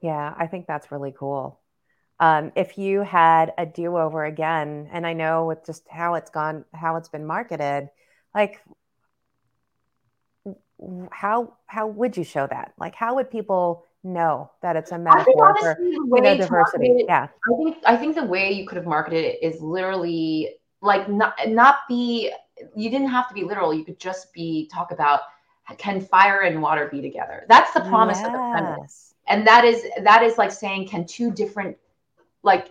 Yeah, 0.00 0.34
I 0.36 0.46
think 0.46 0.66
that's 0.66 0.92
really 0.92 1.14
cool 1.16 1.58
um, 2.20 2.52
if 2.54 2.78
you 2.78 3.00
had 3.02 3.52
a 3.58 3.66
do 3.66 3.96
over 3.96 4.24
again, 4.24 4.88
and 4.92 5.06
I 5.06 5.12
know 5.12 5.46
with 5.46 5.64
just 5.66 5.84
how 5.90 6.14
it's 6.14 6.30
gone, 6.30 6.64
how 6.72 6.96
it's 6.96 7.08
been 7.08 7.26
marketed, 7.26 7.88
like 8.34 8.60
how 11.10 11.54
how 11.66 11.86
would 11.88 12.16
you 12.16 12.24
show 12.24 12.46
that? 12.46 12.74
Like 12.78 12.94
how 12.94 13.16
would 13.16 13.30
people 13.30 13.84
know 14.04 14.50
that 14.62 14.76
it's 14.76 14.92
a 14.92 14.98
metaphor 14.98 15.56
for 15.58 15.76
you 15.80 16.06
know, 16.08 16.36
diversity? 16.36 16.88
It, 16.88 17.06
yeah, 17.08 17.26
I 17.26 17.56
think 17.56 17.76
I 17.84 17.96
think 17.96 18.14
the 18.14 18.24
way 18.24 18.52
you 18.52 18.66
could 18.66 18.76
have 18.76 18.86
marketed 18.86 19.24
it 19.24 19.42
is 19.42 19.60
literally 19.60 20.54
like 20.82 21.08
not 21.08 21.34
not 21.48 21.78
be. 21.88 22.32
You 22.76 22.88
didn't 22.90 23.08
have 23.08 23.28
to 23.28 23.34
be 23.34 23.42
literal. 23.42 23.74
You 23.74 23.84
could 23.84 23.98
just 23.98 24.32
be 24.32 24.70
talk 24.72 24.92
about 24.92 25.22
can 25.78 26.00
fire 26.00 26.42
and 26.42 26.62
water 26.62 26.88
be 26.92 27.00
together. 27.00 27.44
That's 27.48 27.72
the 27.72 27.80
promise 27.80 28.18
yes. 28.18 28.26
of 28.26 28.32
the 28.32 28.38
premise 28.38 29.14
and 29.26 29.46
that 29.46 29.64
is 29.64 29.84
that 30.02 30.22
is 30.22 30.38
like 30.38 30.52
saying 30.52 30.88
can 30.88 31.06
two 31.06 31.30
different 31.30 31.76
like 32.44 32.70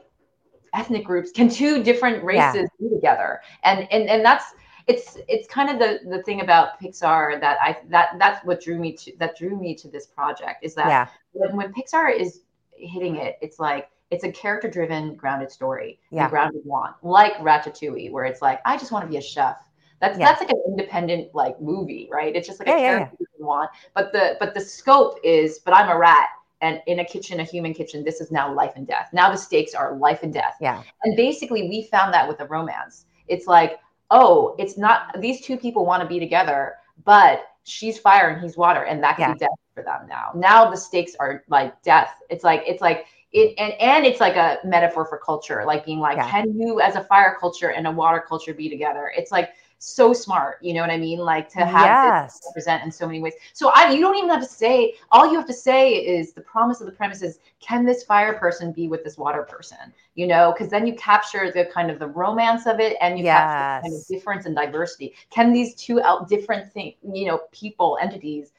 ethnic 0.73 1.05
groups 1.05 1.31
can 1.31 1.49
two 1.49 1.83
different 1.83 2.23
races 2.23 2.69
yeah. 2.79 2.87
be 2.89 2.95
together 2.95 3.41
and 3.63 3.87
and 3.91 4.09
and 4.09 4.25
that's 4.25 4.53
it's 4.87 5.17
it's 5.27 5.47
kind 5.47 5.69
of 5.69 5.79
the 5.79 5.99
the 6.09 6.21
thing 6.23 6.41
about 6.41 6.79
pixar 6.81 7.39
that 7.39 7.57
i 7.61 7.77
that 7.89 8.15
that's 8.19 8.43
what 8.45 8.61
drew 8.61 8.77
me 8.77 8.93
to 8.93 9.11
that 9.19 9.37
drew 9.37 9.57
me 9.57 9.75
to 9.75 9.87
this 9.87 10.07
project 10.07 10.63
is 10.63 10.73
that 10.75 10.87
yeah. 10.87 11.07
when, 11.31 11.55
when 11.55 11.73
pixar 11.73 12.13
is 12.13 12.41
hitting 12.75 13.15
it 13.17 13.37
it's 13.41 13.59
like 13.59 13.89
it's 14.11 14.23
a 14.23 14.31
character 14.31 14.69
driven 14.69 15.15
grounded 15.15 15.51
story 15.51 15.99
yeah. 16.11 16.29
grounded 16.29 16.61
want 16.65 16.95
like 17.03 17.33
ratatouille 17.35 18.11
where 18.11 18.25
it's 18.25 18.41
like 18.41 18.59
i 18.65 18.77
just 18.77 18.91
want 18.91 19.03
to 19.03 19.09
be 19.09 19.17
a 19.17 19.21
chef 19.21 19.57
that's 20.01 20.19
yeah. 20.19 20.25
that's 20.25 20.41
like 20.41 20.49
an 20.49 20.61
independent 20.67 21.33
like 21.33 21.59
movie 21.61 22.09
right 22.11 22.35
it's 22.35 22.47
just 22.47 22.59
like 22.59 22.67
yeah, 22.67 22.75
a 22.75 22.79
character 22.79 23.17
yeah, 23.19 23.45
want 23.45 23.69
but 23.93 24.11
the 24.11 24.35
but 24.39 24.53
the 24.53 24.61
scope 24.61 25.17
is 25.23 25.59
but 25.59 25.73
i'm 25.73 25.89
a 25.89 25.97
rat 25.97 26.29
and 26.63 26.81
in 26.87 26.99
a 26.99 27.05
kitchen, 27.05 27.41
a 27.41 27.43
human 27.43 27.73
kitchen, 27.73 28.03
this 28.03 28.21
is 28.21 28.31
now 28.31 28.51
life 28.51 28.71
and 28.77 28.87
death. 28.87 29.09
Now 29.11 29.29
the 29.29 29.37
stakes 29.37 29.75
are 29.75 29.97
life 29.97 30.23
and 30.23 30.33
death. 30.33 30.55
Yeah. 30.61 30.81
And 31.03 31.15
basically, 31.17 31.67
we 31.67 31.83
found 31.91 32.13
that 32.13 32.27
with 32.27 32.39
a 32.39 32.45
romance. 32.45 33.05
It's 33.27 33.47
like, 33.47 33.79
oh, 34.09 34.55
it's 34.57 34.77
not 34.77 35.19
these 35.19 35.41
two 35.41 35.57
people 35.57 35.85
want 35.85 36.01
to 36.01 36.07
be 36.07 36.19
together, 36.19 36.75
but 37.03 37.49
she's 37.65 37.99
fire 37.99 38.29
and 38.29 38.41
he's 38.41 38.55
water, 38.55 38.83
and 38.83 39.03
that 39.03 39.17
can 39.17 39.29
yeah. 39.29 39.33
be 39.33 39.39
death 39.39 39.49
for 39.75 39.83
them 39.83 40.07
now. 40.07 40.31
Now 40.35 40.71
the 40.71 40.77
stakes 40.77 41.15
are 41.19 41.43
like 41.49 41.81
death. 41.83 42.15
It's 42.29 42.45
like 42.45 42.63
it's 42.65 42.81
like 42.81 43.07
it 43.33 43.55
and 43.57 43.73
and 43.73 44.05
it's 44.05 44.21
like 44.21 44.37
a 44.37 44.59
metaphor 44.63 45.05
for 45.05 45.17
culture, 45.17 45.65
like 45.67 45.85
being 45.85 45.99
like, 45.99 46.15
yeah. 46.15 46.29
can 46.29 46.57
you 46.57 46.79
as 46.79 46.95
a 46.95 47.03
fire 47.03 47.35
culture 47.39 47.71
and 47.71 47.85
a 47.87 47.91
water 47.91 48.23
culture 48.25 48.53
be 48.53 48.69
together? 48.69 49.11
It's 49.17 49.33
like 49.33 49.49
so 49.83 50.13
smart. 50.13 50.59
You 50.61 50.73
know 50.73 50.81
what 50.81 50.89
I 50.89 50.97
mean? 50.97 51.19
Like 51.19 51.49
to 51.49 51.65
have 51.65 51.85
yes. 51.85 52.33
this 52.33 52.41
represent 52.47 52.83
in 52.83 52.91
so 52.91 53.05
many 53.05 53.19
ways. 53.19 53.33
So 53.53 53.71
I, 53.73 53.91
you 53.91 53.99
don't 53.99 54.15
even 54.15 54.29
have 54.29 54.41
to 54.41 54.47
say. 54.47 54.95
All 55.11 55.29
you 55.29 55.37
have 55.37 55.47
to 55.47 55.53
say 55.53 55.93
is 55.93 56.33
the 56.33 56.41
promise 56.41 56.79
of 56.79 56.85
the 56.85 56.93
premise 56.93 57.21
is: 57.21 57.39
Can 57.59 57.85
this 57.85 58.03
fire 58.03 58.33
person 58.33 58.71
be 58.71 58.87
with 58.87 59.03
this 59.03 59.17
water 59.17 59.43
person? 59.43 59.93
You 60.15 60.27
know, 60.27 60.53
because 60.53 60.69
then 60.69 60.87
you 60.87 60.95
capture 60.95 61.51
the 61.51 61.65
kind 61.65 61.91
of 61.91 61.99
the 61.99 62.07
romance 62.07 62.65
of 62.65 62.79
it, 62.79 62.95
and 63.01 63.17
you 63.17 63.25
yes. 63.25 63.39
capture 63.39 63.59
the 63.59 63.89
kind 63.89 64.01
of 64.01 64.07
difference 64.07 64.45
and 64.45 64.55
diversity. 64.55 65.15
Can 65.29 65.51
these 65.51 65.75
two 65.75 66.01
out 66.01 66.29
different 66.29 66.71
thing, 66.71 66.93
you 67.13 67.27
know, 67.27 67.41
people 67.51 67.97
entities 68.01 68.53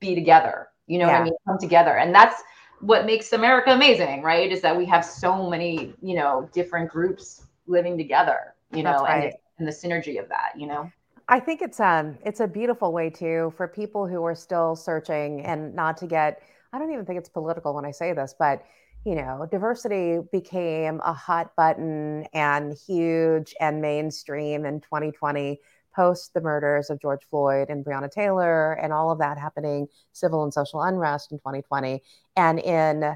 be 0.00 0.14
together? 0.14 0.68
You 0.86 0.98
know 0.98 1.06
yeah. 1.06 1.12
what 1.12 1.20
I 1.20 1.24
mean? 1.24 1.34
Come 1.46 1.58
together, 1.58 1.98
and 1.98 2.14
that's 2.14 2.42
what 2.80 3.06
makes 3.06 3.32
America 3.32 3.70
amazing, 3.70 4.22
right? 4.22 4.50
Is 4.50 4.60
that 4.62 4.76
we 4.76 4.86
have 4.86 5.04
so 5.04 5.48
many, 5.48 5.94
you 6.02 6.16
know, 6.16 6.48
different 6.52 6.90
groups 6.90 7.42
living 7.66 7.96
together. 7.96 8.54
You 8.72 8.82
know, 8.82 9.02
right. 9.02 9.24
and 9.24 9.32
and 9.58 9.66
the 9.66 9.72
synergy 9.72 10.20
of 10.20 10.28
that, 10.28 10.52
you 10.56 10.66
know? 10.66 10.90
I 11.28 11.40
think 11.40 11.60
it's 11.60 11.78
um 11.78 12.16
it's 12.24 12.40
a 12.40 12.46
beautiful 12.46 12.92
way 12.92 13.10
too 13.10 13.52
for 13.56 13.68
people 13.68 14.06
who 14.06 14.24
are 14.24 14.34
still 14.34 14.74
searching 14.74 15.44
and 15.44 15.74
not 15.74 15.96
to 15.98 16.06
get 16.06 16.42
I 16.72 16.78
don't 16.78 16.92
even 16.92 17.04
think 17.04 17.18
it's 17.18 17.28
political 17.28 17.74
when 17.74 17.84
I 17.84 17.90
say 17.90 18.12
this, 18.12 18.34
but 18.38 18.62
you 19.04 19.14
know, 19.14 19.46
diversity 19.50 20.18
became 20.32 21.00
a 21.04 21.12
hot 21.12 21.54
button 21.56 22.26
and 22.32 22.76
huge 22.86 23.54
and 23.60 23.80
mainstream 23.80 24.64
in 24.64 24.80
2020 24.80 25.60
post 25.94 26.32
the 26.34 26.40
murders 26.40 26.90
of 26.90 27.00
George 27.00 27.22
Floyd 27.30 27.70
and 27.70 27.84
Breonna 27.84 28.10
Taylor 28.10 28.72
and 28.72 28.92
all 28.92 29.10
of 29.10 29.18
that 29.18 29.38
happening, 29.38 29.88
civil 30.12 30.44
and 30.44 30.52
social 30.52 30.82
unrest 30.82 31.32
in 31.32 31.38
2020. 31.38 32.02
And 32.36 32.58
in 32.58 33.14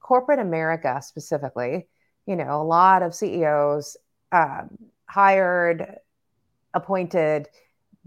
corporate 0.00 0.38
America 0.38 1.00
specifically, 1.02 1.86
you 2.26 2.36
know, 2.36 2.62
a 2.62 2.64
lot 2.64 3.02
of 3.02 3.14
CEOs 3.14 3.96
um, 4.32 4.70
hired, 5.14 5.98
appointed 6.74 7.48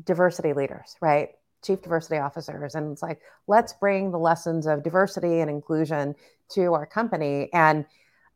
diversity 0.03 0.51
leaders, 0.51 0.97
right? 0.99 1.29
Chief 1.63 1.81
diversity 1.81 2.17
officers. 2.17 2.75
And 2.75 2.91
it's 2.91 3.01
like, 3.01 3.21
let's 3.47 3.71
bring 3.71 4.11
the 4.11 4.19
lessons 4.19 4.67
of 4.67 4.83
diversity 4.83 5.39
and 5.39 5.49
inclusion 5.49 6.15
to 6.49 6.73
our 6.73 6.85
company 6.85 7.49
and 7.53 7.85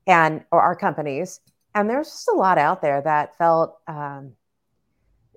and 0.07 0.45
or 0.51 0.61
our 0.61 0.76
companies. 0.76 1.41
And 1.76 1.89
there's 1.89 2.07
just 2.07 2.30
a 2.30 2.38
lot 2.45 2.57
out 2.57 2.82
there 2.82 3.01
that 3.01 3.38
felt 3.38 3.78
um, 3.88 4.32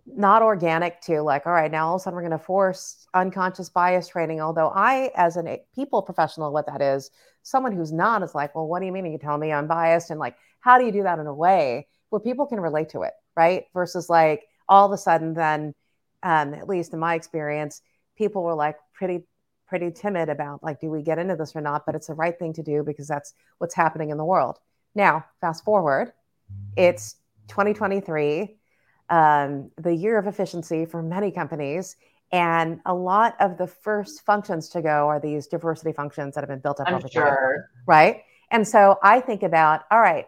not 0.07 0.43
organic 0.43 1.01
to 1.03 1.21
like, 1.23 1.45
all 1.47 1.53
right, 1.53 1.71
now 1.71 1.89
all 1.89 1.97
of 1.97 2.01
a 2.01 2.03
sudden 2.05 2.15
we're 2.17 2.29
going 2.29 2.39
to 2.39 2.45
force 2.45 3.07
unconscious 3.15 3.69
bias 3.69 4.09
training. 4.09 4.41
Although 4.41 4.71
I, 4.75 5.11
as 5.17 5.37
a 5.37 5.61
people 5.75 6.03
professional, 6.03 6.53
what 6.53 6.67
that 6.67 6.81
is, 6.81 7.11
someone 7.43 7.73
who's 7.73 7.93
not 7.93 8.23
is 8.23 8.35
like, 8.35 8.55
well, 8.55 8.69
what 8.69 8.81
do 8.81 8.87
you 8.87 8.93
mean? 8.93 9.07
You 9.07 9.19
tell 9.19 9.39
me 9.39 9.53
I'm 9.53 9.67
biased, 9.67 10.11
and 10.11 10.21
like, 10.21 10.37
how 10.61 10.79
do 10.79 10.85
you 10.87 10.93
do 10.93 11.03
that 11.03 11.19
in 11.19 11.27
a 11.27 11.35
way 11.35 11.89
where 12.11 12.21
people 12.21 12.47
can 12.47 12.61
relate 12.61 12.91
to 12.91 13.03
it, 13.03 13.13
right? 13.37 13.65
Versus 13.75 14.09
like 14.09 14.45
all 14.69 14.87
of 14.87 14.93
a 14.93 14.99
sudden, 14.99 15.35
then, 15.35 15.75
um, 16.23 16.55
at 16.55 16.69
least 16.69 16.93
in 16.93 16.99
my 16.99 17.15
experience, 17.15 17.83
people 18.17 18.43
were 18.43 18.55
like 18.55 18.77
pretty 18.93 19.25
pretty 19.67 19.91
timid 19.91 20.29
about 20.29 20.63
like, 20.63 20.81
do 20.81 20.91
we 20.91 21.03
get 21.03 21.19
into 21.19 21.37
this 21.37 21.57
or 21.57 21.61
not? 21.61 21.87
But 21.87 21.95
it's 21.95 22.07
the 22.07 22.15
right 22.15 22.39
thing 22.39 22.53
to 22.55 22.63
do 22.63 22.83
because 22.83 23.09
that's 23.09 23.35
what's 23.59 23.75
happening 23.75 24.11
in 24.11 24.19
the 24.19 24.25
world. 24.25 24.59
Now, 24.95 25.25
fast 25.41 25.65
forward, 25.65 26.13
it's 26.77 27.17
2023, 27.49 28.57
um, 29.11 29.71
the 29.77 29.95
year 29.95 30.19
of 30.19 30.27
efficiency 30.27 30.85
for 30.85 31.03
many 31.03 31.31
companies. 31.31 31.97
And 32.33 32.81
a 32.87 32.95
lot 32.95 33.37
of 33.41 33.59
the 33.59 33.67
first 33.67 34.25
functions 34.25 34.69
to 34.71 34.83
go 34.83 35.09
are 35.09 35.21
these 35.21 35.47
diversity 35.47 35.93
functions 35.93 36.35
that 36.35 36.41
have 36.41 36.49
been 36.49 36.61
built 36.61 36.81
up 36.81 36.89
I'm 36.89 36.95
over 36.95 37.09
sure. 37.09 37.25
time. 37.25 37.83
Right. 37.87 38.23
And 38.51 38.67
so 38.67 38.99
I 39.03 39.21
think 39.21 39.43
about, 39.43 39.83
all 39.91 40.01
right, 40.01 40.27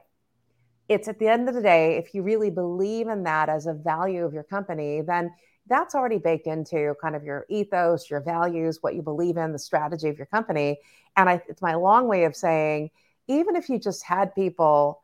it's 0.89 1.09
at 1.09 1.18
the 1.18 1.28
end 1.28 1.49
of 1.49 1.55
the 1.55 1.62
day, 1.62 1.97
if 1.97 2.14
you 2.14 2.22
really 2.22 2.51
believe 2.51 3.09
in 3.09 3.24
that 3.24 3.49
as 3.49 3.66
a 3.66 3.74
value 3.74 4.24
of 4.24 4.32
your 4.32 4.45
company, 4.45 5.01
then 5.01 5.32
that's 5.68 5.95
already 5.95 6.18
baked 6.18 6.47
into 6.47 6.95
kind 7.03 7.16
of 7.16 7.24
your 7.24 7.45
ethos, 7.49 8.09
your 8.09 8.20
values, 8.20 8.78
what 8.82 8.95
you 8.95 9.03
believe 9.03 9.37
in, 9.37 9.53
the 9.53 9.59
strategy 9.59 10.09
of 10.09 10.16
your 10.16 10.26
company. 10.26 10.78
And 11.16 11.28
I, 11.28 11.43
it's 11.49 11.62
my 11.62 11.74
long 11.74 12.07
way 12.07 12.24
of 12.24 12.37
saying, 12.37 12.91
even 13.26 13.57
if 13.57 13.68
you 13.68 13.78
just 13.78 14.05
had 14.05 14.34
people 14.34 15.03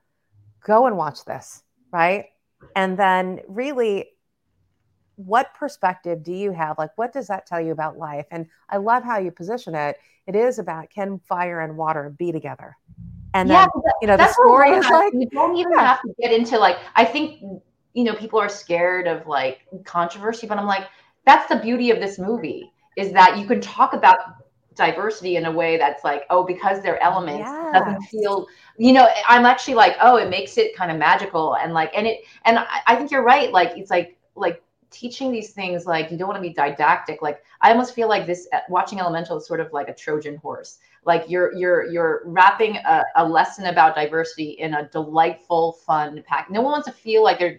go 0.64 0.86
and 0.86 0.96
watch 0.96 1.24
this, 1.24 1.64
right? 1.92 2.26
And 2.76 2.96
then 2.96 3.40
really, 3.48 4.10
what 5.16 5.52
perspective 5.54 6.22
do 6.22 6.32
you 6.32 6.52
have? 6.52 6.78
Like, 6.78 6.90
what 6.96 7.12
does 7.12 7.26
that 7.26 7.46
tell 7.46 7.60
you 7.60 7.72
about 7.72 7.98
life? 7.98 8.26
And 8.30 8.46
I 8.68 8.76
love 8.76 9.02
how 9.02 9.18
you 9.18 9.32
position 9.32 9.74
it. 9.74 9.96
It 10.26 10.36
is 10.36 10.60
about 10.60 10.90
can 10.90 11.18
fire 11.18 11.60
and 11.60 11.76
water 11.76 12.14
be 12.16 12.30
together? 12.30 12.76
And 13.34 13.48
yeah, 13.48 13.66
then, 13.72 13.82
you 14.00 14.06
know, 14.08 14.16
the 14.16 14.32
story 14.32 14.70
is 14.70 14.88
like, 14.88 15.12
you 15.14 15.28
don't 15.30 15.56
even 15.56 15.72
yeah. 15.72 15.86
have 15.86 16.02
to 16.02 16.14
get 16.20 16.32
into 16.32 16.58
like, 16.58 16.78
I 16.94 17.04
think 17.04 17.42
you 17.94 18.04
know, 18.04 18.14
people 18.14 18.38
are 18.38 18.48
scared 18.48 19.06
of 19.06 19.26
like 19.26 19.60
controversy, 19.84 20.46
but 20.46 20.58
I'm 20.58 20.66
like, 20.66 20.88
that's 21.26 21.48
the 21.48 21.56
beauty 21.56 21.90
of 21.90 22.00
this 22.00 22.18
movie 22.18 22.72
is 22.96 23.12
that 23.12 23.38
you 23.38 23.46
can 23.46 23.60
talk 23.60 23.92
about 23.92 24.18
diversity 24.74 25.36
in 25.36 25.44
a 25.44 25.52
way 25.52 25.76
that's 25.76 26.02
like, 26.02 26.24
oh, 26.30 26.44
because 26.44 26.82
they're 26.82 27.02
elements 27.02 27.46
yes. 27.46 27.72
doesn't 27.74 28.02
feel, 28.04 28.46
you 28.78 28.92
know, 28.92 29.08
I'm 29.28 29.44
actually 29.44 29.74
like, 29.74 29.96
oh, 30.00 30.16
it 30.16 30.30
makes 30.30 30.56
it 30.56 30.74
kind 30.74 30.90
of 30.90 30.98
magical 30.98 31.56
and 31.56 31.74
like, 31.74 31.90
and 31.94 32.06
it, 32.06 32.20
and 32.44 32.58
I, 32.58 32.80
I 32.86 32.96
think 32.96 33.10
you're 33.10 33.22
right. 33.22 33.52
Like, 33.52 33.76
it's 33.76 33.90
like, 33.90 34.16
like 34.34 34.62
teaching 34.90 35.30
these 35.30 35.50
things, 35.50 35.86
like 35.86 36.10
you 36.10 36.16
don't 36.16 36.28
want 36.28 36.42
to 36.42 36.48
be 36.48 36.54
didactic. 36.54 37.20
Like, 37.20 37.42
I 37.60 37.70
almost 37.70 37.94
feel 37.94 38.08
like 38.08 38.26
this 38.26 38.48
uh, 38.52 38.60
watching 38.68 38.98
Elemental 39.00 39.36
is 39.36 39.46
sort 39.46 39.60
of 39.60 39.72
like 39.72 39.88
a 39.88 39.94
Trojan 39.94 40.36
horse 40.36 40.78
like 41.04 41.24
you're 41.28 41.54
you're 41.54 41.86
you're 41.86 42.22
wrapping 42.24 42.76
a, 42.76 43.02
a, 43.16 43.28
lesson 43.28 43.66
about 43.66 43.94
diversity 43.94 44.50
in 44.50 44.74
a 44.74 44.88
delightful 44.88 45.72
fun 45.84 46.22
pack 46.26 46.50
no 46.50 46.60
one 46.60 46.72
wants 46.72 46.86
to 46.86 46.92
feel 46.92 47.22
like 47.22 47.38
they're 47.38 47.58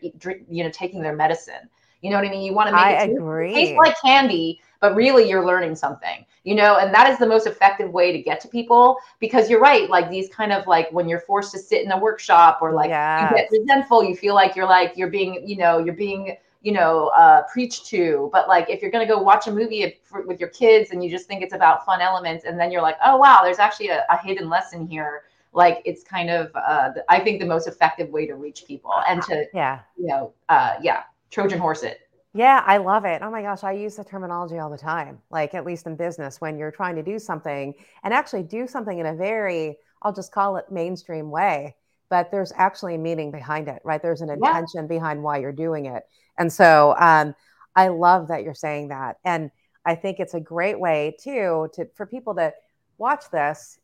you 0.50 0.64
know 0.64 0.70
taking 0.72 1.02
their 1.02 1.16
medicine 1.16 1.70
you 2.02 2.10
know 2.10 2.16
what 2.18 2.26
i 2.26 2.30
mean 2.30 2.42
you 2.42 2.54
want 2.54 2.68
to 2.68 2.74
make 2.74 2.84
I 2.84 3.04
it 3.04 3.12
agree. 3.12 3.54
taste 3.54 3.78
like 3.78 3.96
candy 4.02 4.62
but 4.80 4.96
really 4.96 5.30
you're 5.30 5.46
learning 5.46 5.76
something 5.76 6.26
you 6.44 6.56
know 6.56 6.78
and 6.78 6.94
that 6.94 7.10
is 7.10 7.20
the 7.20 7.28
most 7.28 7.48
effective 7.48 7.92
way 7.92 8.12
to 8.12 8.22
get 8.22 8.40
to 8.42 8.48
people 8.48 8.98
because 9.20 9.50
you're 9.50 9.62
right 9.62 9.90
like 9.90 10.10
these 10.10 10.30
kind 10.30 10.52
of 10.52 10.66
like 10.68 10.92
when 10.92 11.10
you're 11.10 11.20
forced 11.22 11.52
to 11.52 11.60
sit 11.60 11.84
in 11.84 11.92
a 11.92 11.98
workshop 11.98 12.60
or 12.62 12.74
like 12.74 12.90
yes. 12.90 13.30
you 13.30 13.38
get 13.38 13.50
resentful 13.52 14.04
you 14.04 14.16
feel 14.16 14.36
like 14.36 14.56
you're 14.56 14.68
like 14.68 14.94
you're 14.96 15.10
being 15.10 15.48
you 15.48 15.58
know 15.58 15.80
you're 15.80 15.94
being 15.94 16.36
you 16.64 16.72
know 16.72 17.08
uh, 17.10 17.44
preach 17.52 17.84
to 17.86 18.30
but 18.32 18.48
like 18.48 18.68
if 18.70 18.82
you're 18.82 18.90
going 18.90 19.06
to 19.06 19.14
go 19.14 19.22
watch 19.22 19.48
a 19.48 19.52
movie 19.52 20.00
for, 20.04 20.26
with 20.26 20.40
your 20.40 20.50
kids 20.50 20.92
and 20.92 21.04
you 21.04 21.12
just 21.12 21.28
think 21.28 21.44
it's 21.44 21.54
about 21.54 21.86
fun 21.86 22.02
elements 22.02 22.46
and 22.46 22.60
then 22.60 22.72
you're 22.72 22.82
like 22.82 22.98
oh 23.06 23.18
wow 23.18 23.42
there's 23.44 23.60
actually 23.60 23.90
a, 23.90 24.04
a 24.10 24.18
hidden 24.24 24.50
lesson 24.50 24.88
here 24.88 25.24
like 25.52 25.82
it's 25.86 26.04
kind 26.04 26.30
of 26.30 26.50
uh, 26.56 26.90
i 27.10 27.20
think 27.20 27.40
the 27.40 27.46
most 27.46 27.68
effective 27.68 28.10
way 28.10 28.26
to 28.26 28.36
reach 28.36 28.64
people 28.66 28.94
and 29.08 29.22
to 29.22 29.46
yeah 29.54 29.82
you 29.98 30.08
know 30.08 30.34
uh, 30.50 30.74
yeah 30.82 31.04
trojan 31.30 31.60
horse 31.60 31.84
it 31.84 32.00
yeah, 32.36 32.64
I 32.66 32.78
love 32.78 33.06
it. 33.06 33.22
Oh 33.22 33.30
my 33.30 33.44
gosh, 33.44 33.64
I 33.64 33.74
use 33.74 33.96
the 33.96 34.04
terminology 34.04 34.58
all 34.58 34.72
the 34.72 34.78
time, 34.78 35.20
like 35.30 35.54
at 35.54 35.66
least 35.66 35.86
in 35.86 35.96
business, 35.96 36.42
when 36.42 36.58
you're 36.58 36.72
trying 36.72 36.96
to 36.96 37.04
do 37.04 37.20
something 37.20 37.76
and 38.04 38.12
actually 38.12 38.42
do 38.42 38.66
something 38.66 38.98
in 38.98 39.06
a 39.06 39.14
very, 39.14 39.78
I'll 40.02 40.14
just 40.14 40.32
call 40.32 40.58
it 40.58 40.66
mainstream 40.72 41.30
way, 41.30 41.76
but 42.10 42.32
there's 42.32 42.52
actually 42.56 42.96
a 42.96 42.98
meaning 42.98 43.30
behind 43.30 43.68
it, 43.68 43.82
right? 43.84 44.02
There's 44.02 44.22
an 44.22 44.32
intention 44.32 44.82
yeah. 44.82 44.88
behind 44.88 45.22
why 45.22 45.38
you're 45.38 45.52
doing 45.52 45.86
it. 45.86 46.08
And 46.38 46.52
so 46.52 46.96
um, 46.98 47.36
I 47.76 47.90
love 47.90 48.28
that 48.28 48.44
you're 48.44 48.54
saying 48.54 48.90
that. 48.90 49.18
And 49.24 49.52
I 49.86 49.96
think 49.96 50.20
it's 50.20 50.34
a 50.34 50.40
great 50.40 50.80
way 50.80 51.16
too 51.22 51.70
to 51.74 51.88
for 51.96 52.06
people 52.06 52.36
to 52.36 52.54
watch 52.98 53.30
this, 53.32 53.80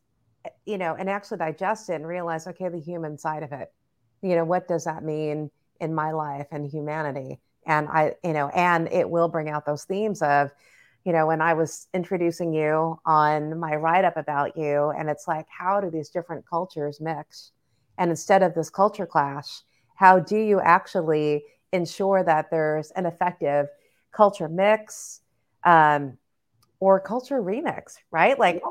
you 0.66 0.78
know, 0.78 0.96
and 0.98 1.10
actually 1.10 1.38
digest 1.38 1.90
it 1.90 1.96
and 1.96 2.08
realize, 2.08 2.48
okay, 2.48 2.70
the 2.70 2.80
human 2.80 3.18
side 3.18 3.44
of 3.44 3.52
it. 3.52 3.72
You 4.22 4.36
know, 4.36 4.46
what 4.46 4.68
does 4.68 4.86
that 4.86 5.04
mean 5.04 5.52
in 5.80 5.94
my 5.94 6.12
life 6.12 6.48
and 6.52 6.70
humanity? 6.70 7.40
And 7.66 7.88
I, 7.90 8.16
you 8.24 8.34
know, 8.34 8.50
and 8.50 8.88
it 8.92 9.10
will 9.10 9.28
bring 9.28 9.50
out 9.50 9.66
those 9.66 9.84
themes 9.84 10.22
of, 10.22 10.52
you 11.06 11.14
know, 11.14 11.28
when 11.28 11.42
I 11.42 11.54
was 11.54 11.88
introducing 11.94 12.54
you 12.54 13.00
on 13.06 13.60
my 13.60 13.76
write 13.76 14.06
up 14.06 14.18
about 14.18 14.58
you, 14.58 14.90
and 14.90 15.10
it's 15.10 15.28
like, 15.28 15.46
how 15.50 15.80
do 15.80 15.90
these 15.90 16.10
different 16.10 16.46
cultures 16.48 17.00
mix? 17.00 17.52
And 17.98 18.10
instead 18.10 18.44
of 18.44 18.54
this 18.54 18.70
culture 18.70 19.06
clash, 19.06 19.62
how 19.96 20.20
do 20.20 20.38
you 20.38 20.60
actually 20.60 21.44
ensure 21.72 22.24
that 22.24 22.50
there's 22.52 22.92
an 22.92 23.06
effective 23.06 23.68
culture 24.12 24.50
mix 24.50 25.22
um, 25.64 26.18
or 26.80 27.00
culture 27.00 27.42
remix, 27.42 27.98
right? 28.12 28.38
Like. 28.38 28.62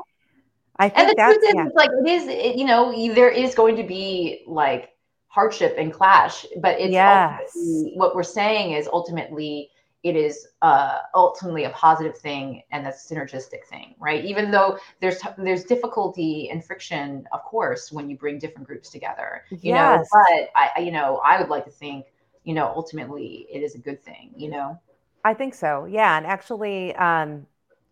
I 0.81 0.87
think 0.87 1.09
and 1.09 1.09
the 1.09 1.21
truth 1.21 1.43
is, 1.43 1.53
yeah. 1.55 1.65
like, 1.75 1.89
it 1.91 2.09
is, 2.09 2.27
it, 2.29 2.55
you 2.55 2.63
know, 2.63 3.13
there 3.13 3.29
is 3.29 3.53
going 3.53 3.75
to 3.75 3.83
be 3.83 4.45
like 4.47 4.91
hardship 5.27 5.75
and 5.77 5.91
clash, 5.91 6.45
but 6.61 6.79
it's 6.79 6.93
yes. 6.93 7.51
what 7.95 8.15
we're 8.15 8.23
saying 8.23 8.71
is 8.71 8.87
ultimately 8.87 9.69
it 10.03 10.15
is 10.15 10.47
uh, 10.61 10.99
ultimately 11.13 11.65
a 11.65 11.69
positive 11.71 12.17
thing 12.17 12.63
and 12.71 12.87
a 12.87 12.91
synergistic 12.91 13.65
thing, 13.69 13.95
right? 13.99 14.23
Even 14.23 14.49
though 14.49 14.77
there's 15.01 15.19
there's 15.37 15.65
difficulty 15.65 16.49
and 16.51 16.63
friction, 16.63 17.25
of 17.33 17.43
course, 17.43 17.91
when 17.91 18.09
you 18.09 18.17
bring 18.17 18.39
different 18.39 18.65
groups 18.65 18.89
together, 18.89 19.43
you 19.49 19.73
yes. 19.73 20.07
know. 20.13 20.23
But 20.29 20.49
I, 20.55 20.79
you 20.79 20.91
know, 20.91 21.19
I 21.23 21.39
would 21.39 21.49
like 21.49 21.65
to 21.65 21.71
think 21.71 22.05
you 22.43 22.53
know, 22.53 22.71
ultimately 22.75 23.47
it 23.51 23.61
is 23.61 23.75
a 23.75 23.79
good 23.79 24.03
thing, 24.03 24.33
you 24.35 24.49
know? 24.49 24.79
I 25.23 25.33
think 25.33 25.53
so. 25.53 25.85
Yeah. 25.85 26.17
And 26.17 26.25
actually, 26.25 26.95
um, 26.95 27.45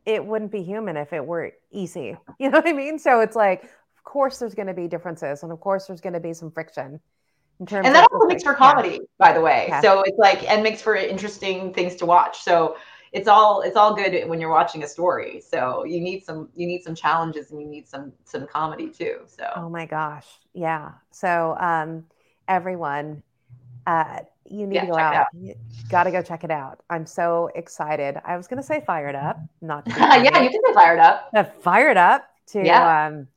it 0.06 0.26
wouldn't 0.26 0.52
be 0.52 0.64
human 0.64 0.96
if 0.96 1.12
it 1.14 1.26
were 1.26 1.52
easy. 1.72 2.16
You 2.40 2.50
know 2.50 2.60
what 2.60 2.68
I 2.68 2.74
mean? 2.74 3.00
So 3.00 3.20
it's 3.20 3.36
like, 3.36 3.64
of 3.64 4.04
course, 4.04 4.40
there's 4.40 4.54
going 4.54 4.68
to 4.68 4.74
be 4.74 4.88
differences, 4.88 5.44
and 5.44 5.52
of 5.52 5.60
course, 5.60 5.88
there's 5.88 6.02
going 6.02 6.14
to 6.14 6.20
be 6.20 6.34
some 6.34 6.52
friction. 6.52 7.00
In 7.60 7.66
terms 7.66 7.88
and 7.88 7.96
that 7.96 8.08
also 8.12 8.28
makes 8.28 8.44
for 8.44 8.54
comedy, 8.54 8.92
yeah. 8.92 9.00
by 9.18 9.34
the 9.34 9.42
way. 9.42 9.66
Yeah. 9.68 9.82
So 9.82 10.02
it's 10.02 10.18
like, 10.20 10.48
and 10.50 10.62
makes 10.62 10.82
for 10.82 10.96
interesting 10.96 11.74
things 11.74 11.96
to 11.96 12.06
watch. 12.06 12.38
So 12.40 12.78
it's 13.12 13.28
all 13.28 13.62
it's 13.62 13.76
all 13.76 13.96
good 13.96 14.28
when 14.30 14.40
you're 14.40 14.52
watching 14.52 14.84
a 14.84 14.88
story. 14.88 15.42
So 15.42 15.84
you 15.84 16.00
need 16.00 16.24
some 16.24 16.50
you 16.56 16.68
need 16.68 16.84
some 16.84 16.96
challenges 16.96 17.52
and 17.52 17.60
you 17.60 17.68
need 17.68 17.88
some 17.88 18.14
some 18.26 18.46
comedy 18.48 18.90
too. 18.90 19.22
So 19.28 19.50
oh 19.56 19.70
my 19.70 19.86
gosh, 19.86 20.28
yeah. 20.54 20.92
So 21.12 21.58
um, 21.60 22.06
everyone, 22.48 23.24
uh, 23.88 24.20
you 24.46 24.68
need 24.68 24.76
yeah, 24.76 24.82
to 24.82 24.88
go 24.88 24.98
out. 24.98 25.16
out. 25.16 25.28
You 25.34 25.56
got 25.90 26.04
to 26.04 26.12
go 26.12 26.22
check 26.22 26.44
it 26.44 26.52
out. 26.52 26.82
I'm 26.90 27.06
so 27.06 27.50
excited. 27.56 28.18
I 28.26 28.36
was 28.36 28.46
going 28.48 28.62
to 28.62 28.66
say 28.66 28.84
fired 28.86 29.16
up, 29.16 29.40
not 29.62 29.84
yeah, 29.88 30.42
you 30.42 30.50
can 30.50 30.62
say 30.66 30.74
fired 30.74 31.00
up. 31.00 31.30
Uh, 31.34 31.46
fired 31.62 31.98
up 31.98 32.30
to 32.48 32.64
yeah. 32.64 33.08
um, 33.08 33.28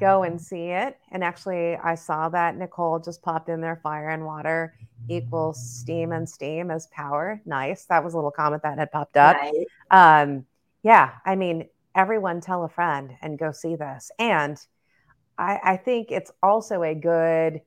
go 0.00 0.24
and 0.24 0.40
see 0.40 0.66
it. 0.66 0.98
And 1.12 1.22
actually, 1.22 1.76
I 1.76 1.94
saw 1.94 2.28
that 2.30 2.56
Nicole 2.56 2.98
just 2.98 3.22
popped 3.22 3.48
in 3.48 3.60
there. 3.60 3.80
Fire 3.82 4.10
and 4.10 4.26
water 4.26 4.74
equals 5.08 5.64
steam, 5.64 6.12
and 6.12 6.28
steam 6.28 6.70
as 6.70 6.88
power. 6.88 7.40
Nice. 7.46 7.84
That 7.86 8.02
was 8.04 8.14
a 8.14 8.16
little 8.16 8.30
comment 8.32 8.62
that 8.64 8.78
had 8.78 8.90
popped 8.90 9.16
up. 9.16 9.36
Nice. 9.40 9.64
Um, 9.90 10.46
yeah, 10.82 11.12
I 11.24 11.36
mean, 11.36 11.68
everyone 11.94 12.40
tell 12.40 12.64
a 12.64 12.68
friend 12.68 13.12
and 13.22 13.38
go 13.38 13.52
see 13.52 13.76
this. 13.76 14.10
And 14.18 14.58
I, 15.38 15.60
I 15.62 15.76
think 15.76 16.10
it's 16.10 16.32
also 16.42 16.82
a 16.82 16.94
good 16.94 17.60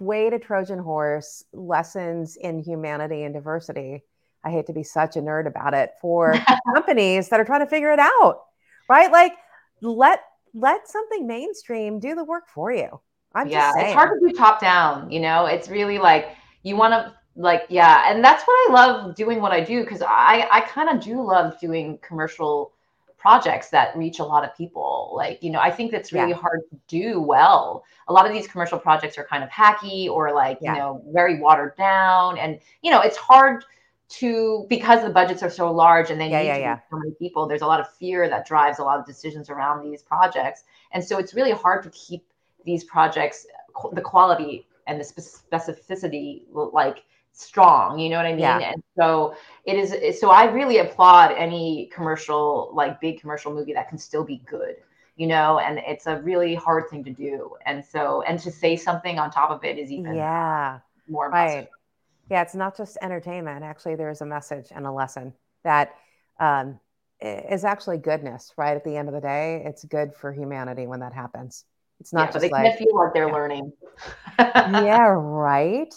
way 0.00 0.30
to 0.30 0.38
Trojan 0.38 0.78
horse 0.78 1.44
lessons 1.52 2.36
in 2.36 2.62
humanity 2.62 3.22
and 3.24 3.34
diversity. 3.34 4.02
I 4.44 4.50
hate 4.50 4.66
to 4.66 4.72
be 4.72 4.82
such 4.82 5.16
a 5.16 5.20
nerd 5.20 5.46
about 5.46 5.74
it 5.74 5.92
for 6.00 6.34
companies 6.74 7.28
that 7.28 7.40
are 7.40 7.44
trying 7.44 7.60
to 7.60 7.66
figure 7.66 7.92
it 7.92 7.98
out, 7.98 8.42
right? 8.88 9.10
Like 9.10 9.32
let 9.80 10.20
let 10.52 10.88
something 10.88 11.26
mainstream 11.26 11.98
do 11.98 12.14
the 12.14 12.24
work 12.24 12.44
for 12.48 12.72
you. 12.72 13.00
I'm 13.34 13.48
yeah, 13.48 13.72
it's 13.76 13.92
hard 13.92 14.20
to 14.20 14.28
do 14.28 14.34
top 14.34 14.60
down. 14.60 15.10
You 15.10 15.20
know, 15.20 15.46
it's 15.46 15.68
really 15.68 15.98
like 15.98 16.28
you 16.62 16.76
want 16.76 16.92
to 16.92 17.12
like 17.36 17.62
yeah, 17.68 18.04
and 18.06 18.22
that's 18.24 18.44
what 18.44 18.70
I 18.70 18.72
love 18.72 19.14
doing 19.16 19.40
what 19.40 19.52
I 19.52 19.60
do 19.60 19.82
because 19.82 20.02
I 20.02 20.46
I 20.50 20.60
kind 20.60 20.88
of 20.88 21.00
do 21.00 21.20
love 21.20 21.58
doing 21.58 21.98
commercial 22.02 22.72
projects 23.24 23.70
that 23.70 23.96
reach 23.96 24.18
a 24.18 24.22
lot 24.22 24.44
of 24.44 24.54
people. 24.54 25.14
Like, 25.16 25.42
you 25.42 25.50
know, 25.50 25.58
I 25.58 25.70
think 25.70 25.90
that's 25.90 26.12
really 26.12 26.36
yeah. 26.36 26.36
hard 26.36 26.60
to 26.68 26.76
do 26.88 27.22
well. 27.22 27.82
A 28.08 28.12
lot 28.12 28.26
of 28.26 28.34
these 28.34 28.46
commercial 28.46 28.78
projects 28.78 29.16
are 29.16 29.24
kind 29.24 29.42
of 29.42 29.48
hacky 29.48 30.10
or 30.10 30.34
like, 30.34 30.58
yeah. 30.60 30.74
you 30.74 30.78
know, 30.78 31.02
very 31.08 31.40
watered 31.40 31.74
down. 31.78 32.36
And, 32.36 32.60
you 32.82 32.90
know, 32.90 33.00
it's 33.00 33.16
hard 33.16 33.64
to 34.20 34.66
because 34.68 35.02
the 35.02 35.08
budgets 35.08 35.42
are 35.42 35.48
so 35.48 35.72
large 35.72 36.10
and 36.10 36.20
they 36.20 36.28
Yeah, 36.28 36.40
need 36.42 36.48
yeah, 36.48 36.54
to 36.54 36.60
yeah. 36.60 36.78
so 36.90 36.98
many 36.98 37.12
people. 37.12 37.48
There's 37.48 37.62
a 37.62 37.66
lot 37.66 37.80
of 37.80 37.88
fear 37.94 38.28
that 38.28 38.46
drives 38.46 38.78
a 38.78 38.84
lot 38.84 38.98
of 39.00 39.06
decisions 39.06 39.48
around 39.48 39.90
these 39.90 40.02
projects, 40.02 40.64
and 40.92 41.02
so 41.02 41.16
it's 41.16 41.32
really 41.32 41.52
hard 41.52 41.82
to 41.84 41.90
keep 41.90 42.22
these 42.66 42.84
projects 42.84 43.46
the 43.92 44.02
quality 44.02 44.66
and 44.86 45.00
the 45.00 45.04
specificity 45.04 46.42
like 46.52 47.04
strong. 47.34 47.98
You 47.98 48.10
know 48.10 48.16
what 48.16 48.26
I 48.26 48.34
mean? 48.34 48.40
Yeah. 48.40 48.58
And 48.60 48.82
so 48.98 49.34
it 49.64 49.76
is. 49.76 50.20
So 50.20 50.30
I 50.30 50.44
really 50.44 50.78
applaud 50.78 51.32
any 51.32 51.90
commercial, 51.94 52.70
like 52.74 53.00
big 53.00 53.20
commercial 53.20 53.52
movie 53.54 53.74
that 53.74 53.88
can 53.88 53.98
still 53.98 54.24
be 54.24 54.38
good. 54.46 54.76
You 55.16 55.28
know, 55.28 55.60
and 55.60 55.78
it's 55.78 56.06
a 56.06 56.20
really 56.22 56.54
hard 56.56 56.90
thing 56.90 57.04
to 57.04 57.12
do. 57.12 57.56
And 57.66 57.84
so, 57.84 58.22
and 58.22 58.38
to 58.40 58.50
say 58.50 58.76
something 58.76 59.18
on 59.18 59.30
top 59.30 59.50
of 59.50 59.64
it 59.64 59.78
is 59.78 59.92
even 59.92 60.16
Yeah. 60.16 60.80
more 61.08 61.26
impressive. 61.26 61.66
Right. 61.66 61.68
Yeah, 62.30 62.42
it's 62.42 62.54
not 62.54 62.76
just 62.76 62.98
entertainment. 63.02 63.64
Actually, 63.64 63.96
there's 63.96 64.20
a 64.22 64.26
message 64.26 64.68
and 64.74 64.86
a 64.86 64.92
lesson 64.92 65.34
that 65.64 65.94
um, 66.40 66.80
is 67.20 67.64
actually 67.64 67.98
goodness, 67.98 68.52
right? 68.56 68.76
At 68.76 68.84
the 68.84 68.96
end 68.96 69.08
of 69.08 69.14
the 69.14 69.20
day, 69.20 69.62
it's 69.66 69.84
good 69.84 70.14
for 70.14 70.32
humanity 70.32 70.86
when 70.86 71.00
that 71.00 71.12
happens. 71.12 71.64
It's 72.00 72.12
not 72.12 72.26
yeah, 72.26 72.32
just 72.32 72.42
they 72.42 72.50
like, 72.50 72.78
feel 72.78 72.94
like 72.96 73.12
they're 73.14 73.26
yeah. 73.26 73.32
learning. 73.32 73.72
yeah, 74.64 75.08
right. 75.16 75.92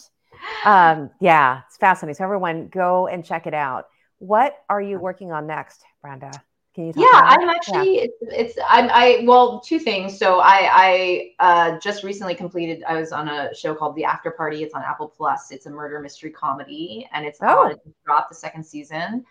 Um, 0.66 1.12
yeah, 1.20 1.62
it's 1.68 1.78
fascinating. 1.78 2.16
So 2.16 2.24
everyone 2.24 2.68
go 2.68 3.08
and 3.08 3.24
check 3.24 3.48
it 3.48 3.54
out. 3.54 3.88
What 4.20 4.58
are 4.70 4.82
you 4.82 5.00
working 5.00 5.32
on 5.32 5.48
next, 5.48 5.84
Brenda? 6.02 6.32
Can 6.74 6.86
you 6.86 6.94
talk 6.94 7.06
yeah 7.12 7.22
i'm 7.24 7.50
actually 7.50 7.98
it's, 7.98 8.14
it's 8.22 8.58
i'm 8.70 8.88
i 8.92 9.24
well 9.26 9.60
two 9.62 9.80
things 9.80 10.16
so 10.16 10.40
i 10.42 10.70
i 10.72 11.32
uh 11.40 11.80
just 11.80 12.04
recently 12.04 12.36
completed 12.36 12.84
i 12.88 13.00
was 13.00 13.12
on 13.12 13.28
a 13.28 13.52
show 13.56 13.74
called 13.74 13.96
the 13.96 14.04
after 14.04 14.30
party 14.30 14.62
it's 14.62 14.76
on 14.76 14.84
apple 14.84 15.08
plus 15.08 15.50
it's 15.50 15.66
a 15.66 15.72
murder 15.72 16.00
mystery 16.00 16.30
comedy 16.30 17.10
and 17.14 17.26
it's 17.26 17.40
Oh. 17.42 17.64
on 17.66 17.72
it 17.72 17.80
dropped 18.06 18.30
the 18.30 18.36
second 18.36 18.64
season 18.64 19.26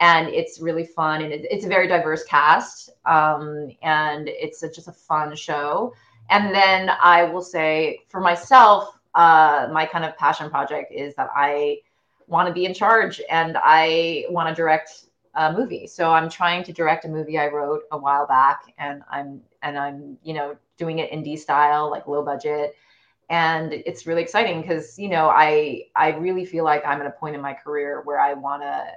and 0.00 0.28
it's 0.28 0.58
really 0.60 0.84
fun 0.84 1.22
and 1.22 1.32
it, 1.32 1.46
it's 1.48 1.64
a 1.64 1.68
very 1.68 1.86
diverse 1.86 2.24
cast 2.24 2.90
um 3.06 3.68
and 3.82 4.28
it's 4.28 4.64
a, 4.64 4.68
just 4.68 4.88
a 4.88 4.92
fun 4.92 5.36
show 5.36 5.94
and 6.30 6.52
then 6.52 6.90
i 7.00 7.22
will 7.22 7.42
say 7.42 8.00
for 8.08 8.20
myself 8.20 8.97
uh 9.14 9.68
my 9.72 9.86
kind 9.86 10.04
of 10.04 10.16
passion 10.16 10.50
project 10.50 10.92
is 10.92 11.14
that 11.14 11.28
i 11.34 11.78
want 12.26 12.46
to 12.46 12.52
be 12.52 12.64
in 12.64 12.74
charge 12.74 13.20
and 13.30 13.56
i 13.62 14.24
want 14.30 14.48
to 14.48 14.54
direct 14.54 15.08
a 15.38 15.52
movie. 15.52 15.86
So 15.86 16.10
I'm 16.10 16.28
trying 16.28 16.64
to 16.64 16.72
direct 16.72 17.04
a 17.04 17.08
movie 17.08 17.38
I 17.38 17.46
wrote 17.46 17.82
a 17.92 17.98
while 17.98 18.26
back, 18.26 18.74
and 18.76 19.02
I'm 19.10 19.40
and 19.62 19.78
I'm 19.78 20.18
you 20.22 20.34
know 20.34 20.56
doing 20.76 20.98
it 20.98 21.10
indie 21.10 21.38
style, 21.38 21.90
like 21.90 22.06
low 22.06 22.24
budget, 22.24 22.74
and 23.30 23.72
it's 23.72 24.06
really 24.06 24.22
exciting 24.22 24.60
because 24.60 24.98
you 24.98 25.08
know 25.08 25.28
I 25.28 25.84
I 25.94 26.10
really 26.10 26.44
feel 26.44 26.64
like 26.64 26.84
I'm 26.84 27.00
at 27.00 27.06
a 27.06 27.12
point 27.12 27.36
in 27.36 27.40
my 27.40 27.54
career 27.54 28.02
where 28.04 28.20
I 28.20 28.34
want 28.34 28.62
to 28.62 28.88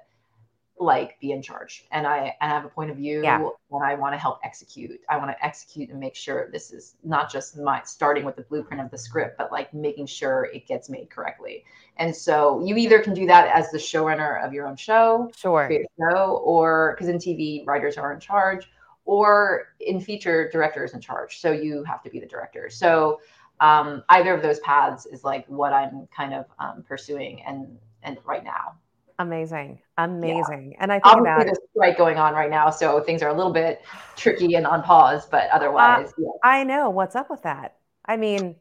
like 0.79 1.19
be 1.19 1.31
in 1.31 1.41
charge 1.43 1.85
and 1.91 2.07
I, 2.07 2.35
I 2.41 2.47
have 2.47 2.65
a 2.65 2.69
point 2.69 2.89
of 2.89 2.97
view 2.97 3.21
Yeah. 3.21 3.37
and 3.71 3.83
I 3.83 3.93
want 3.93 4.13
to 4.15 4.17
help 4.17 4.39
execute. 4.43 4.99
I 5.09 5.17
want 5.17 5.29
to 5.29 5.45
execute 5.45 5.89
and 5.91 5.99
make 5.99 6.15
sure 6.15 6.49
this 6.51 6.71
is 6.71 6.95
not 7.03 7.31
just 7.31 7.55
my 7.57 7.81
starting 7.83 8.25
with 8.25 8.35
the 8.35 8.41
blueprint 8.43 8.81
of 8.83 8.89
the 8.89 8.97
script, 8.97 9.37
but 9.37 9.51
like 9.51 9.71
making 9.75 10.07
sure 10.07 10.45
it 10.53 10.65
gets 10.67 10.89
made 10.89 11.09
correctly. 11.11 11.63
And 11.97 12.15
so 12.15 12.63
you 12.65 12.77
either 12.77 12.99
can 12.99 13.13
do 13.13 13.27
that 13.27 13.47
as 13.55 13.69
the 13.69 13.77
showrunner 13.77 14.43
of 14.43 14.53
your 14.53 14.65
own 14.67 14.75
show, 14.75 15.29
Sure. 15.35 15.69
show, 15.99 16.41
or 16.43 16.95
because 16.95 17.09
in 17.09 17.17
TV 17.19 17.63
writers 17.67 17.97
are 17.97 18.11
in 18.11 18.19
charge, 18.19 18.67
or 19.05 19.67
in 19.81 19.99
feature 20.01 20.49
director 20.49 20.83
is 20.83 20.93
in 20.93 21.01
charge. 21.01 21.39
So 21.41 21.51
you 21.51 21.83
have 21.83 22.01
to 22.03 22.09
be 22.09 22.19
the 22.19 22.25
director. 22.27 22.69
So 22.71 23.19
um, 23.59 24.03
either 24.09 24.33
of 24.33 24.41
those 24.41 24.59
paths 24.61 25.05
is 25.05 25.23
like 25.23 25.45
what 25.47 25.73
I'm 25.73 26.07
kind 26.15 26.33
of 26.33 26.45
um, 26.57 26.83
pursuing 26.87 27.43
and 27.43 27.77
and 28.03 28.17
right 28.25 28.43
now. 28.43 28.73
Amazing. 29.21 29.79
Amazing. 29.99 30.75
And 30.79 30.91
I 30.91 30.95
think 30.95 31.05
Obviously, 31.05 31.29
about 31.29 31.45
there's 31.45 31.57
a 31.59 31.69
strike 31.75 31.97
going 31.97 32.17
on 32.17 32.33
right 32.33 32.49
now, 32.49 32.71
so 32.71 33.01
things 33.01 33.21
are 33.21 33.29
a 33.29 33.33
little 33.33 33.53
bit 33.53 33.83
tricky 34.15 34.55
and 34.55 34.65
on 34.65 34.81
pause. 34.81 35.27
But 35.27 35.47
otherwise, 35.51 36.11
yeah. 36.17 36.29
I 36.43 36.63
know 36.63 36.89
what's 36.89 37.15
up 37.15 37.29
with 37.29 37.43
that. 37.43 37.75
I 38.03 38.17
mean, 38.17 38.55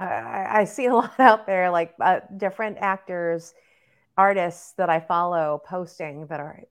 I, 0.00 0.46
I 0.50 0.64
see 0.64 0.86
a 0.86 0.94
lot 0.94 1.20
out 1.20 1.46
there, 1.46 1.70
like 1.70 1.94
uh, 2.00 2.20
different 2.38 2.78
actors, 2.80 3.52
artists 4.16 4.72
that 4.78 4.88
I 4.88 4.98
follow 4.98 5.60
posting 5.66 6.26
that 6.28 6.40
are 6.40 6.62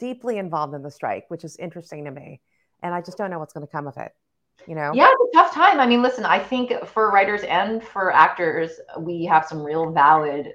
deeply 0.00 0.38
involved 0.38 0.74
in 0.74 0.82
the 0.82 0.90
strike, 0.90 1.26
which 1.28 1.44
is 1.44 1.56
interesting 1.58 2.06
to 2.06 2.10
me. 2.10 2.40
And 2.82 2.92
I 2.92 3.02
just 3.02 3.16
don't 3.16 3.30
know 3.30 3.38
what's 3.38 3.52
going 3.52 3.66
to 3.66 3.70
come 3.70 3.86
of 3.86 3.96
it. 3.98 4.12
You 4.66 4.74
know? 4.74 4.90
Yeah, 4.92 5.06
it's 5.12 5.36
a 5.36 5.38
tough 5.38 5.54
time. 5.54 5.78
I 5.78 5.86
mean, 5.86 6.02
listen, 6.02 6.24
I 6.24 6.40
think 6.40 6.72
for 6.86 7.12
writers 7.12 7.42
and 7.44 7.84
for 7.84 8.12
actors, 8.12 8.80
we 8.98 9.24
have 9.26 9.46
some 9.46 9.62
real 9.62 9.92
valid 9.92 10.54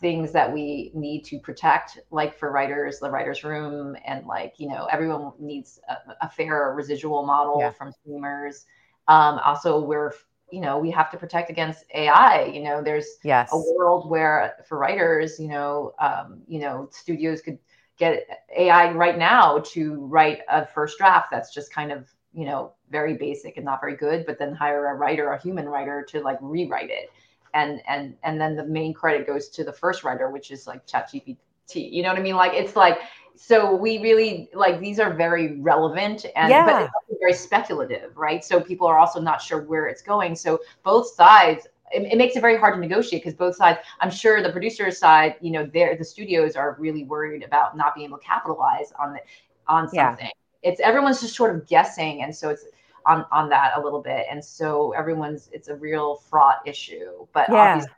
things 0.00 0.32
that 0.32 0.52
we 0.52 0.90
need 0.94 1.24
to 1.26 1.38
protect. 1.40 1.98
Like 2.10 2.38
for 2.38 2.50
writers, 2.52 2.98
the 3.00 3.10
writers' 3.10 3.44
room, 3.44 3.96
and 4.06 4.26
like 4.26 4.54
you 4.58 4.68
know, 4.68 4.86
everyone 4.90 5.32
needs 5.38 5.80
a, 5.88 5.96
a 6.22 6.30
fair 6.30 6.72
residual 6.76 7.24
model 7.26 7.60
Yeah. 7.60 7.72
from 7.76 7.92
streamers. 7.92 8.66
Um, 9.08 9.38
also, 9.44 9.80
we're 9.80 10.12
you 10.50 10.60
know 10.60 10.78
we 10.78 10.90
have 10.90 11.10
to 11.10 11.16
protect 11.18 11.50
against 11.50 11.84
AI. 11.94 12.44
You 12.46 12.62
know, 12.62 12.82
there's 12.82 13.06
Yes. 13.22 13.50
a 13.50 13.58
world 13.58 14.10
where 14.10 14.56
for 14.68 14.78
writers, 14.78 15.38
you 15.38 15.48
know, 15.48 15.92
um, 16.00 16.42
you 16.46 16.60
know, 16.60 16.88
studios 16.92 17.40
could 17.40 17.58
get 17.98 18.26
AI 18.56 18.92
right 18.92 19.18
now 19.18 19.58
to 19.58 20.04
write 20.06 20.40
a 20.48 20.66
first 20.66 20.98
draft 20.98 21.28
that's 21.30 21.52
just 21.52 21.72
kind 21.72 21.90
of, 21.90 22.06
you 22.32 22.44
know, 22.44 22.72
very 22.90 23.14
basic 23.14 23.56
and 23.56 23.64
not 23.64 23.80
very 23.80 23.96
good, 23.96 24.24
but 24.26 24.38
then 24.38 24.54
hire 24.54 24.86
a 24.88 24.94
writer, 24.94 25.30
a 25.32 25.40
human 25.40 25.66
writer 25.68 26.04
to 26.10 26.20
like 26.20 26.38
rewrite 26.40 26.90
it. 26.90 27.12
And 27.58 27.82
and 27.86 28.14
and 28.22 28.40
then 28.40 28.56
the 28.56 28.64
main 28.64 28.92
credit 28.94 29.26
goes 29.26 29.48
to 29.50 29.64
the 29.64 29.72
first 29.72 30.04
writer, 30.04 30.30
which 30.30 30.50
is 30.50 30.66
like 30.66 30.86
ChatGPT. 30.86 31.36
You 31.74 32.02
know 32.02 32.10
what 32.10 32.18
I 32.18 32.22
mean? 32.22 32.36
Like 32.36 32.54
it's 32.54 32.76
like 32.76 32.98
so 33.36 33.74
we 33.74 33.98
really 33.98 34.48
like 34.54 34.80
these 34.80 34.98
are 34.98 35.12
very 35.14 35.60
relevant 35.60 36.26
and 36.34 36.50
but 36.66 36.90
it's 37.08 37.20
very 37.20 37.32
speculative, 37.34 38.16
right? 38.16 38.44
So 38.44 38.60
people 38.60 38.86
are 38.86 38.98
also 38.98 39.20
not 39.20 39.40
sure 39.40 39.62
where 39.62 39.86
it's 39.86 40.02
going. 40.02 40.34
So 40.34 40.60
both 40.82 41.08
sides 41.14 41.66
it, 41.92 42.02
it 42.12 42.18
makes 42.18 42.36
it 42.36 42.40
very 42.40 42.58
hard 42.58 42.74
to 42.74 42.80
negotiate 42.80 43.22
because 43.22 43.34
both 43.34 43.56
sides 43.56 43.78
i'm 44.00 44.10
sure 44.10 44.42
the 44.42 44.52
producer's 44.52 44.98
side 44.98 45.36
you 45.40 45.50
know 45.50 45.68
they're 45.72 45.96
the 45.96 46.04
studios 46.04 46.56
are 46.56 46.76
really 46.78 47.04
worried 47.04 47.42
about 47.42 47.76
not 47.76 47.94
being 47.94 48.08
able 48.08 48.18
to 48.18 48.24
capitalize 48.24 48.92
on 48.98 49.14
the 49.14 49.20
on 49.66 49.88
Yeah. 49.92 50.10
something 50.10 50.30
it's 50.62 50.80
everyone's 50.80 51.20
just 51.20 51.34
sort 51.34 51.54
of 51.54 51.66
guessing 51.66 52.22
and 52.22 52.34
so 52.34 52.50
it's 52.50 52.64
on 53.08 53.24
on 53.32 53.48
that 53.48 53.72
a 53.76 53.80
little 53.80 54.02
bit. 54.02 54.26
And 54.30 54.44
so 54.44 54.92
everyone's 54.92 55.48
it's 55.52 55.68
a 55.68 55.74
real 55.74 56.16
fraught 56.28 56.60
issue 56.66 57.26
but 57.32 57.46
Yeah. 57.48 57.56
obviously 57.56 57.92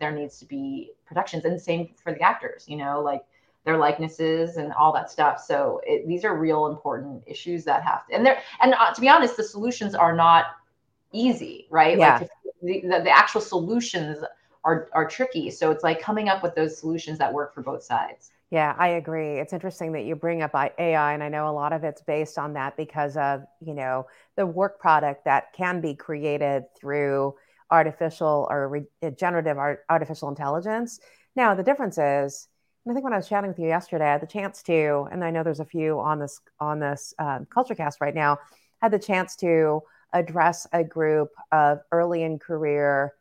there 0.00 0.12
needs 0.12 0.38
to 0.40 0.46
be 0.46 0.92
protections. 1.06 1.44
And 1.44 1.60
same 1.60 1.82
for 2.02 2.12
the 2.12 2.22
actors 2.22 2.64
you 2.68 2.76
know 2.76 3.00
like 3.00 3.22
their 3.64 3.78
likenesses 3.78 4.58
and 4.58 4.72
all 4.72 4.92
that 4.92 5.10
stuff. 5.10 5.36
So 5.44 5.80
it, 5.84 6.06
these 6.06 6.24
are 6.24 6.36
real 6.36 6.66
important 6.66 7.24
issues 7.26 7.64
that 7.64 7.82
have 7.82 8.06
to 8.06 8.14
and 8.14 8.24
they're 8.24 8.40
and 8.62 8.74
uh, 8.74 8.92
to 8.94 9.00
be 9.00 9.08
honest 9.08 9.36
the 9.36 9.44
solutions 9.44 9.94
are 9.94 10.14
not 10.14 10.44
easy 11.12 11.66
right? 11.70 11.98
Yeah. 11.98 12.18
like 12.18 12.30
the, 12.62 12.80
the, 12.82 13.00
the 13.04 13.10
actual 13.22 13.40
solutions 13.40 14.18
are 14.64 14.88
are 14.92 15.06
tricky. 15.08 15.50
So 15.50 15.70
it's 15.70 15.84
like 15.84 16.00
coming 16.00 16.28
up 16.28 16.42
with 16.42 16.54
those 16.54 16.78
solutions 16.78 17.18
that 17.18 17.32
work 17.32 17.54
for 17.54 17.62
both 17.62 17.82
sides 17.82 18.30
Yeah, 18.50 18.74
I 18.78 18.88
agree. 18.88 19.38
It's 19.40 19.52
interesting 19.52 19.92
that 19.92 20.04
you 20.04 20.14
bring 20.14 20.40
up 20.40 20.52
AI, 20.54 21.12
and 21.14 21.22
I 21.22 21.28
know 21.28 21.48
a 21.48 21.50
lot 21.50 21.72
of 21.72 21.82
it's 21.82 22.00
based 22.02 22.38
on 22.38 22.52
that 22.52 22.76
because 22.76 23.16
of 23.16 23.42
you 23.60 23.74
know 23.74 24.06
the 24.36 24.46
work 24.46 24.78
product 24.78 25.24
that 25.24 25.52
can 25.52 25.80
be 25.80 25.94
created 25.94 26.64
through 26.78 27.34
artificial 27.70 28.46
or 28.48 28.86
uh, 29.02 29.10
generative 29.10 29.58
art, 29.58 29.84
artificial 29.90 30.28
intelligence. 30.28 31.00
Now 31.34 31.54
the 31.56 31.64
difference 31.64 31.98
is, 31.98 32.46
and 32.84 32.92
I 32.92 32.94
think 32.94 33.02
when 33.02 33.12
I 33.12 33.16
was 33.16 33.28
chatting 33.28 33.48
with 33.50 33.58
you 33.58 33.66
yesterday, 33.66 34.06
I 34.06 34.12
had 34.12 34.22
the 34.22 34.26
chance 34.28 34.62
to, 34.64 35.08
and 35.10 35.24
I 35.24 35.30
know 35.32 35.42
there's 35.42 35.58
a 35.60 35.64
few 35.64 35.98
on 35.98 36.20
this 36.20 36.40
on 36.60 36.78
this 36.78 37.14
um, 37.18 37.46
culture 37.50 37.74
cast 37.74 38.00
right 38.00 38.14
now, 38.14 38.38
had 38.80 38.92
the 38.92 38.98
chance 39.00 39.34
to 39.36 39.82
address 40.12 40.68
a 40.72 40.84
group 40.84 41.30
of 41.50 41.80
early 41.90 42.22
in 42.22 42.38
career 42.38 43.12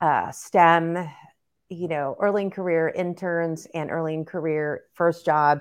uh, 0.00 0.30
STEM 0.32 1.08
you 1.68 1.88
know, 1.88 2.16
early 2.20 2.42
in 2.42 2.50
career 2.50 2.88
interns 2.88 3.66
and 3.74 3.90
early 3.90 4.14
in 4.14 4.24
career 4.24 4.84
first 4.94 5.24
job. 5.24 5.60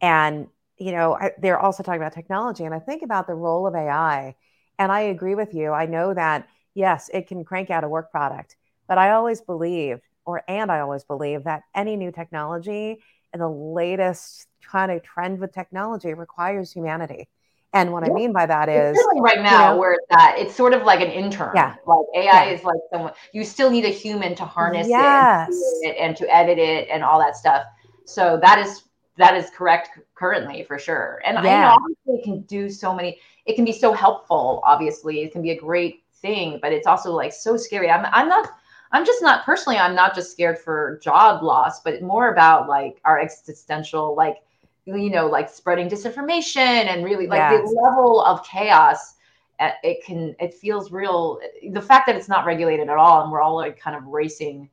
And, 0.00 0.48
you 0.78 0.92
know, 0.92 1.14
I, 1.14 1.32
they're 1.38 1.58
also 1.58 1.82
talking 1.82 2.00
about 2.00 2.12
technology. 2.12 2.64
And 2.64 2.74
I 2.74 2.78
think 2.78 3.02
about 3.02 3.26
the 3.26 3.34
role 3.34 3.66
of 3.66 3.74
AI. 3.74 4.34
And 4.78 4.90
I 4.90 5.00
agree 5.00 5.34
with 5.34 5.54
you. 5.54 5.72
I 5.72 5.86
know 5.86 6.14
that, 6.14 6.48
yes, 6.74 7.10
it 7.12 7.28
can 7.28 7.44
crank 7.44 7.70
out 7.70 7.84
a 7.84 7.88
work 7.88 8.10
product, 8.10 8.56
but 8.88 8.98
I 8.98 9.10
always 9.12 9.40
believe, 9.40 10.00
or, 10.24 10.42
and 10.48 10.72
I 10.72 10.80
always 10.80 11.04
believe 11.04 11.44
that 11.44 11.62
any 11.74 11.96
new 11.96 12.10
technology 12.10 13.00
and 13.32 13.40
the 13.40 13.48
latest 13.48 14.46
kind 14.62 14.90
of 14.90 15.02
trend 15.02 15.38
with 15.38 15.52
technology 15.52 16.14
requires 16.14 16.72
humanity. 16.72 17.28
And 17.74 17.92
what 17.92 18.04
I 18.04 18.12
mean 18.12 18.32
by 18.32 18.44
that 18.46 18.68
is 18.68 18.96
feeling 18.98 19.22
right 19.22 19.40
now 19.42 19.72
know- 19.72 19.78
where 19.78 19.94
it's 19.94 20.06
at. 20.10 20.38
It's 20.38 20.54
sort 20.54 20.74
of 20.74 20.82
like 20.82 21.00
an 21.00 21.10
intern. 21.10 21.52
Yeah. 21.54 21.74
Like 21.86 22.04
AI 22.14 22.22
Yeah. 22.22 22.44
is 22.50 22.64
like 22.64 22.78
someone 22.92 23.12
you 23.32 23.44
still 23.44 23.70
need 23.70 23.84
a 23.84 23.88
human 23.88 24.34
to 24.34 24.44
harness 24.44 24.88
Yes. 24.88 25.48
it, 25.80 25.96
and, 25.98 26.16
to 26.16 26.26
edit 26.34 26.58
it 26.58 26.88
and 26.90 27.02
all 27.02 27.18
that 27.20 27.36
stuff. 27.36 27.64
So 28.04 28.38
that 28.42 28.58
is 28.58 28.84
that 29.18 29.36
is 29.36 29.50
correct 29.50 29.90
currently 30.14 30.64
for 30.64 30.78
sure. 30.78 31.20
And 31.24 31.38
I- 31.38 31.42
know, 31.42 31.76
obviously 31.76 32.14
it 32.20 32.24
can 32.24 32.40
do 32.42 32.68
so 32.68 32.94
many. 32.94 33.18
It 33.46 33.56
can 33.56 33.64
be 33.64 33.72
so 33.72 33.92
helpful. 33.92 34.62
Obviously, 34.64 35.22
it 35.22 35.32
can 35.32 35.42
be 35.42 35.50
a 35.50 35.58
great 35.58 36.02
thing, 36.14 36.58
but 36.62 36.72
it's 36.72 36.86
also 36.86 37.12
like 37.12 37.32
so 37.32 37.56
scary. 37.56 37.90
I'm 37.90 38.06
I'm 38.12 38.28
not. 38.28 38.50
I'm 38.94 39.06
just 39.06 39.22
not 39.22 39.46
personally, 39.46 39.78
I'm 39.78 39.94
not 39.94 40.14
just 40.14 40.30
scared 40.32 40.58
for 40.58 41.00
job 41.02 41.42
loss, 41.42 41.80
but 41.80 42.02
more 42.02 42.28
about 42.30 42.68
like 42.68 43.00
our 43.06 43.18
existential, 43.18 44.14
like, 44.14 44.36
you 44.84 45.10
know, 45.10 45.26
like 45.26 45.48
spreading 45.48 45.88
disinformation 45.88 46.56
and 46.56 47.04
really 47.04 47.26
like 47.26 47.38
yes. 47.38 47.68
the 47.68 47.80
level 47.80 48.22
of 48.22 48.44
chaos. 48.44 49.14
Uh, 49.60 49.70
it 49.84 50.04
can, 50.04 50.34
it 50.40 50.54
feels 50.54 50.90
real. 50.90 51.38
The 51.70 51.82
fact 51.82 52.06
that 52.06 52.16
it's 52.16 52.28
not 52.28 52.44
regulated 52.44 52.88
at 52.88 52.96
all 52.96 53.22
and 53.22 53.30
we're 53.30 53.40
all 53.40 53.54
like 53.54 53.78
kind 53.78 53.96
of 53.96 54.04
racing 54.06 54.68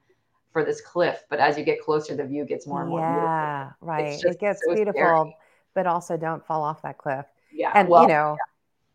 for 0.51 0.66
this 0.66 0.82
cliff, 0.82 1.24
but 1.30 1.39
as 1.39 1.57
you 1.57 1.64
get 1.64 1.80
closer, 1.84 2.16
the 2.16 2.26
view 2.26 2.43
gets 2.43 2.66
more 2.66 2.82
and 2.82 2.89
more 2.89 3.01
yeah, 3.01 3.66
beautiful. 3.66 3.88
right. 3.88 4.24
It 4.24 4.39
gets 4.39 4.62
so 4.66 4.74
beautiful, 4.74 5.01
scary. 5.01 5.38
but 5.76 5.86
also 5.86 6.18
don't 6.18 6.43
fall 6.43 6.64
off 6.64 6.82
that 6.82 6.97
cliff. 6.97 7.26
Yeah. 7.51 7.72
And, 7.76 7.88
well, 7.88 8.03
you 8.03 8.07
know, 8.07 8.36
yeah 8.39 8.49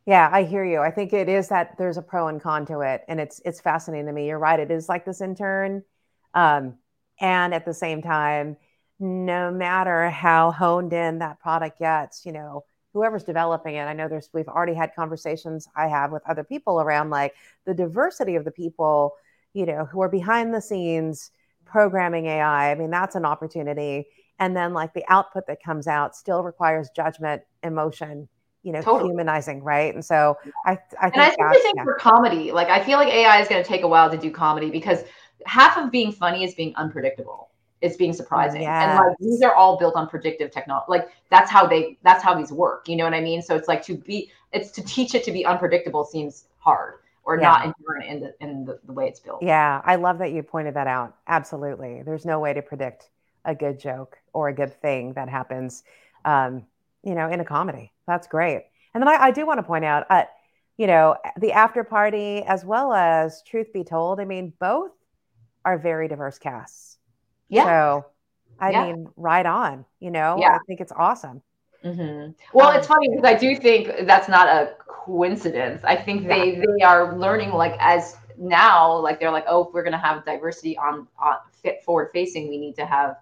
yeah, 0.07 0.29
I 0.31 0.43
hear 0.43 0.65
you. 0.65 0.81
I 0.81 0.91
think 0.91 1.13
it 1.13 1.29
is 1.29 1.49
that 1.49 1.79
there's 1.79 1.97
a 1.97 2.03
pro 2.03 2.29
and 2.29 2.41
con 2.41 2.67
to 2.67 2.81
it, 2.81 3.05
and 3.09 3.19
it's 3.19 3.41
it's 3.45 3.61
fascinating 3.61 4.07
to 4.07 4.13
me. 4.13 4.29
You're 4.29 4.39
right. 4.39 4.61
It 4.61 4.71
is 4.71 4.89
like 4.89 5.05
this 5.07 5.23
intern, 5.23 5.83
um, 6.35 6.75
and 7.21 7.55
at 7.55 7.65
the 7.65 7.73
same 7.73 8.03
time, 8.03 8.57
no 9.05 9.51
matter 9.51 10.09
how 10.09 10.51
honed 10.51 10.93
in 10.93 11.19
that 11.19 11.39
product 11.39 11.79
gets, 11.79 12.25
you 12.25 12.33
know, 12.33 12.65
whoever's 12.95 13.25
developing 13.25 13.75
it. 13.75 13.83
I 13.83 13.93
know 13.93 14.09
there's 14.09 14.31
we've 14.33 14.49
already 14.49 14.75
had 14.75 14.95
conversations 14.95 15.69
I 15.77 15.89
have 15.89 16.11
with 16.11 16.23
other 16.27 16.45
people 16.45 16.81
around 16.81 17.11
like 17.11 17.35
the 17.67 17.75
diversity 17.75 18.37
of 18.37 18.45
the 18.45 18.51
people, 18.51 19.15
you 19.53 19.67
know, 19.67 19.85
who 19.85 20.01
are 20.01 20.09
behind 20.09 20.55
the 20.55 20.61
scenes 20.61 21.31
programming 21.67 22.27
AI. 22.27 22.71
I 22.71 22.75
mean, 22.77 22.91
that's 22.91 23.15
an 23.15 23.27
opportunity. 23.27 24.07
And 24.39 24.57
then 24.57 24.73
like 24.73 24.95
the 24.95 25.05
output 25.09 25.47
that 25.49 25.63
comes 25.63 25.87
out 25.87 26.17
still 26.17 26.43
requires 26.43 26.89
judgment, 26.97 27.43
emotion, 27.63 28.29
you 28.63 28.73
know, 28.73 28.81
totally. 28.81 29.11
humanizing, 29.11 29.63
right? 29.63 29.93
And 29.93 30.05
so 30.05 30.39
I, 30.65 30.79
I 31.01 31.11
think, 31.11 31.15
and 31.15 31.23
I 31.23 31.29
especially 31.29 31.61
think 31.61 31.77
yeah. 31.77 31.85
for 31.85 31.95
comedy, 31.95 32.53
like 32.53 32.69
I 32.69 32.83
feel 32.83 32.99
like 32.99 33.13
AI 33.13 33.41
is 33.41 33.49
going 33.49 33.63
to 33.63 33.69
take 33.69 33.83
a 33.83 33.89
while 33.89 34.11
to 34.11 34.17
do 34.17 34.31
comedy 34.31 34.71
because 34.71 35.01
half 35.47 35.77
of 35.77 35.91
being 35.91 36.11
funny 36.11 36.43
is 36.43 36.55
being 36.55 36.75
unpredictable. 36.77 37.51
It's 37.85 37.97
being 37.97 38.15
surprising, 38.15 38.63
yes. 38.63 38.83
and 38.83 38.99
like 38.99 39.17
these 39.19 39.43
are 39.43 39.55
all 39.55 39.77
built 39.79 39.95
on 39.95 40.09
predictive 40.09 40.51
technology. 40.51 40.87
Like 40.89 41.09
that's 41.31 41.51
how 41.51 41.67
they, 41.67 41.99
that's 42.03 42.23
how 42.25 42.35
these 42.35 42.51
work. 42.51 42.89
You 42.89 42.97
know 42.97 43.05
what 43.05 43.15
I 43.15 43.21
mean? 43.21 43.41
So 43.43 43.55
it's 43.55 43.69
like 43.69 43.83
to 43.85 43.95
be, 43.97 44.31
it's 44.53 44.71
to 44.73 44.83
teach 44.83 45.15
it 45.15 45.23
to 45.25 45.33
be 45.33 45.45
unpredictable 45.45 46.05
seems 46.05 46.47
hard 46.59 46.95
or 47.25 47.37
yeah. 47.37 47.43
not 47.43 47.59
inherent 47.67 48.07
in 48.13 48.21
the 48.21 48.31
in 48.45 48.65
the, 48.65 48.81
the 48.87 48.93
way 48.93 49.07
it's 49.07 49.21
built. 49.21 49.43
Yeah, 49.43 49.83
I 49.85 49.97
love 49.97 50.19
that 50.19 50.33
you 50.33 50.43
pointed 50.43 50.75
that 50.75 50.87
out. 50.87 51.17
Absolutely, 51.29 52.03
there's 52.03 52.25
no 52.25 52.41
way 52.41 52.55
to 52.55 52.63
predict 52.63 53.11
a 53.45 53.55
good 53.55 53.79
joke 53.79 54.17
or 54.33 54.49
a 54.49 54.55
good 54.55 54.73
thing 54.81 55.13
that 55.13 55.29
happens. 55.29 55.85
Um, 56.25 56.65
you 57.05 57.15
know, 57.15 57.29
in 57.29 57.39
a 57.39 57.45
comedy. 57.45 57.93
That's 58.07 58.27
great. 58.27 58.65
And 58.95 59.03
then 59.03 59.09
I, 59.09 59.25
I 59.25 59.31
do 59.31 59.45
want 59.45 59.59
to 59.59 59.63
point 59.63 59.85
out, 59.85 60.07
uh, 60.09 60.25
you 60.79 60.87
know, 60.87 61.17
the 61.39 61.53
after 61.53 61.85
party 61.85 62.43
as 62.43 62.65
well 62.65 62.95
as 62.95 63.43
Truth 63.43 63.75
Be 63.75 63.85
Told. 63.85 64.21
I 64.21 64.25
mean, 64.25 64.55
both 64.59 64.93
are 65.67 65.79
very 65.79 66.09
diverse 66.09 66.39
casts. 66.39 66.94
Yeah. 67.55 67.65
So, 67.65 68.07
I 68.59 68.71
yeah. 68.71 68.87
mean, 68.87 69.09
right 69.17 69.47
on. 69.47 69.85
You 70.01 70.11
know, 70.11 70.37
yeah. 70.39 70.55
I 70.55 70.59
think 70.67 70.81
it's 70.81 70.93
awesome. 70.93 71.43
Mm-hmm. 71.85 72.33
Well, 72.53 72.71
um, 72.71 72.77
it's 72.77 72.87
funny 72.87 73.11
because 73.11 73.25
I 73.25 73.35
do 73.35 73.57
think 73.57 74.07
that's 74.07 74.29
not 74.29 74.49
a 74.49 74.75
coincidence. 74.89 75.83
I 75.85 75.97
think 75.97 76.27
they 76.27 76.57
they 76.57 76.83
are 76.83 77.17
learning 77.19 77.51
like 77.51 77.77
as 77.79 78.17
now, 78.39 78.97
like 78.99 79.21
they're 79.21 79.31
like, 79.31 79.45
oh, 79.47 79.67
if 79.67 79.75
we're 79.75 79.85
gonna 79.85 79.99
have 79.99 80.25
diversity 80.25 80.77
on 80.79 81.07
on 81.19 81.37
fit 81.63 81.85
forward 81.85 82.11
facing, 82.13 82.49
we 82.49 82.59
need 82.59 82.75
to 82.77 82.87
have 82.87 83.17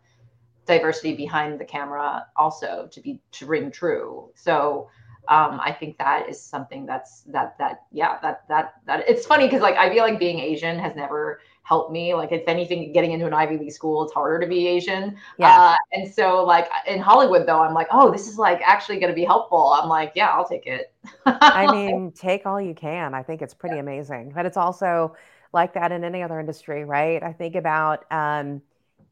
diversity 0.64 1.14
behind 1.14 1.58
the 1.58 1.64
camera 1.64 2.26
also 2.36 2.88
to 2.92 3.00
be 3.00 3.20
to 3.32 3.46
ring 3.46 3.70
true. 3.70 4.30
So 4.34 4.88
um, 5.28 5.60
I 5.60 5.72
think 5.72 5.98
that 5.98 6.28
is 6.28 6.40
something 6.40 6.84
that's 6.84 7.22
that 7.22 7.56
that 7.58 7.84
yeah 7.92 8.18
that 8.22 8.46
that 8.48 8.74
that 8.86 9.08
it's 9.08 9.24
funny 9.24 9.46
because 9.46 9.60
like 9.60 9.76
I 9.76 9.92
feel 9.92 10.02
like 10.02 10.18
being 10.18 10.40
Asian 10.40 10.78
has 10.78 10.96
never 10.96 11.40
helped 11.64 11.92
me. 11.92 12.14
Like 12.14 12.32
if 12.32 12.42
anything, 12.46 12.92
getting 12.92 13.12
into 13.12 13.26
an 13.26 13.34
Ivy 13.34 13.56
League 13.56 13.72
school, 13.72 14.02
it's 14.02 14.12
harder 14.12 14.40
to 14.40 14.46
be 14.46 14.66
Asian. 14.66 15.16
Yeah. 15.38 15.58
Uh, 15.58 15.76
and 15.92 16.12
so 16.12 16.44
like 16.44 16.68
in 16.86 17.00
Hollywood 17.00 17.46
though, 17.46 17.60
I'm 17.60 17.74
like, 17.74 17.88
oh, 17.92 18.10
this 18.10 18.28
is 18.28 18.36
like 18.36 18.60
actually 18.64 18.98
going 18.98 19.10
to 19.10 19.14
be 19.14 19.24
helpful. 19.24 19.68
I'm 19.68 19.88
like, 19.88 20.12
yeah, 20.14 20.28
I'll 20.28 20.48
take 20.48 20.66
it. 20.66 20.92
I 21.24 21.70
mean, 21.72 22.12
take 22.12 22.46
all 22.46 22.60
you 22.60 22.74
can. 22.74 23.14
I 23.14 23.22
think 23.22 23.42
it's 23.42 23.54
pretty 23.54 23.76
yeah. 23.76 23.82
amazing, 23.82 24.32
but 24.34 24.44
it's 24.44 24.56
also 24.56 25.16
like 25.52 25.74
that 25.74 25.92
in 25.92 26.02
any 26.02 26.22
other 26.22 26.40
industry, 26.40 26.84
right? 26.84 27.22
I 27.22 27.32
think 27.32 27.54
about 27.54 28.10
um, 28.10 28.62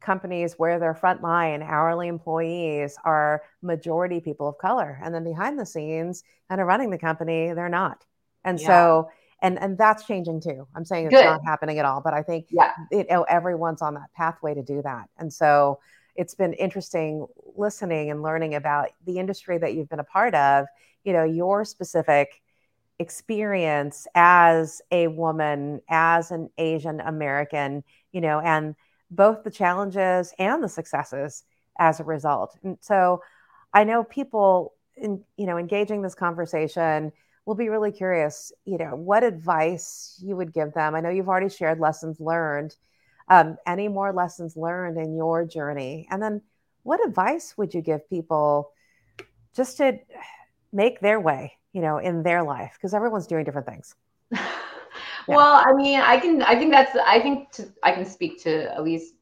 companies 0.01 0.53
where 0.57 0.79
their 0.79 0.93
frontline 0.93 1.63
hourly 1.63 2.07
employees 2.07 2.97
are 3.03 3.43
majority 3.61 4.19
people 4.19 4.47
of 4.47 4.57
color 4.57 4.99
and 5.03 5.13
then 5.13 5.23
behind 5.23 5.59
the 5.59 5.65
scenes 5.65 6.23
and 6.49 6.59
are 6.59 6.65
running 6.65 6.89
the 6.89 6.97
company 6.97 7.53
they're 7.53 7.69
not 7.69 8.03
and 8.43 8.59
yeah. 8.59 8.67
so 8.67 9.09
and 9.41 9.59
and 9.59 9.77
that's 9.77 10.05
changing 10.05 10.41
too 10.41 10.67
i'm 10.75 10.85
saying 10.85 11.05
it's 11.05 11.15
Good. 11.15 11.25
not 11.25 11.41
happening 11.45 11.79
at 11.79 11.85
all 11.85 12.01
but 12.01 12.13
i 12.13 12.21
think 12.21 12.47
yeah 12.49 12.71
you 12.91 13.05
know 13.09 13.23
everyone's 13.23 13.81
on 13.81 13.93
that 13.93 14.11
pathway 14.15 14.53
to 14.53 14.63
do 14.63 14.81
that 14.81 15.09
and 15.17 15.31
so 15.31 15.79
it's 16.15 16.35
been 16.35 16.53
interesting 16.53 17.25
listening 17.55 18.11
and 18.11 18.21
learning 18.21 18.55
about 18.55 18.89
the 19.05 19.17
industry 19.17 19.57
that 19.57 19.73
you've 19.73 19.89
been 19.89 19.99
a 19.99 20.03
part 20.03 20.35
of 20.35 20.65
you 21.03 21.13
know 21.13 21.23
your 21.23 21.63
specific 21.63 22.41
experience 22.99 24.07
as 24.13 24.81
a 24.91 25.07
woman 25.07 25.81
as 25.89 26.31
an 26.31 26.49
asian 26.57 26.99
american 26.99 27.83
you 28.11 28.21
know 28.21 28.39
and 28.39 28.75
both 29.11 29.43
the 29.43 29.51
challenges 29.51 30.33
and 30.39 30.63
the 30.63 30.69
successes 30.69 31.43
as 31.77 31.99
a 31.99 32.03
result. 32.03 32.57
And 32.63 32.77
so 32.81 33.21
I 33.73 33.83
know 33.83 34.03
people 34.03 34.73
in 34.95 35.23
you 35.37 35.45
know 35.45 35.57
engaging 35.57 36.01
this 36.01 36.15
conversation 36.15 37.11
will 37.45 37.55
be 37.55 37.69
really 37.69 37.91
curious, 37.91 38.51
you 38.65 38.77
know, 38.77 38.95
what 38.95 39.23
advice 39.23 40.19
you 40.23 40.35
would 40.35 40.53
give 40.53 40.73
them. 40.73 40.95
I 40.95 41.01
know 41.01 41.09
you've 41.09 41.29
already 41.29 41.49
shared 41.49 41.79
lessons 41.79 42.19
learned. 42.19 42.75
Um, 43.27 43.57
any 43.65 43.87
more 43.87 44.13
lessons 44.13 44.55
learned 44.55 44.97
in 44.97 45.15
your 45.15 45.45
journey? 45.45 46.07
And 46.11 46.21
then 46.21 46.41
what 46.83 47.05
advice 47.05 47.55
would 47.57 47.73
you 47.73 47.81
give 47.81 48.09
people 48.09 48.71
just 49.55 49.77
to 49.77 49.99
make 50.71 50.99
their 50.99 51.19
way, 51.19 51.53
you 51.73 51.81
know, 51.81 51.97
in 51.97 52.23
their 52.23 52.43
life? 52.43 52.73
Because 52.75 52.93
everyone's 52.93 53.27
doing 53.27 53.43
different 53.43 53.67
things. 53.67 53.95
Well, 55.27 55.61
I 55.65 55.73
mean, 55.73 55.99
I 55.99 56.17
can. 56.17 56.41
I 56.43 56.55
think 56.55 56.71
that's. 56.71 56.95
I 56.95 57.19
think 57.19 57.51
to, 57.53 57.71
I 57.83 57.91
can 57.91 58.05
speak 58.05 58.41
to 58.43 58.73
at 58.73 58.83
least 58.83 59.15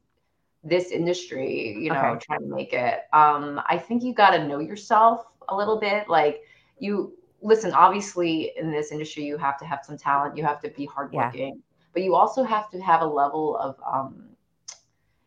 this 0.62 0.90
industry. 0.90 1.76
You 1.78 1.90
know, 1.90 2.00
okay. 2.00 2.24
trying 2.26 2.40
to 2.40 2.54
make 2.54 2.72
it. 2.72 3.02
Um, 3.12 3.60
I 3.66 3.78
think 3.78 4.02
you 4.02 4.14
got 4.14 4.30
to 4.30 4.46
know 4.46 4.58
yourself 4.58 5.26
a 5.48 5.56
little 5.56 5.78
bit. 5.78 6.08
Like 6.08 6.42
you 6.78 7.14
listen. 7.42 7.72
Obviously, 7.72 8.52
in 8.56 8.70
this 8.70 8.92
industry, 8.92 9.24
you 9.24 9.36
have 9.36 9.58
to 9.58 9.64
have 9.64 9.80
some 9.84 9.96
talent. 9.96 10.36
You 10.36 10.44
have 10.44 10.60
to 10.62 10.70
be 10.70 10.86
hardworking, 10.86 11.54
yeah. 11.54 11.60
but 11.92 12.02
you 12.02 12.14
also 12.14 12.42
have 12.42 12.70
to 12.70 12.80
have 12.80 13.02
a 13.02 13.06
level 13.06 13.56
of. 13.58 13.76
Um, 13.86 14.26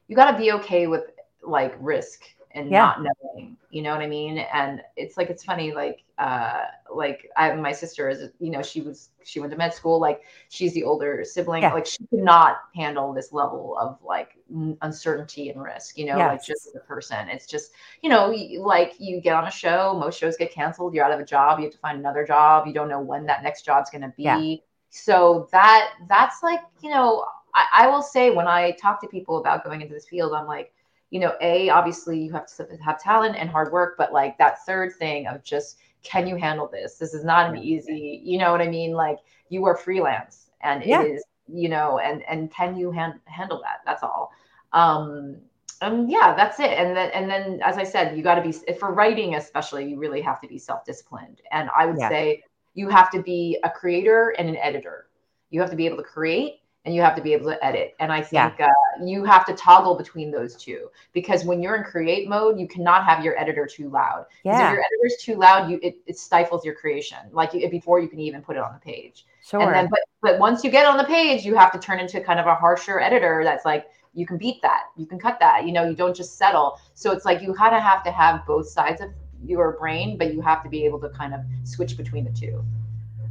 you 0.07 0.15
got 0.15 0.31
to 0.31 0.37
be 0.37 0.51
okay 0.51 0.87
with 0.87 1.03
like 1.41 1.75
risk 1.79 2.23
and 2.55 2.69
yeah. 2.69 2.95
not 2.97 3.01
knowing 3.01 3.57
you 3.69 3.81
know 3.81 3.91
what 3.91 4.01
i 4.01 4.07
mean 4.07 4.37
and 4.37 4.81
it's 4.95 5.17
like 5.17 5.29
it's 5.29 5.43
funny 5.43 5.73
like 5.73 6.03
uh 6.19 6.65
like 6.93 7.29
i 7.35 7.53
my 7.55 7.71
sister 7.71 8.07
is 8.07 8.29
you 8.39 8.51
know 8.51 8.61
she 8.61 8.81
was 8.81 9.09
she 9.23 9.39
went 9.39 9.51
to 9.51 9.57
med 9.57 9.73
school 9.73 9.99
like 9.99 10.21
she's 10.49 10.73
the 10.73 10.83
older 10.83 11.23
sibling 11.25 11.63
yeah. 11.63 11.73
like 11.73 11.85
she 11.85 12.05
could 12.07 12.19
not 12.19 12.57
handle 12.75 13.13
this 13.13 13.31
level 13.31 13.75
of 13.79 13.97
like 14.03 14.37
uncertainty 14.81 15.49
and 15.49 15.61
risk 15.61 15.97
you 15.97 16.05
know 16.05 16.17
yes. 16.17 16.29
like 16.31 16.45
just 16.45 16.67
as 16.67 16.75
a 16.75 16.79
person 16.79 17.27
it's 17.29 17.47
just 17.47 17.71
you 18.01 18.09
know 18.09 18.33
like 18.59 18.93
you 18.99 19.19
get 19.19 19.35
on 19.35 19.47
a 19.47 19.51
show 19.51 19.97
most 19.99 20.19
shows 20.19 20.37
get 20.37 20.51
canceled 20.51 20.93
you're 20.93 21.03
out 21.03 21.11
of 21.11 21.19
a 21.19 21.25
job 21.25 21.59
you 21.59 21.65
have 21.65 21.73
to 21.73 21.79
find 21.79 21.97
another 21.97 22.25
job 22.25 22.67
you 22.67 22.73
don't 22.73 22.89
know 22.89 23.01
when 23.01 23.25
that 23.25 23.41
next 23.41 23.63
job's 23.63 23.89
going 23.89 24.01
to 24.01 24.13
be 24.15 24.23
yeah. 24.23 24.55
so 24.89 25.47
that 25.51 25.93
that's 26.07 26.43
like 26.43 26.59
you 26.81 26.89
know 26.89 27.25
I, 27.55 27.85
I 27.85 27.87
will 27.87 28.03
say 28.03 28.29
when 28.29 28.47
i 28.47 28.71
talk 28.71 29.01
to 29.01 29.07
people 29.07 29.37
about 29.37 29.63
going 29.63 29.81
into 29.81 29.93
this 29.93 30.07
field 30.07 30.33
i'm 30.33 30.45
like 30.45 30.73
you 31.13 31.19
know, 31.19 31.33
A, 31.41 31.69
obviously 31.69 32.19
you 32.19 32.31
have 32.31 32.47
to 32.47 32.67
have 32.83 32.99
talent 32.99 33.35
and 33.37 33.47
hard 33.47 33.71
work, 33.71 33.93
but 33.99 34.11
like 34.11 34.35
that 34.39 34.65
third 34.65 34.95
thing 34.95 35.27
of 35.27 35.43
just, 35.43 35.77
can 36.01 36.25
you 36.25 36.35
handle 36.35 36.67
this? 36.67 36.95
This 36.95 37.13
is 37.13 37.23
not 37.23 37.51
an 37.51 37.57
easy, 37.61 38.19
you 38.25 38.39
know 38.39 38.51
what 38.51 38.61
I 38.61 38.67
mean? 38.67 38.93
Like 38.93 39.19
you 39.47 39.63
are 39.65 39.77
freelance 39.77 40.49
and 40.61 40.83
yeah. 40.83 41.03
it 41.03 41.11
is, 41.11 41.23
you 41.47 41.69
know, 41.69 41.99
and, 41.99 42.23
and 42.23 42.49
can 42.51 42.75
you 42.75 42.89
hand, 42.89 43.19
handle 43.25 43.61
that? 43.61 43.81
That's 43.85 44.01
all. 44.01 44.31
Um, 44.71 45.37
and 45.81 46.09
yeah, 46.09 46.33
that's 46.35 46.59
it. 46.59 46.71
And 46.71 46.97
then, 46.97 47.11
and 47.11 47.29
then, 47.29 47.59
as 47.63 47.77
I 47.77 47.83
said, 47.83 48.17
you 48.17 48.23
got 48.23 48.35
to 48.35 48.41
be, 48.41 48.51
for 48.73 48.91
writing, 48.91 49.35
especially, 49.35 49.87
you 49.87 49.99
really 49.99 50.21
have 50.21 50.41
to 50.41 50.47
be 50.47 50.57
self-disciplined. 50.57 51.41
And 51.51 51.69
I 51.77 51.85
would 51.85 51.99
yeah. 51.99 52.09
say 52.09 52.43
you 52.73 52.89
have 52.89 53.11
to 53.11 53.21
be 53.21 53.59
a 53.63 53.69
creator 53.69 54.33
and 54.39 54.49
an 54.49 54.57
editor. 54.57 55.09
You 55.51 55.61
have 55.61 55.69
to 55.69 55.75
be 55.75 55.85
able 55.85 55.97
to 55.97 56.03
create 56.03 56.61
and 56.85 56.93
you 56.93 57.01
have 57.01 57.15
to 57.15 57.21
be 57.21 57.33
able 57.33 57.45
to 57.45 57.65
edit. 57.65 57.95
And 57.99 58.11
I 58.11 58.21
think 58.21 58.55
yeah. 58.59 58.67
uh, 58.67 59.05
you 59.05 59.23
have 59.23 59.45
to 59.45 59.53
toggle 59.53 59.95
between 59.95 60.31
those 60.31 60.55
two 60.55 60.89
because 61.13 61.45
when 61.45 61.61
you're 61.61 61.75
in 61.75 61.83
create 61.83 62.27
mode, 62.27 62.59
you 62.59 62.67
cannot 62.67 63.05
have 63.05 63.23
your 63.23 63.39
editor 63.39 63.65
too 63.65 63.89
loud. 63.89 64.25
Yeah. 64.43 64.53
If 64.53 64.73
your 64.73 64.83
editor's 64.83 65.23
too 65.23 65.35
loud, 65.35 65.71
you 65.71 65.79
it, 65.81 65.95
it 66.07 66.17
stifles 66.17 66.65
your 66.65 66.75
creation, 66.75 67.17
like 67.31 67.53
you, 67.53 67.69
before 67.69 67.99
you 67.99 68.09
can 68.09 68.19
even 68.19 68.41
put 68.41 68.57
it 68.57 68.63
on 68.63 68.73
the 68.73 68.79
page. 68.79 69.25
Sure. 69.45 69.61
And 69.61 69.73
then, 69.73 69.87
but 69.89 69.99
but 70.21 70.39
once 70.39 70.63
you 70.63 70.71
get 70.71 70.85
on 70.85 70.97
the 70.97 71.05
page, 71.05 71.45
you 71.45 71.55
have 71.55 71.71
to 71.71 71.79
turn 71.79 71.99
into 71.99 72.19
kind 72.21 72.39
of 72.39 72.47
a 72.47 72.55
harsher 72.55 72.99
editor 72.99 73.41
that's 73.43 73.65
like 73.65 73.87
you 74.13 74.25
can 74.25 74.37
beat 74.37 74.61
that, 74.61 74.83
you 74.97 75.05
can 75.05 75.19
cut 75.19 75.39
that. 75.39 75.65
You 75.65 75.71
know, 75.71 75.87
you 75.87 75.95
don't 75.95 76.15
just 76.15 76.37
settle. 76.37 76.79
So 76.93 77.11
it's 77.11 77.25
like 77.25 77.41
you 77.41 77.53
kind 77.53 77.75
of 77.75 77.81
have 77.81 78.03
to 78.03 78.11
have 78.11 78.45
both 78.45 78.67
sides 78.67 79.01
of 79.01 79.09
your 79.43 79.73
brain, 79.73 80.17
but 80.17 80.33
you 80.33 80.41
have 80.41 80.63
to 80.63 80.69
be 80.69 80.85
able 80.85 80.99
to 80.99 81.09
kind 81.09 81.33
of 81.33 81.41
switch 81.63 81.97
between 81.97 82.25
the 82.25 82.31
two. 82.31 82.63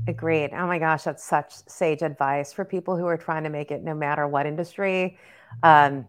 Agreed. 0.09 0.50
Oh 0.53 0.66
my 0.66 0.78
gosh, 0.78 1.05
that's 1.05 1.22
such 1.22 1.53
sage 1.68 2.03
advice 2.03 2.53
for 2.53 2.64
people 2.64 2.96
who 2.96 3.07
are 3.07 3.16
trying 3.16 3.44
to 3.44 3.50
make 3.50 3.70
it 3.70 3.84
no 3.84 3.94
matter 3.94 4.26
what 4.26 4.46
industry. 4.46 5.16
Um, 5.62 6.09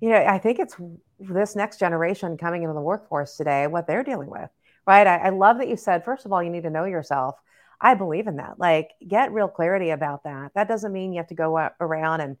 you 0.00 0.08
know, 0.08 0.16
I 0.16 0.38
think 0.38 0.58
it's 0.58 0.76
this 1.18 1.56
next 1.56 1.78
generation 1.78 2.36
coming 2.36 2.62
into 2.62 2.74
the 2.74 2.80
workforce 2.80 3.36
today, 3.36 3.66
what 3.66 3.86
they're 3.86 4.02
dealing 4.02 4.30
with, 4.30 4.48
right? 4.86 5.06
I, 5.06 5.16
I 5.16 5.28
love 5.30 5.58
that 5.58 5.68
you 5.68 5.76
said, 5.76 6.04
first 6.04 6.24
of 6.24 6.32
all, 6.32 6.42
you 6.42 6.50
need 6.50 6.62
to 6.62 6.70
know 6.70 6.84
yourself. 6.84 7.36
I 7.80 7.94
believe 7.94 8.26
in 8.26 8.36
that. 8.36 8.58
Like, 8.58 8.92
get 9.06 9.32
real 9.32 9.48
clarity 9.48 9.90
about 9.90 10.24
that. 10.24 10.52
That 10.54 10.68
doesn't 10.68 10.92
mean 10.92 11.12
you 11.12 11.18
have 11.18 11.28
to 11.28 11.34
go 11.34 11.70
around 11.80 12.22
and, 12.22 12.36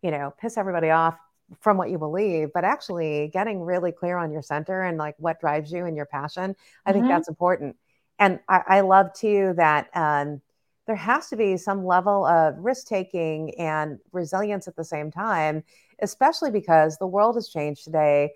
you 0.00 0.10
know, 0.10 0.32
piss 0.40 0.56
everybody 0.56 0.90
off 0.90 1.18
from 1.60 1.76
what 1.76 1.90
you 1.90 1.98
believe, 1.98 2.48
but 2.54 2.64
actually 2.64 3.28
getting 3.32 3.60
really 3.60 3.92
clear 3.92 4.16
on 4.16 4.30
your 4.30 4.42
center 4.42 4.82
and 4.82 4.96
like 4.96 5.16
what 5.18 5.40
drives 5.40 5.70
you 5.70 5.84
and 5.84 5.96
your 5.96 6.06
passion. 6.06 6.54
I 6.86 6.90
mm-hmm. 6.90 7.00
think 7.00 7.10
that's 7.10 7.28
important 7.28 7.76
and 8.20 8.38
I, 8.48 8.62
I 8.68 8.80
love 8.82 9.12
too 9.14 9.54
that 9.56 9.88
um, 9.96 10.40
there 10.86 10.94
has 10.94 11.28
to 11.30 11.36
be 11.36 11.56
some 11.56 11.84
level 11.84 12.26
of 12.26 12.54
risk 12.58 12.86
taking 12.86 13.58
and 13.58 13.98
resilience 14.12 14.68
at 14.68 14.76
the 14.76 14.84
same 14.84 15.10
time, 15.10 15.64
especially 16.00 16.50
because 16.50 16.98
the 16.98 17.06
world 17.06 17.34
has 17.36 17.48
changed 17.48 17.84
today. 17.84 18.32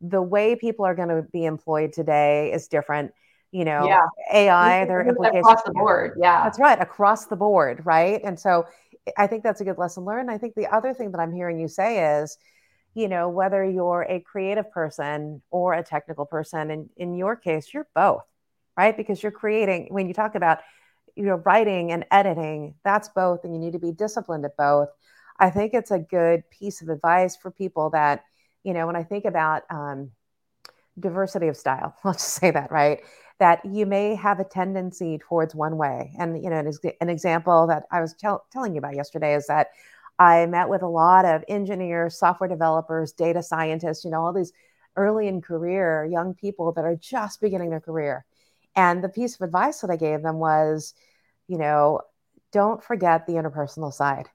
The 0.00 0.22
way 0.22 0.54
people 0.54 0.84
are 0.84 0.94
going 0.94 1.08
to 1.08 1.22
be 1.32 1.44
employed 1.44 1.92
today 1.92 2.52
is 2.52 2.68
different. 2.68 3.12
You 3.50 3.64
know, 3.64 3.86
yeah. 3.86 4.06
AI, 4.32 4.84
their 4.84 5.06
implications 5.06 5.46
across 5.46 5.62
the 5.62 5.72
board. 5.72 6.18
Yeah, 6.20 6.42
that's 6.42 6.58
right, 6.58 6.80
across 6.80 7.26
the 7.26 7.36
board, 7.36 7.84
right? 7.84 8.20
And 8.24 8.38
so, 8.38 8.66
I 9.18 9.26
think 9.26 9.42
that's 9.42 9.60
a 9.60 9.64
good 9.64 9.78
lesson 9.78 10.04
learned. 10.04 10.30
I 10.30 10.38
think 10.38 10.54
the 10.54 10.66
other 10.74 10.94
thing 10.94 11.12
that 11.12 11.20
I'm 11.20 11.32
hearing 11.32 11.60
you 11.60 11.68
say 11.68 12.18
is, 12.18 12.36
you 12.94 13.06
know, 13.06 13.28
whether 13.28 13.64
you're 13.64 14.06
a 14.08 14.20
creative 14.20 14.70
person 14.72 15.42
or 15.50 15.74
a 15.74 15.82
technical 15.84 16.24
person, 16.24 16.70
and 16.70 16.90
in 16.96 17.14
your 17.14 17.36
case, 17.36 17.72
you're 17.72 17.86
both 17.94 18.24
right? 18.76 18.96
Because 18.96 19.22
you're 19.22 19.32
creating, 19.32 19.88
when 19.90 20.08
you 20.08 20.14
talk 20.14 20.34
about, 20.34 20.60
you 21.16 21.24
know, 21.24 21.36
writing 21.44 21.92
and 21.92 22.04
editing, 22.10 22.74
that's 22.84 23.08
both, 23.08 23.44
and 23.44 23.54
you 23.54 23.60
need 23.60 23.72
to 23.72 23.78
be 23.78 23.92
disciplined 23.92 24.44
at 24.44 24.56
both. 24.56 24.88
I 25.38 25.50
think 25.50 25.74
it's 25.74 25.90
a 25.90 25.98
good 25.98 26.48
piece 26.50 26.82
of 26.82 26.88
advice 26.88 27.36
for 27.36 27.50
people 27.50 27.90
that, 27.90 28.24
you 28.62 28.72
know, 28.72 28.86
when 28.86 28.96
I 28.96 29.02
think 29.02 29.24
about 29.24 29.62
um, 29.70 30.10
diversity 30.98 31.48
of 31.48 31.56
style, 31.56 31.94
let's 32.04 32.22
just 32.24 32.34
say 32.34 32.50
that, 32.50 32.70
right? 32.70 33.00
That 33.38 33.64
you 33.64 33.86
may 33.86 34.14
have 34.14 34.40
a 34.40 34.44
tendency 34.44 35.18
towards 35.18 35.54
one 35.54 35.76
way. 35.76 36.12
And, 36.18 36.42
you 36.42 36.50
know, 36.50 36.58
an, 36.58 36.70
an 37.00 37.08
example 37.08 37.66
that 37.66 37.84
I 37.90 38.00
was 38.00 38.14
tell- 38.14 38.44
telling 38.52 38.74
you 38.74 38.78
about 38.78 38.94
yesterday 38.94 39.34
is 39.34 39.46
that 39.48 39.68
I 40.18 40.46
met 40.46 40.68
with 40.68 40.82
a 40.82 40.88
lot 40.88 41.24
of 41.24 41.44
engineers, 41.48 42.16
software 42.16 42.48
developers, 42.48 43.12
data 43.12 43.42
scientists, 43.42 44.04
you 44.04 44.10
know, 44.10 44.24
all 44.24 44.32
these 44.32 44.52
early 44.96 45.26
in 45.26 45.40
career 45.40 46.04
young 46.04 46.34
people 46.34 46.70
that 46.72 46.84
are 46.84 46.96
just 46.96 47.40
beginning 47.40 47.70
their 47.70 47.80
career. 47.80 48.24
And 48.76 49.02
the 49.02 49.08
piece 49.08 49.34
of 49.34 49.42
advice 49.42 49.80
that 49.80 49.90
I 49.90 49.96
gave 49.96 50.22
them 50.22 50.38
was, 50.38 50.94
you 51.48 51.58
know, 51.58 52.00
don't 52.52 52.82
forget 52.82 53.26
the 53.26 53.34
interpersonal 53.34 53.92
side. 53.92 54.28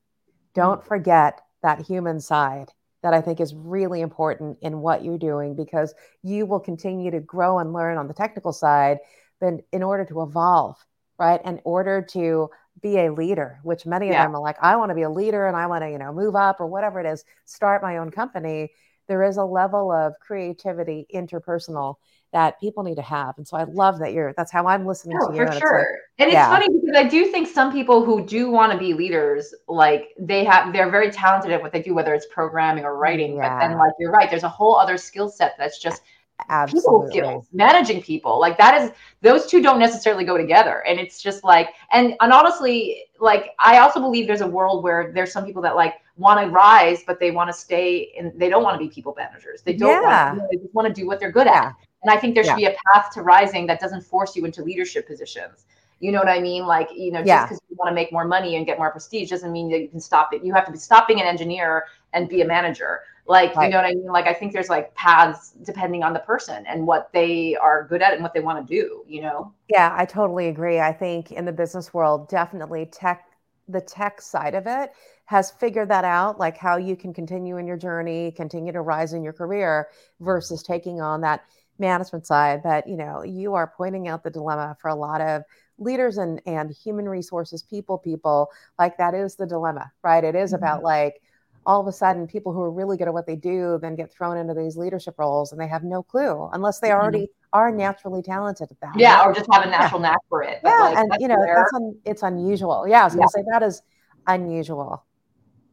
Don't 0.54 0.82
mm. 0.82 0.88
forget 0.88 1.42
that 1.62 1.86
human 1.86 2.20
side 2.20 2.72
that 3.02 3.14
I 3.14 3.22
think 3.22 3.40
is 3.40 3.54
really 3.56 4.02
important 4.02 4.58
in 4.62 4.82
what 4.82 5.04
you're 5.04 5.18
doing 5.18 5.56
because 5.56 5.94
you 6.22 6.46
will 6.46 6.60
continue 6.60 7.12
to 7.12 7.20
grow 7.20 7.60
and 7.60 7.72
learn 7.72 7.98
on 7.98 8.08
the 8.08 8.14
technical 8.14 8.52
side, 8.52 8.98
but 9.40 9.54
in 9.72 9.84
order 9.84 10.04
to 10.06 10.22
evolve, 10.22 10.76
right? 11.18 11.40
In 11.46 11.62
order 11.64 12.02
to 12.12 12.50
be 12.82 12.98
a 12.98 13.14
leader, 13.14 13.60
which 13.64 13.86
many 13.86 14.10
of 14.10 14.16
them 14.16 14.36
are 14.36 14.42
like, 14.42 14.58
I 14.62 14.76
want 14.76 14.90
to 14.90 14.96
be 14.96 15.04
a 15.04 15.10
leader 15.10 15.48
and 15.48 15.56
I 15.56 15.68
want 15.68 15.84
to, 15.84 15.90
you 15.90 15.98
know, 15.98 16.14
move 16.14 16.36
up 16.36 16.60
or 16.60 16.68
whatever 16.68 17.00
it 17.00 17.06
is, 17.06 17.24
start 17.46 17.82
my 17.82 17.98
own 17.98 18.12
company. 18.12 18.72
There 19.08 19.24
is 19.24 19.38
a 19.38 19.44
level 19.44 19.92
of 19.92 20.14
creativity, 20.20 21.08
interpersonal 21.14 21.96
that 22.32 22.60
people 22.60 22.84
need 22.84 22.96
to 22.96 23.02
have. 23.02 23.38
And 23.38 23.48
so 23.48 23.58
I 23.58 23.64
love 23.64 24.00
that 24.00 24.14
you're 24.14 24.34
that's 24.34 24.52
how 24.52 24.68
I'm 24.68 24.86
listening 24.86 25.18
to 25.20 25.34
you. 25.34 25.46
For 25.46 25.52
sure. 25.54 25.80
Like, 25.80 25.88
and 26.20 26.32
yeah. 26.32 26.44
it's 26.44 26.66
funny 26.66 26.80
because 26.80 26.96
I 26.96 27.08
do 27.08 27.26
think 27.32 27.48
some 27.48 27.72
people 27.72 28.06
who 28.06 28.26
do 28.26 28.52
want 28.52 28.72
to 28.72 28.78
be 28.78 28.94
leaders, 28.94 29.54
like 29.68 30.10
they 30.20 30.44
have 30.44 30.72
they're 30.72 30.92
very 30.92 31.12
talented 31.12 31.52
at 31.52 31.62
what 31.62 31.72
they 31.72 31.82
do, 31.82 31.94
whether 31.94 32.14
it's 32.14 32.28
programming 32.28 32.86
or 32.86 32.98
writing. 32.98 33.38
Yeah. 33.38 33.50
But 33.50 33.68
then 33.68 33.78
like 33.78 33.94
you're 34.00 34.12
right, 34.12 34.30
there's 34.30 34.44
a 34.44 34.50
whole 34.50 34.76
other 34.76 34.98
skill 34.98 35.30
set 35.30 35.56
that's 35.58 35.80
just 35.80 36.04
Absolutely. 36.48 36.80
people 36.82 37.08
skills, 37.10 37.48
managing 37.52 38.02
people. 38.02 38.40
Like 38.40 38.58
that 38.60 38.80
is 38.82 38.92
those 39.22 39.48
two 39.48 39.62
don't 39.62 39.80
necessarily 39.80 40.24
go 40.24 40.38
together. 40.38 40.84
And 40.88 41.00
it's 41.00 41.22
just 41.22 41.44
like 41.44 41.70
and 41.92 42.14
and 42.22 42.32
honestly, 42.32 43.06
like 43.20 43.52
I 43.60 43.80
also 43.80 44.00
believe 44.00 44.28
there's 44.28 44.42
a 44.42 44.48
world 44.48 44.84
where 44.84 45.12
there's 45.14 45.32
some 45.32 45.46
people 45.46 45.62
that 45.64 45.76
like 45.76 45.96
want 46.16 46.40
to 46.42 46.48
rise, 46.48 47.04
but 47.08 47.20
they 47.20 47.32
want 47.32 47.50
to 47.50 47.54
stay 47.54 48.14
and 48.18 48.32
they 48.40 48.50
don't 48.50 48.64
want 48.64 48.80
to 48.80 48.80
be 48.80 48.94
people 48.94 49.16
managers. 49.18 49.62
They 49.64 49.74
don't 49.74 50.04
yeah. 50.04 50.34
want 50.34 50.40
to, 50.40 50.48
they 50.52 50.62
just 50.62 50.76
want 50.76 50.88
to 50.88 50.94
do 50.94 51.08
what 51.08 51.20
they're 51.20 51.32
good 51.32 51.48
at. 51.48 51.74
And 52.02 52.12
I 52.12 52.18
think 52.18 52.36
there 52.36 52.44
should 52.44 52.60
yeah. 52.60 52.70
be 52.70 52.76
a 52.76 52.78
path 52.94 53.12
to 53.14 53.22
rising 53.22 53.68
that 53.68 53.80
doesn't 53.80 54.02
force 54.02 54.36
you 54.36 54.46
into 54.46 54.64
leadership 54.64 55.08
positions. 55.08 55.66
You 56.00 56.14
know 56.14 56.20
what 56.20 56.30
I 56.30 56.40
mean? 56.40 56.66
Like, 56.66 56.90
you 56.96 57.12
know, 57.12 57.24
just 57.24 57.50
because 57.50 57.60
yeah. 57.62 57.72
you 57.72 57.76
want 57.78 57.90
to 57.90 57.96
make 57.96 58.12
more 58.12 58.26
money 58.26 58.56
and 58.56 58.66
get 58.66 58.78
more 58.78 58.90
prestige 58.90 59.30
doesn't 59.30 59.52
mean 59.52 59.70
that 59.72 59.82
you 59.82 59.90
can 59.90 60.00
stop 60.00 60.34
it. 60.34 60.44
You 60.44 60.54
have 60.54 60.66
to 60.66 60.72
be 60.72 60.78
stop 60.78 61.08
being 61.08 61.20
an 61.20 61.28
engineer 61.28 61.86
and 62.14 62.30
be 62.30 62.42
a 62.42 62.46
manager. 62.46 63.02
Like, 63.28 63.56
right. 63.56 63.66
you 63.66 63.72
know 63.72 63.78
what 63.78 63.86
I 63.86 63.94
mean? 63.94 64.06
Like, 64.06 64.26
I 64.26 64.34
think 64.34 64.54
there's 64.54 64.70
like 64.70 64.96
paths 64.96 65.54
depending 65.64 66.02
on 66.02 66.14
the 66.14 66.20
person 66.20 66.66
and 66.68 66.88
what 66.88 67.10
they 67.14 67.56
are 67.58 67.84
good 67.84 68.02
at 68.02 68.14
and 68.14 68.24
what 68.24 68.34
they 68.34 68.40
want 68.40 68.66
to 68.66 68.74
do, 68.74 69.04
you 69.08 69.22
know? 69.22 69.54
Yeah, 69.70 69.94
I 69.96 70.06
totally 70.06 70.48
agree. 70.48 70.80
I 70.80 70.94
think 70.94 71.32
in 71.32 71.46
the 71.46 71.52
business 71.52 71.94
world, 71.94 72.30
definitely 72.30 72.88
tech, 72.88 73.26
the 73.68 73.82
tech 73.82 74.22
side 74.22 74.56
of 74.56 74.66
it 74.66 74.94
has 75.26 75.52
figured 75.52 75.90
that 75.90 76.06
out, 76.06 76.40
like 76.40 76.58
how 76.58 76.78
you 76.78 76.96
can 76.96 77.14
continue 77.14 77.58
in 77.58 77.68
your 77.68 77.78
journey, 77.78 78.32
continue 78.32 78.72
to 78.72 78.82
rise 78.82 79.14
in 79.14 79.22
your 79.22 79.34
career 79.34 79.90
versus 80.22 80.64
taking 80.64 81.00
on 81.02 81.22
that 81.22 81.44
management 81.80 82.28
side, 82.28 82.62
but 82.64 82.88
you 82.88 82.98
know, 82.98 83.24
you 83.24 83.56
are 83.56 83.74
pointing 83.76 84.08
out 84.08 84.24
the 84.24 84.30
dilemma 84.30 84.78
for 84.82 84.90
a 84.90 84.96
lot 84.96 85.22
of 85.22 85.44
leaders 85.80 86.18
and 86.18 86.42
and 86.46 86.72
human 86.72 87.08
resources 87.08 87.64
people 87.64 87.98
people 87.98 88.50
like 88.78 88.98
that 88.98 89.14
is 89.14 89.36
the 89.36 89.46
dilemma 89.46 89.92
right 90.04 90.24
it 90.24 90.36
is 90.36 90.54
mm-hmm. 90.54 90.64
about 90.64 90.84
like 90.84 91.22
all 91.66 91.82
of 91.82 91.88
a 91.88 91.92
sudden 91.92 92.26
people 92.26 92.54
who 92.54 92.62
are 92.62 92.72
really 92.72 92.98
good 92.98 93.08
at 93.08 93.14
what 93.14 93.28
they 93.28 93.36
do 93.36 93.78
then 93.82 93.96
get 93.96 94.12
thrown 94.12 94.38
into 94.38 94.54
these 94.54 94.78
leadership 94.78 95.16
roles 95.18 95.52
and 95.52 95.60
they 95.60 95.68
have 95.68 95.84
no 95.84 96.02
clue 96.02 96.50
unless 96.54 96.80
they 96.80 96.92
already 96.92 97.24
mm-hmm. 97.24 97.50
are 97.54 97.72
naturally 97.72 98.22
talented 98.22 98.70
at 98.72 98.80
that 98.80 99.00
yeah 99.00 99.24
or 99.26 99.34
just 99.34 99.48
have 99.52 99.66
a 99.66 99.70
natural 99.70 100.02
yeah. 100.02 100.10
knack 100.10 100.20
for 100.30 100.44
it 100.44 100.60
yeah 100.64 100.80
like, 100.80 100.98
and 100.98 101.12
you 101.20 101.28
know 101.28 101.40
rare. 101.40 101.56
that's 101.58 101.74
un, 101.74 101.96
it's 102.06 102.24
unusual 102.24 102.88
yeah 102.88 103.02
i 103.02 103.04
was 103.06 103.14
yeah. 103.14 103.20
gonna 103.20 103.30
say 103.30 103.44
that 103.52 103.64
is 103.64 103.82
unusual 104.28 105.06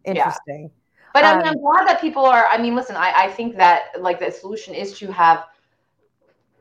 interesting 0.04 0.62
yeah. 0.62 1.10
but 1.12 1.24
um, 1.24 1.34
i 1.34 1.38
mean 1.38 1.48
i'm 1.48 1.60
glad 1.60 1.86
that 1.86 2.00
people 2.00 2.24
are 2.24 2.46
i 2.46 2.58
mean 2.58 2.74
listen 2.74 2.96
I, 2.96 3.12
I 3.16 3.30
think 3.30 3.56
that 3.56 4.00
like 4.00 4.20
the 4.20 4.30
solution 4.30 4.74
is 4.74 4.96
to 4.98 5.10
have 5.12 5.44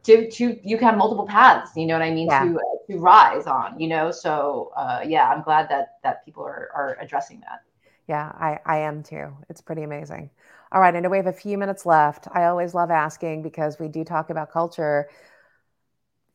to 0.06 0.30
to 0.30 0.60
you 0.64 0.78
can 0.78 0.88
have 0.88 0.97
multiple 0.97 1.26
paths 1.26 1.72
you 1.76 1.86
know 1.86 1.93
what 1.93 2.01
i 2.01 2.12
mean 2.12 2.28
yeah. 2.28 2.43
to 2.43 2.60
to 2.89 2.97
rise 2.97 3.47
on 3.47 3.80
you 3.80 3.88
know 3.88 4.12
so 4.12 4.72
uh, 4.76 5.01
yeah 5.06 5.30
i'm 5.30 5.41
glad 5.41 5.68
that 5.70 5.97
that 6.03 6.24
people 6.24 6.43
are 6.43 6.70
are 6.74 6.97
addressing 7.01 7.39
that 7.41 7.62
yeah 8.08 8.32
i 8.39 8.60
i 8.66 8.78
am 8.78 9.03
too 9.03 9.36
it's 9.49 9.62
pretty 9.62 9.84
amazing 9.84 10.30
all 10.72 10.82
right 10.82 10.95
i 10.95 10.99
know 10.99 11.10
we 11.10 11.18
have 11.18 11.28
a 11.28 11.34
few 11.34 11.58
minutes 11.58 11.86
left 11.86 12.28
i 12.34 12.45
always 12.45 12.74
love 12.74 12.91
asking 12.91 13.41
because 13.41 13.80
we 13.80 13.88
do 13.88 14.03
talk 14.03 14.30
about 14.30 14.51
culture 14.51 15.10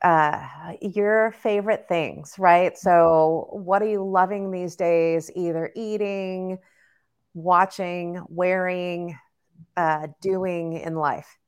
uh, 0.02 0.72
your 0.80 1.32
favorite 1.42 1.86
things, 1.86 2.34
right? 2.38 2.78
So, 2.78 3.48
what 3.50 3.82
are 3.82 3.86
you 3.86 4.02
loving 4.02 4.50
these 4.50 4.74
days? 4.74 5.30
Either 5.36 5.70
eating, 5.76 6.58
watching, 7.34 8.24
wearing, 8.28 9.18
uh, 9.76 10.08
doing 10.22 10.72
in 10.74 10.94
life? 10.94 11.39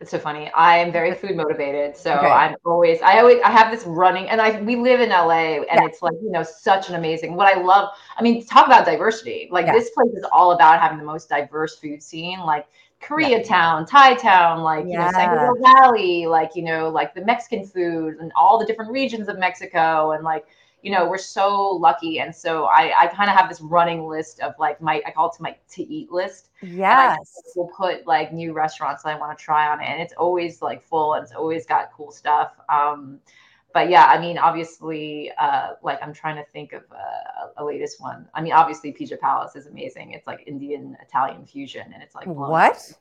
It's 0.00 0.10
so 0.10 0.18
funny. 0.18 0.50
I 0.52 0.78
am 0.78 0.90
very 0.92 1.14
food 1.14 1.36
motivated, 1.36 1.96
so 1.96 2.14
okay. 2.14 2.26
I'm 2.26 2.56
always 2.64 3.00
I 3.00 3.18
always 3.18 3.40
I 3.44 3.50
have 3.50 3.70
this 3.70 3.84
running, 3.84 4.28
and 4.28 4.40
I 4.40 4.60
we 4.60 4.76
live 4.76 5.00
in 5.00 5.10
LA, 5.10 5.60
and 5.62 5.66
yeah. 5.66 5.86
it's 5.86 6.02
like 6.02 6.14
you 6.22 6.30
know 6.30 6.42
such 6.42 6.88
an 6.88 6.96
amazing. 6.96 7.34
What 7.36 7.54
I 7.54 7.60
love, 7.60 7.90
I 8.16 8.22
mean, 8.22 8.44
talk 8.44 8.66
about 8.66 8.84
diversity. 8.84 9.48
Like 9.50 9.66
yeah. 9.66 9.72
this 9.72 9.90
place 9.90 10.12
is 10.14 10.24
all 10.32 10.52
about 10.52 10.80
having 10.80 10.98
the 10.98 11.04
most 11.04 11.28
diverse 11.28 11.78
food 11.78 12.02
scene. 12.02 12.40
Like 12.40 12.66
Koreatown, 13.00 13.80
yeah. 13.80 13.86
Thai 13.88 14.14
town, 14.14 14.62
like 14.62 14.84
you 14.86 14.98
know 14.98 15.10
San 15.12 15.54
Valley, 15.62 16.26
like 16.26 16.56
you 16.56 16.62
know 16.62 16.88
like 16.88 17.14
the 17.14 17.24
Mexican 17.24 17.64
food 17.64 18.16
and 18.18 18.32
all 18.34 18.58
the 18.58 18.66
different 18.66 18.90
regions 18.90 19.28
of 19.28 19.38
Mexico, 19.38 20.12
and 20.12 20.24
like 20.24 20.46
you 20.84 20.90
know, 20.90 21.08
we're 21.08 21.16
so 21.16 21.70
lucky. 21.70 22.20
And 22.20 22.32
so 22.36 22.66
I, 22.66 22.92
I 23.00 23.06
kind 23.06 23.30
of 23.30 23.36
have 23.36 23.48
this 23.48 23.62
running 23.62 24.06
list 24.06 24.40
of 24.40 24.52
like 24.58 24.82
my, 24.82 25.00
I 25.06 25.12
call 25.12 25.30
it 25.30 25.40
my 25.40 25.56
to 25.70 25.82
eat 25.82 26.12
list. 26.12 26.50
Yes. 26.60 27.16
We'll 27.56 27.70
put 27.74 28.06
like 28.06 28.34
new 28.34 28.52
restaurants 28.52 29.02
that 29.02 29.16
I 29.16 29.18
want 29.18 29.36
to 29.36 29.42
try 29.42 29.66
on 29.68 29.80
it. 29.80 29.86
And 29.86 30.02
it's 30.02 30.12
always 30.12 30.60
like 30.60 30.82
full 30.86 31.14
and 31.14 31.24
it's 31.24 31.32
always 31.32 31.64
got 31.64 31.90
cool 31.96 32.12
stuff. 32.12 32.52
Um, 32.68 33.18
but 33.72 33.88
yeah, 33.88 34.04
I 34.04 34.20
mean, 34.20 34.36
obviously, 34.36 35.32
uh, 35.38 35.70
like 35.82 36.00
I'm 36.02 36.12
trying 36.12 36.36
to 36.36 36.44
think 36.52 36.74
of 36.74 36.82
uh, 36.92 37.48
a, 37.56 37.62
a, 37.62 37.64
latest 37.64 37.98
one. 37.98 38.28
I 38.34 38.42
mean, 38.42 38.52
obviously, 38.52 38.92
Pijja 38.92 39.18
Palace 39.18 39.56
is 39.56 39.66
amazing. 39.66 40.12
It's 40.12 40.28
like 40.28 40.44
Indian 40.46 40.96
Italian 41.02 41.44
fusion, 41.44 41.90
and 41.92 42.00
it's 42.00 42.14
like 42.14 42.26
what? 42.26 42.92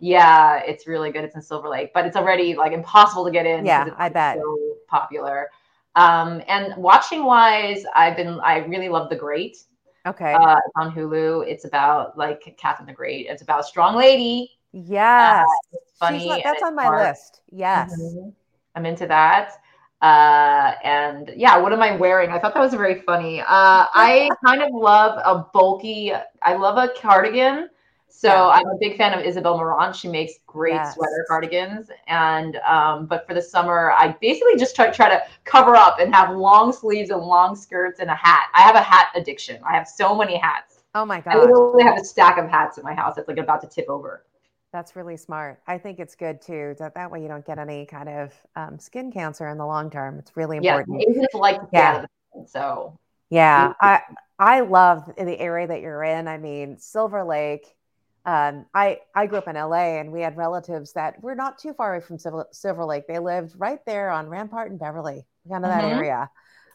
Yeah, 0.00 0.60
it's 0.66 0.88
really 0.88 1.12
good. 1.12 1.22
It's 1.22 1.36
in 1.36 1.42
Silver 1.42 1.68
Lake, 1.68 1.92
but 1.94 2.04
it's 2.04 2.16
already 2.16 2.56
like 2.56 2.72
impossible 2.72 3.26
to 3.26 3.30
get 3.30 3.46
in. 3.46 3.64
Yeah, 3.64 3.94
I 3.96 4.08
bet. 4.08 4.38
So 4.38 4.58
popular. 4.88 5.50
Um, 5.94 6.42
and 6.48 6.76
watching 6.76 7.24
wise, 7.24 7.84
I've 7.94 8.16
been 8.16 8.40
I 8.40 8.58
really 8.58 8.88
love 8.88 9.08
The 9.08 9.16
Great. 9.16 9.56
Okay. 10.06 10.32
Uh, 10.32 10.56
on 10.76 10.94
Hulu. 10.94 11.46
It's 11.46 11.64
about 11.64 12.16
like 12.16 12.56
Catherine 12.58 12.86
the 12.86 12.92
Great. 12.92 13.26
It's 13.28 13.42
about 13.42 13.60
a 13.60 13.64
strong 13.64 13.96
lady. 13.96 14.50
Yes. 14.72 15.46
Uh, 15.74 15.78
funny. 15.98 16.28
Not, 16.28 16.40
that's 16.44 16.62
on 16.62 16.74
my 16.74 16.84
smart. 16.84 17.08
list. 17.08 17.40
Yes. 17.50 17.92
Mm-hmm. 18.00 18.30
I'm 18.74 18.86
into 18.86 19.06
that. 19.06 19.54
Uh, 20.00 20.74
and 20.84 21.32
yeah, 21.36 21.56
what 21.58 21.72
am 21.72 21.82
I 21.82 21.96
wearing? 21.96 22.30
I 22.30 22.38
thought 22.38 22.54
that 22.54 22.60
was 22.60 22.74
very 22.74 23.00
funny. 23.02 23.40
Uh, 23.40 23.44
I 23.48 24.30
kind 24.44 24.62
of 24.62 24.70
love 24.72 25.20
a 25.24 25.44
bulky, 25.52 26.12
I 26.42 26.54
love 26.54 26.78
a 26.78 26.92
cardigan. 27.00 27.68
So 28.10 28.28
yeah. 28.28 28.46
I'm 28.46 28.66
a 28.66 28.76
big 28.80 28.96
fan 28.96 29.16
of 29.16 29.24
Isabel 29.24 29.56
Marant. 29.56 29.94
She 29.94 30.08
makes 30.08 30.34
great 30.46 30.74
yes. 30.74 30.94
sweater 30.94 31.24
cardigans. 31.28 31.90
And 32.06 32.56
um, 32.56 33.06
but 33.06 33.26
for 33.26 33.34
the 33.34 33.42
summer, 33.42 33.92
I 33.96 34.16
basically 34.20 34.56
just 34.56 34.74
try 34.74 34.90
try 34.90 35.08
to 35.08 35.22
cover 35.44 35.76
up 35.76 35.98
and 36.00 36.14
have 36.14 36.34
long 36.36 36.72
sleeves 36.72 37.10
and 37.10 37.20
long 37.20 37.54
skirts 37.54 38.00
and 38.00 38.10
a 38.10 38.14
hat. 38.14 38.48
I 38.54 38.62
have 38.62 38.74
a 38.74 38.82
hat 38.82 39.08
addiction. 39.14 39.60
I 39.68 39.74
have 39.74 39.86
so 39.86 40.14
many 40.14 40.36
hats. 40.36 40.80
Oh 40.94 41.04
my 41.04 41.20
god! 41.20 41.36
I 41.36 41.38
literally 41.38 41.84
have 41.84 41.98
a 41.98 42.04
stack 42.04 42.38
of 42.38 42.48
hats 42.48 42.78
in 42.78 42.84
my 42.84 42.94
house 42.94 43.14
that's 43.14 43.28
like 43.28 43.38
about 43.38 43.60
to 43.60 43.68
tip 43.68 43.88
over. 43.88 44.24
That's 44.72 44.96
really 44.96 45.16
smart. 45.16 45.60
I 45.66 45.78
think 45.78 45.98
it's 45.98 46.14
good 46.14 46.42
too. 46.42 46.74
That 46.78 46.94
that 46.94 47.10
way 47.10 47.22
you 47.22 47.28
don't 47.28 47.46
get 47.46 47.58
any 47.58 47.86
kind 47.86 48.08
of 48.08 48.34
um, 48.56 48.78
skin 48.78 49.12
cancer 49.12 49.48
in 49.48 49.58
the 49.58 49.66
long 49.66 49.90
term. 49.90 50.18
It's 50.18 50.36
really 50.36 50.58
important. 50.58 51.00
Yeah, 51.00 51.10
Asians 51.10 51.26
like 51.34 51.60
yeah. 51.72 52.04
so 52.46 52.98
yeah, 53.30 53.74
I 53.80 54.00
I 54.38 54.60
love 54.60 55.10
the 55.16 55.38
area 55.38 55.66
that 55.66 55.80
you're 55.80 56.04
in. 56.04 56.28
I 56.28 56.38
mean, 56.38 56.78
Silver 56.78 57.24
Lake. 57.24 57.74
Um, 58.28 58.66
I 58.74 58.98
I 59.14 59.26
grew 59.26 59.38
up 59.38 59.48
in 59.48 59.56
LA, 59.56 59.98
and 59.98 60.12
we 60.12 60.20
had 60.20 60.36
relatives 60.36 60.92
that 60.92 61.22
were 61.22 61.34
not 61.34 61.58
too 61.58 61.72
far 61.72 61.94
away 61.94 62.04
from 62.04 62.18
Silver, 62.18 62.46
Silver 62.52 62.84
Lake. 62.84 63.06
They 63.08 63.18
lived 63.18 63.54
right 63.56 63.78
there 63.86 64.10
on 64.10 64.28
Rampart 64.28 64.70
and 64.70 64.78
Beverly, 64.78 65.24
kind 65.48 65.64
of 65.64 65.70
mm-hmm. 65.70 65.80
that 65.80 65.96
area. 65.96 66.30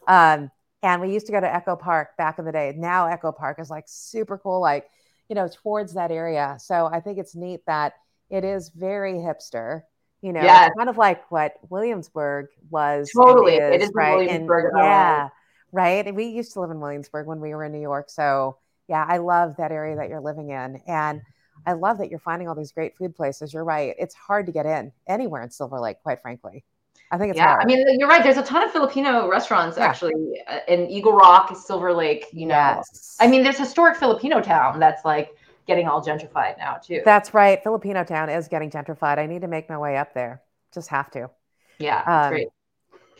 Um, 0.08 0.50
and 0.82 1.00
we 1.00 1.12
used 1.12 1.26
to 1.26 1.32
go 1.32 1.40
to 1.40 1.54
Echo 1.54 1.76
Park 1.76 2.16
back 2.18 2.40
in 2.40 2.44
the 2.44 2.50
day. 2.50 2.74
Now 2.76 3.06
Echo 3.06 3.30
Park 3.30 3.60
is 3.60 3.70
like 3.70 3.84
super 3.86 4.36
cool, 4.36 4.60
like 4.60 4.88
you 5.28 5.36
know, 5.36 5.48
towards 5.62 5.94
that 5.94 6.10
area. 6.10 6.56
So 6.58 6.86
I 6.86 6.98
think 6.98 7.18
it's 7.18 7.36
neat 7.36 7.60
that 7.68 7.92
it 8.30 8.42
is 8.42 8.70
very 8.70 9.12
hipster. 9.12 9.82
You 10.22 10.32
know, 10.32 10.42
yes. 10.42 10.72
kind 10.76 10.88
of 10.88 10.96
like 10.96 11.30
what 11.30 11.52
Williamsburg 11.70 12.46
was. 12.68 13.12
Totally, 13.16 13.58
is, 13.58 13.74
it 13.74 13.82
is 13.82 13.92
right. 13.94 14.16
Williamsburg. 14.16 14.72
And, 14.72 14.82
yeah, 14.82 15.28
right. 15.70 16.04
And 16.04 16.16
we 16.16 16.26
used 16.26 16.54
to 16.54 16.60
live 16.62 16.72
in 16.72 16.80
Williamsburg 16.80 17.28
when 17.28 17.38
we 17.38 17.54
were 17.54 17.62
in 17.62 17.70
New 17.70 17.80
York. 17.80 18.10
So 18.10 18.58
yeah, 18.88 19.04
I 19.08 19.18
love 19.18 19.54
that 19.58 19.70
area 19.70 19.94
that 19.94 20.08
you're 20.08 20.20
living 20.20 20.50
in, 20.50 20.80
and 20.88 21.22
I 21.66 21.72
love 21.72 21.98
that 21.98 22.10
you're 22.10 22.18
finding 22.18 22.48
all 22.48 22.54
these 22.54 22.72
great 22.72 22.96
food 22.96 23.14
places. 23.14 23.52
You're 23.52 23.64
right; 23.64 23.94
it's 23.98 24.14
hard 24.14 24.46
to 24.46 24.52
get 24.52 24.66
in 24.66 24.92
anywhere 25.06 25.42
in 25.42 25.50
Silver 25.50 25.80
Lake, 25.80 26.02
quite 26.02 26.20
frankly. 26.20 26.64
I 27.10 27.18
think 27.18 27.30
it's 27.30 27.36
yeah. 27.36 27.48
Hard. 27.48 27.62
I 27.62 27.66
mean, 27.66 27.98
you're 27.98 28.08
right. 28.08 28.22
There's 28.22 28.38
a 28.38 28.42
ton 28.42 28.62
of 28.62 28.72
Filipino 28.72 29.28
restaurants 29.28 29.76
yeah. 29.76 29.86
actually 29.86 30.14
uh, 30.48 30.60
in 30.68 30.88
Eagle 30.88 31.12
Rock, 31.12 31.54
Silver 31.56 31.92
Lake. 31.92 32.26
You 32.32 32.46
know, 32.46 32.54
yes. 32.54 33.16
I 33.20 33.26
mean, 33.26 33.42
there's 33.42 33.58
historic 33.58 33.96
Filipino 33.96 34.40
town 34.40 34.80
that's 34.80 35.04
like 35.04 35.30
getting 35.66 35.86
all 35.86 36.04
gentrified 36.04 36.58
now 36.58 36.74
too. 36.74 37.02
That's 37.04 37.32
right. 37.32 37.62
Filipino 37.62 38.04
town 38.04 38.30
is 38.30 38.48
getting 38.48 38.70
gentrified. 38.70 39.18
I 39.18 39.26
need 39.26 39.42
to 39.42 39.48
make 39.48 39.68
my 39.68 39.78
way 39.78 39.96
up 39.96 40.14
there. 40.14 40.42
Just 40.72 40.88
have 40.88 41.10
to. 41.12 41.30
Yeah, 41.78 42.02
um, 42.02 42.30
great. 42.30 42.48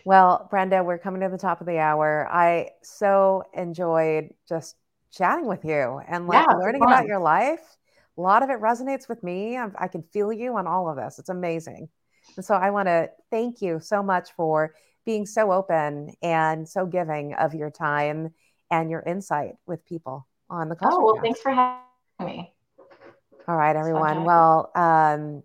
Well, 0.05 0.49
Brenda, 0.51 0.83
we're 0.85 0.99
coming 0.99 1.23
to 1.23 1.29
the 1.29 1.39
top 1.39 1.61
of 1.61 1.67
the 1.67 1.79
hour. 1.79 2.29
I 2.31 2.71
so 2.83 3.45
enjoyed 3.55 4.35
just 4.49 4.77
chatting 5.11 5.47
with 5.47 5.65
you 5.65 6.01
and 6.07 6.27
like 6.27 6.47
yeah, 6.47 6.55
learning 6.57 6.83
about 6.83 7.07
your 7.07 7.21
life. 7.21 7.77
A 8.17 8.21
lot 8.21 8.43
of 8.43 8.51
it 8.51 8.61
resonates 8.61 9.09
with 9.09 9.23
me. 9.23 9.57
I, 9.59 9.69
I 9.79 9.89
can 9.89 10.03
feel 10.03 10.33
you 10.33 10.57
on 10.57 10.67
all 10.67 10.89
of 10.89 10.97
this. 10.97 11.19
It's 11.19 11.29
amazing. 11.29 11.89
And 12.37 12.45
so 12.45 12.55
I 12.55 12.71
want 12.71 12.89
to 12.89 13.11
thank 13.31 13.61
you 13.61 13.81
so 13.81 14.03
much 14.03 14.33
for 14.33 14.75
being 15.05 15.27
so 15.27 15.53
open 15.53 16.15
and 16.23 16.69
so 16.69 16.87
giving 16.87 17.35
of 17.35 17.55
your 17.55 17.71
time 17.71 18.33
and 18.71 18.91
your 18.91 19.03
insight 19.03 19.55
with 19.67 19.85
people 19.85 20.27
on 20.49 20.69
the 20.69 20.77
culture. 20.77 20.97
Oh, 20.99 21.05
well, 21.05 21.23
thanks 21.23 21.41
for 21.41 21.53
having 21.53 21.83
me. 22.21 22.53
All 23.47 23.57
right, 23.57 23.77
everyone. 23.77 24.25
Well, 24.25 24.71
um, 24.75 25.43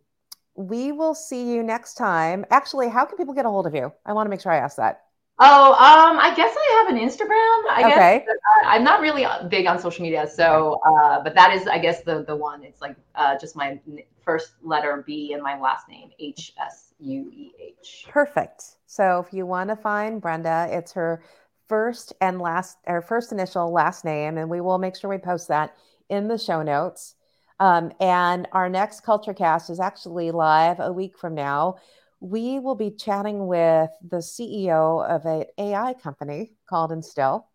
we 0.55 0.91
will 0.91 1.13
see 1.13 1.51
you 1.51 1.63
next 1.63 1.95
time. 1.95 2.45
Actually, 2.49 2.89
how 2.89 3.05
can 3.05 3.17
people 3.17 3.33
get 3.33 3.45
a 3.45 3.49
hold 3.49 3.67
of 3.67 3.75
you? 3.75 3.91
I 4.05 4.13
want 4.13 4.25
to 4.25 4.29
make 4.29 4.41
sure 4.41 4.51
I 4.51 4.57
ask 4.57 4.77
that. 4.77 5.01
Oh, 5.41 5.71
um, 5.71 6.19
I 6.19 6.33
guess 6.35 6.53
I 6.53 6.83
have 6.83 6.93
an 6.93 7.01
Instagram. 7.01 7.71
I 7.71 7.83
okay. 7.85 8.25
guess 8.25 8.35
I'm 8.65 8.83
not 8.83 8.99
really 8.99 9.25
big 9.47 9.67
on 9.67 9.79
social 9.79 10.03
media, 10.03 10.29
so 10.29 10.81
uh, 10.85 11.23
but 11.23 11.33
that 11.35 11.53
is, 11.53 11.65
I 11.65 11.77
guess, 11.79 12.01
the 12.03 12.25
the 12.25 12.35
one. 12.35 12.63
It's 12.63 12.81
like 12.81 12.97
uh, 13.15 13.37
just 13.37 13.55
my 13.55 13.79
first 14.21 14.51
letter 14.61 15.03
B 15.07 15.31
and 15.33 15.41
my 15.41 15.57
last 15.57 15.87
name 15.87 16.11
H 16.19 16.53
S 16.61 16.93
U 16.99 17.31
E 17.33 17.51
H. 17.57 18.05
Perfect. 18.09 18.63
So 18.85 19.23
if 19.25 19.33
you 19.33 19.45
want 19.45 19.69
to 19.69 19.77
find 19.77 20.21
Brenda, 20.21 20.67
it's 20.69 20.91
her 20.91 21.23
first 21.69 22.11
and 22.19 22.41
last, 22.41 22.77
or 22.85 23.01
first 23.01 23.31
initial 23.31 23.71
last 23.71 24.03
name, 24.03 24.37
and 24.37 24.49
we 24.49 24.59
will 24.59 24.77
make 24.77 24.97
sure 24.97 25.09
we 25.09 25.19
post 25.19 25.47
that 25.47 25.73
in 26.09 26.27
the 26.27 26.37
show 26.37 26.61
notes. 26.61 27.15
Um, 27.61 27.91
and 27.99 28.47
our 28.51 28.69
next 28.69 29.01
Culture 29.01 29.33
Cast 29.33 29.69
is 29.69 29.79
actually 29.79 30.31
live 30.31 30.79
a 30.79 30.91
week 30.91 31.17
from 31.17 31.35
now. 31.35 31.75
We 32.19 32.59
will 32.59 32.75
be 32.75 32.91
chatting 32.91 33.47
with 33.47 33.89
the 34.01 34.17
CEO 34.17 35.07
of 35.07 35.25
an 35.25 35.45
AI 35.57 35.93
company 35.93 36.51
called 36.67 36.91
Instill, 36.91 37.47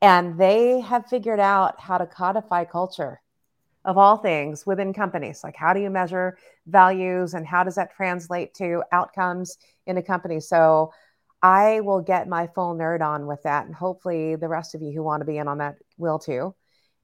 and 0.00 0.38
they 0.38 0.80
have 0.80 1.06
figured 1.06 1.40
out 1.40 1.80
how 1.80 1.98
to 1.98 2.06
codify 2.06 2.64
culture 2.64 3.20
of 3.84 3.98
all 3.98 4.16
things 4.16 4.64
within 4.66 4.92
companies. 4.92 5.42
Like, 5.44 5.56
how 5.56 5.72
do 5.72 5.80
you 5.80 5.90
measure 5.90 6.36
values 6.66 7.34
and 7.34 7.46
how 7.46 7.64
does 7.64 7.76
that 7.76 7.94
translate 7.94 8.54
to 8.54 8.82
outcomes 8.92 9.56
in 9.86 9.96
a 9.98 10.02
company? 10.02 10.40
So, 10.40 10.92
I 11.42 11.80
will 11.80 12.00
get 12.00 12.28
my 12.28 12.46
full 12.54 12.74
nerd 12.76 13.02
on 13.02 13.26
with 13.26 13.42
that. 13.42 13.66
And 13.66 13.74
hopefully, 13.74 14.36
the 14.36 14.48
rest 14.48 14.74
of 14.74 14.82
you 14.82 14.92
who 14.92 15.02
want 15.02 15.20
to 15.22 15.26
be 15.26 15.38
in 15.38 15.48
on 15.48 15.58
that 15.58 15.74
will 15.98 16.18
too. 16.18 16.54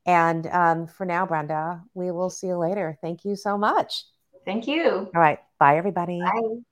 And 0.07 0.47
um, 0.47 0.87
for 0.87 1.05
now, 1.05 1.27
Brenda, 1.27 1.83
we 1.93 2.11
will 2.11 2.31
see 2.31 2.47
you 2.47 2.57
later. 2.57 2.97
Thank 3.03 3.25
you 3.25 3.37
so 3.37 3.59
much. 3.59 4.05
Thank 4.45 4.67
you. 4.67 5.11
All 5.15 5.21
right. 5.21 5.39
Bye, 5.59 5.77
everybody. 5.77 6.21
Bye. 6.21 6.63